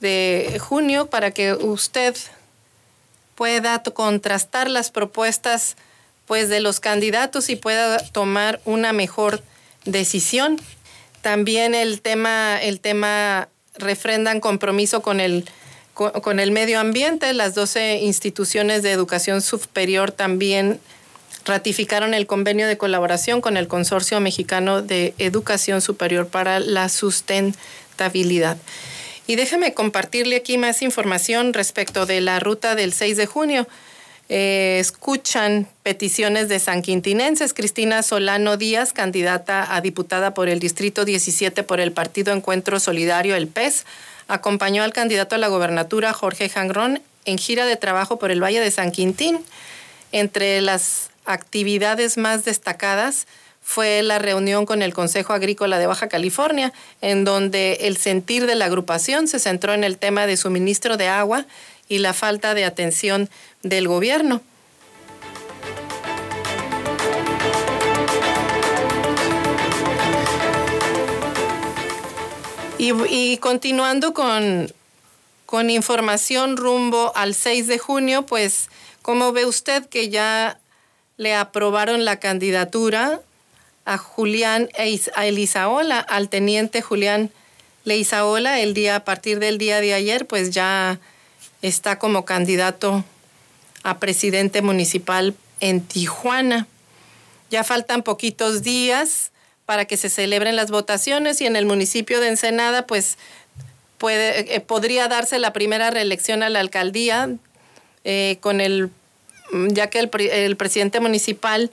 de 0.00 0.58
junio, 0.60 1.06
para 1.06 1.30
que 1.30 1.52
usted 1.52 2.16
pueda 3.34 3.82
contrastar 3.82 4.68
las 4.68 4.90
propuestas 4.90 5.76
pues 6.26 6.48
de 6.48 6.60
los 6.60 6.80
candidatos 6.80 7.48
y 7.48 7.56
pueda 7.56 7.98
tomar 7.98 8.60
una 8.64 8.92
mejor 8.92 9.42
decisión. 9.84 10.60
También 11.22 11.74
el 11.74 12.00
tema, 12.00 12.58
el 12.60 12.80
tema 12.80 13.48
refrendan 13.74 14.40
compromiso 14.40 15.02
con 15.02 15.20
el, 15.20 15.48
con, 15.94 16.38
el 16.38 16.50
medio 16.50 16.80
ambiente. 16.80 17.32
Las 17.32 17.54
12 17.54 18.00
instituciones 18.02 18.82
de 18.82 18.92
educación 18.92 19.40
superior 19.40 20.12
también 20.12 20.80
ratificaron 21.44 22.12
el 22.12 22.26
convenio 22.26 22.66
de 22.66 22.76
colaboración 22.76 23.40
con 23.40 23.56
el 23.56 23.68
Consorcio 23.68 24.20
Mexicano 24.20 24.82
de 24.82 25.14
Educación 25.18 25.80
Superior 25.80 26.28
para 26.28 26.60
la 26.60 26.88
Sustentabilidad. 26.88 28.58
Y 29.28 29.36
déjeme 29.36 29.74
compartirle 29.74 30.36
aquí 30.36 30.56
más 30.56 30.80
información 30.80 31.52
respecto 31.52 32.06
de 32.06 32.22
la 32.22 32.40
ruta 32.40 32.74
del 32.74 32.94
6 32.94 33.18
de 33.18 33.26
junio. 33.26 33.68
Eh, 34.30 34.78
escuchan 34.80 35.68
peticiones 35.82 36.48
de 36.48 36.58
sanquintinenses. 36.58 37.52
Cristina 37.52 38.02
Solano 38.02 38.56
Díaz, 38.56 38.94
candidata 38.94 39.74
a 39.74 39.82
diputada 39.82 40.32
por 40.32 40.48
el 40.48 40.60
Distrito 40.60 41.04
17 41.04 41.62
por 41.62 41.78
el 41.78 41.92
Partido 41.92 42.32
Encuentro 42.32 42.80
Solidario, 42.80 43.36
el 43.36 43.48
PES, 43.48 43.84
acompañó 44.28 44.82
al 44.82 44.94
candidato 44.94 45.34
a 45.34 45.38
la 45.38 45.48
gobernatura, 45.48 46.14
Jorge 46.14 46.48
Jangrón, 46.48 47.02
en 47.26 47.36
gira 47.36 47.66
de 47.66 47.76
trabajo 47.76 48.18
por 48.18 48.30
el 48.30 48.42
Valle 48.42 48.60
de 48.60 48.70
San 48.70 48.92
Quintín. 48.92 49.40
Entre 50.10 50.62
las 50.62 51.10
actividades 51.26 52.16
más 52.16 52.46
destacadas, 52.46 53.26
fue 53.68 54.02
la 54.02 54.18
reunión 54.18 54.64
con 54.64 54.80
el 54.80 54.94
Consejo 54.94 55.34
Agrícola 55.34 55.78
de 55.78 55.86
Baja 55.86 56.08
California, 56.08 56.72
en 57.02 57.24
donde 57.24 57.74
el 57.82 57.98
sentir 57.98 58.46
de 58.46 58.54
la 58.54 58.64
agrupación 58.64 59.28
se 59.28 59.38
centró 59.38 59.74
en 59.74 59.84
el 59.84 59.98
tema 59.98 60.26
de 60.26 60.38
suministro 60.38 60.96
de 60.96 61.08
agua 61.08 61.44
y 61.86 61.98
la 61.98 62.14
falta 62.14 62.54
de 62.54 62.64
atención 62.64 63.28
del 63.62 63.86
gobierno. 63.86 64.40
Y, 72.78 73.36
continuando 73.36 74.14
con, 74.14 74.72
con 75.44 75.68
información 75.68 76.56
rumbo 76.56 77.12
al 77.14 77.34
6 77.34 77.66
de 77.66 77.78
junio, 77.78 78.24
pues, 78.24 78.70
¿cómo 79.02 79.32
ve 79.32 79.44
usted 79.44 79.84
que 79.84 80.08
ya 80.08 80.58
le 81.18 81.34
aprobaron 81.34 82.06
la 82.06 82.18
candidatura 82.18 83.20
a 83.88 83.96
Julián 83.96 84.68
e 84.76 85.00
a 85.14 86.00
al 86.00 86.28
teniente 86.28 86.82
Julián 86.82 87.30
Leisaola, 87.84 88.60
el 88.60 88.74
día, 88.74 88.96
a 88.96 89.04
partir 89.04 89.38
del 89.38 89.56
día 89.56 89.80
de 89.80 89.94
ayer, 89.94 90.26
pues 90.26 90.50
ya 90.50 91.00
está 91.62 91.98
como 91.98 92.26
candidato 92.26 93.02
a 93.84 93.98
presidente 93.98 94.60
municipal 94.60 95.34
en 95.60 95.80
Tijuana. 95.80 96.66
Ya 97.50 97.64
faltan 97.64 98.02
poquitos 98.02 98.62
días 98.62 99.30
para 99.64 99.86
que 99.86 99.96
se 99.96 100.10
celebren 100.10 100.54
las 100.54 100.70
votaciones 100.70 101.40
y 101.40 101.46
en 101.46 101.56
el 101.56 101.64
municipio 101.64 102.20
de 102.20 102.28
Ensenada, 102.28 102.86
pues 102.86 103.16
puede, 103.96 104.54
eh, 104.54 104.60
podría 104.60 105.08
darse 105.08 105.38
la 105.38 105.54
primera 105.54 105.90
reelección 105.90 106.42
a 106.42 106.50
la 106.50 106.60
alcaldía 106.60 107.30
eh, 108.04 108.36
con 108.40 108.60
el, 108.60 108.90
ya 109.70 109.88
que 109.88 109.98
el 109.98 110.56
presidente 110.58 111.00
municipal 111.00 111.70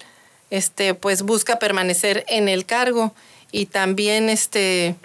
este, 0.49 0.93
pues 0.93 1.23
busca 1.23 1.59
permanecer 1.59 2.25
en 2.27 2.47
el 2.47 2.65
cargo 2.65 3.13
y 3.51 3.65
también 3.67 4.29
este, 4.29 4.95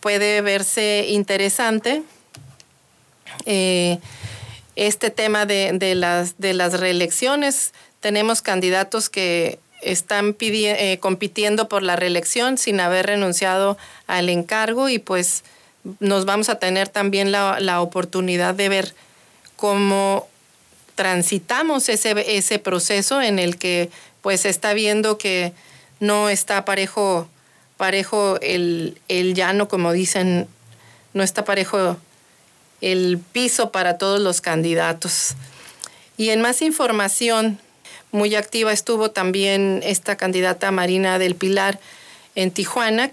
puede 0.00 0.40
verse 0.40 1.06
interesante 1.08 2.02
eh, 3.46 3.98
este 4.76 5.10
tema 5.10 5.46
de, 5.46 5.94
las, 5.94 6.38
de 6.38 6.54
las 6.54 6.78
reelecciones. 6.80 7.72
Tenemos 8.00 8.42
candidatos 8.42 9.08
que 9.10 9.58
están 9.82 10.36
eh, 10.40 10.98
compitiendo 11.00 11.68
por 11.68 11.82
la 11.82 11.96
reelección 11.96 12.56
sin 12.56 12.80
haber 12.80 13.06
renunciado 13.06 13.76
al 14.06 14.28
encargo 14.28 14.88
y 14.88 14.98
pues 14.98 15.44
nos 15.98 16.24
vamos 16.24 16.48
a 16.48 16.58
tener 16.58 16.88
también 16.88 17.32
la, 17.32 17.58
la 17.60 17.80
oportunidad 17.80 18.54
de 18.54 18.68
ver 18.68 18.94
cómo 19.56 20.28
transitamos 20.94 21.88
ese, 21.88 22.36
ese 22.36 22.58
proceso 22.58 23.20
en 23.20 23.38
el 23.38 23.56
que 23.58 23.90
pues 24.22 24.46
está 24.46 24.72
viendo 24.72 25.18
que 25.18 25.52
no 26.00 26.28
está 26.28 26.64
parejo, 26.64 27.28
parejo 27.76 28.38
el, 28.40 28.96
llano, 29.34 29.68
como 29.68 29.92
dicen, 29.92 30.48
no 31.12 31.22
está 31.22 31.44
parejo 31.44 31.96
el 32.80 33.20
piso 33.32 33.70
para 33.70 33.98
todos 33.98 34.20
los 34.20 34.40
candidatos. 34.40 35.34
Y 36.16 36.30
en 36.30 36.40
más 36.40 36.62
información, 36.62 37.58
muy 38.12 38.34
activa 38.34 38.72
estuvo 38.72 39.10
también 39.10 39.80
esta 39.84 40.16
candidata 40.16 40.70
Marina 40.70 41.18
del 41.18 41.34
Pilar 41.34 41.78
en 42.34 42.50
Tijuana. 42.50 43.10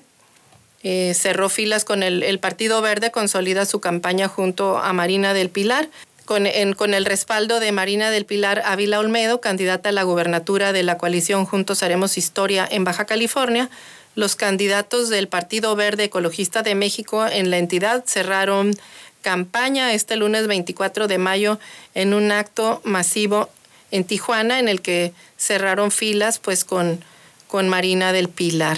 Eh, 0.82 1.14
cerró 1.14 1.49
filas 1.49 1.84
con 1.86 2.03
el, 2.03 2.24
el 2.24 2.39
Partido 2.39 2.82
Verde, 2.82 3.12
consolida 3.12 3.66
su 3.66 3.82
campaña 3.82 4.28
junto 4.28 4.78
a 4.78 4.93
Marina 4.93 5.34
del 5.34 5.49
Pilar 5.49 5.89
con, 6.30 6.45
el 6.93 7.05
respaldo 7.05 7.59
de 7.59 7.71
Marina 7.71 8.11
del 8.11 8.23
Pilar 8.23 8.61
Ávila 8.63 8.99
Olmedo, 8.99 9.41
candidata 9.41 9.89
a 9.89 9.91
la 9.91 10.03
gubernatura 10.03 10.73
de 10.73 10.84
la 10.84 10.95
coalición 10.95 11.47
Juntos 11.47 11.82
Haremos 11.82 12.19
Historia 12.19 12.67
en 12.69 12.84
Baja 12.84 13.05
California. 13.05 13.67
Los 14.13 14.36
candidatos 14.36 15.09
del 15.09 15.27
Partido 15.27 15.75
Verde 15.75 16.03
Ecologista 16.03 16.61
de 16.61 16.75
México 16.75 17.25
en 17.25 17.49
la 17.49 17.57
entidad 17.57 18.03
cerraron 18.05 18.75
campaña 19.23 19.91
este 19.95 20.17
lunes 20.17 20.45
24 20.45 21.07
de 21.07 21.17
mayo 21.17 21.57
en 21.95 22.13
un 22.13 22.32
acto 22.32 22.80
masivo 22.84 23.49
en 23.89 24.03
Tijuana 24.03 24.59
en 24.59 24.67
el 24.67 24.82
que 24.82 25.13
cerraron 25.36 25.89
filas 25.89 26.38
pues 26.38 26.63
con, 26.63 27.03
con 27.47 27.69
Marina 27.69 28.13
del 28.13 28.30
Pilar. 28.30 28.77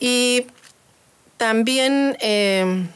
Y 0.00 0.44
también 1.38 2.18
eh, 2.20 2.88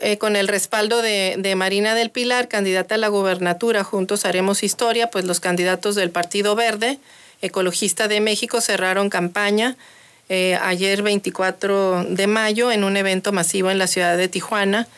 eh, 0.00 0.18
con 0.18 0.36
el 0.36 0.48
respaldo 0.48 1.02
de, 1.02 1.54
Marina 1.56 1.94
del 1.94 2.10
Pilar, 2.10 2.48
candidata 2.48 2.96
a 2.96 2.98
la 2.98 3.08
gubernatura, 3.08 3.84
juntos 3.84 4.24
haremos 4.24 4.62
historia, 4.62 5.10
pues 5.10 5.24
los 5.24 5.40
candidatos 5.40 5.94
del 5.94 6.10
Partido 6.10 6.54
Verde, 6.54 6.98
Ecologista 7.42 8.08
de 8.08 8.20
México, 8.20 8.60
cerraron 8.60 9.10
campaña 9.10 9.76
eh, 10.28 10.58
ayer 10.62 11.02
24 11.02 12.04
de 12.08 12.26
mayo 12.26 12.72
en 12.72 12.84
un 12.84 12.96
evento 12.96 13.32
masivo 13.32 13.70
en 13.70 13.78
la 13.78 13.86
ciudad 13.86 14.16
de 14.16 14.28
Tijuana. 14.28 14.88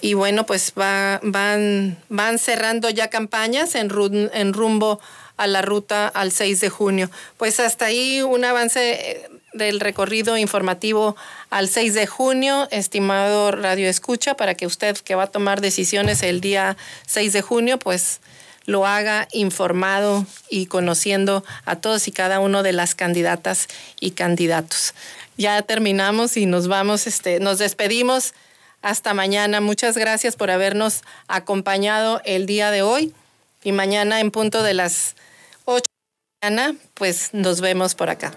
Y 0.00 0.14
bueno, 0.14 0.46
pues 0.46 0.72
va, 0.78 1.20
van, 1.22 1.98
van 2.08 2.38
cerrando 2.38 2.88
ya 2.88 3.08
campañas 3.08 3.74
en, 3.74 3.90
en 4.32 4.52
rumbo 4.54 5.00
a 5.36 5.46
la 5.46 5.62
ruta 5.62 6.06
al 6.06 6.32
6 6.32 6.60
de 6.60 6.68
junio. 6.70 7.10
Pues 7.36 7.60
hasta 7.60 7.86
ahí 7.86 8.22
un 8.22 8.44
avance 8.44 8.92
eh, 8.92 9.28
del 9.52 9.80
recorrido 9.80 10.36
informativo 10.36 11.16
al 11.50 11.68
6 11.68 11.94
de 11.94 12.06
junio, 12.06 12.68
estimado 12.70 13.50
Radio 13.50 13.88
Escucha, 13.88 14.34
para 14.34 14.54
que 14.54 14.66
usted 14.66 14.96
que 14.98 15.14
va 15.14 15.24
a 15.24 15.30
tomar 15.30 15.60
decisiones 15.60 16.22
el 16.22 16.40
día 16.40 16.76
6 17.06 17.32
de 17.32 17.42
junio, 17.42 17.78
pues 17.78 18.20
lo 18.66 18.86
haga 18.86 19.26
informado 19.32 20.26
y 20.48 20.66
conociendo 20.66 21.44
a 21.64 21.76
todos 21.76 22.06
y 22.08 22.12
cada 22.12 22.40
uno 22.40 22.62
de 22.62 22.72
las 22.72 22.94
candidatas 22.94 23.68
y 23.98 24.12
candidatos. 24.12 24.94
Ya 25.36 25.60
terminamos 25.62 26.36
y 26.36 26.46
nos 26.46 26.68
vamos, 26.68 27.06
este, 27.06 27.40
nos 27.40 27.58
despedimos 27.58 28.34
hasta 28.82 29.14
mañana. 29.14 29.60
Muchas 29.60 29.96
gracias 29.96 30.36
por 30.36 30.50
habernos 30.50 31.02
acompañado 31.28 32.20
el 32.24 32.46
día 32.46 32.70
de 32.70 32.82
hoy 32.82 33.14
y 33.62 33.72
mañana 33.72 34.20
en 34.20 34.30
punto 34.30 34.62
de 34.62 34.74
las 34.74 35.16
8 35.64 35.82
de 35.82 36.48
la 36.48 36.50
mañana, 36.50 36.78
pues 36.94 37.30
nos 37.32 37.60
vemos 37.60 37.94
por 37.94 38.10
acá. 38.10 38.32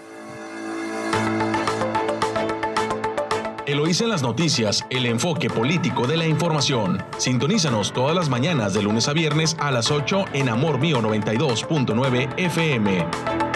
Eloísa 3.66 4.04
en 4.04 4.10
las 4.10 4.22
noticias, 4.22 4.84
el 4.90 5.06
enfoque 5.06 5.48
político 5.48 6.06
de 6.06 6.18
la 6.18 6.26
información. 6.26 7.02
Sintonízanos 7.16 7.94
todas 7.94 8.14
las 8.14 8.28
mañanas 8.28 8.74
de 8.74 8.82
lunes 8.82 9.08
a 9.08 9.14
viernes 9.14 9.56
a 9.58 9.70
las 9.70 9.90
8 9.90 10.26
en 10.34 10.50
Amor 10.50 10.78
Mío 10.78 11.00
92.9 11.00 12.28
FM. 12.36 13.53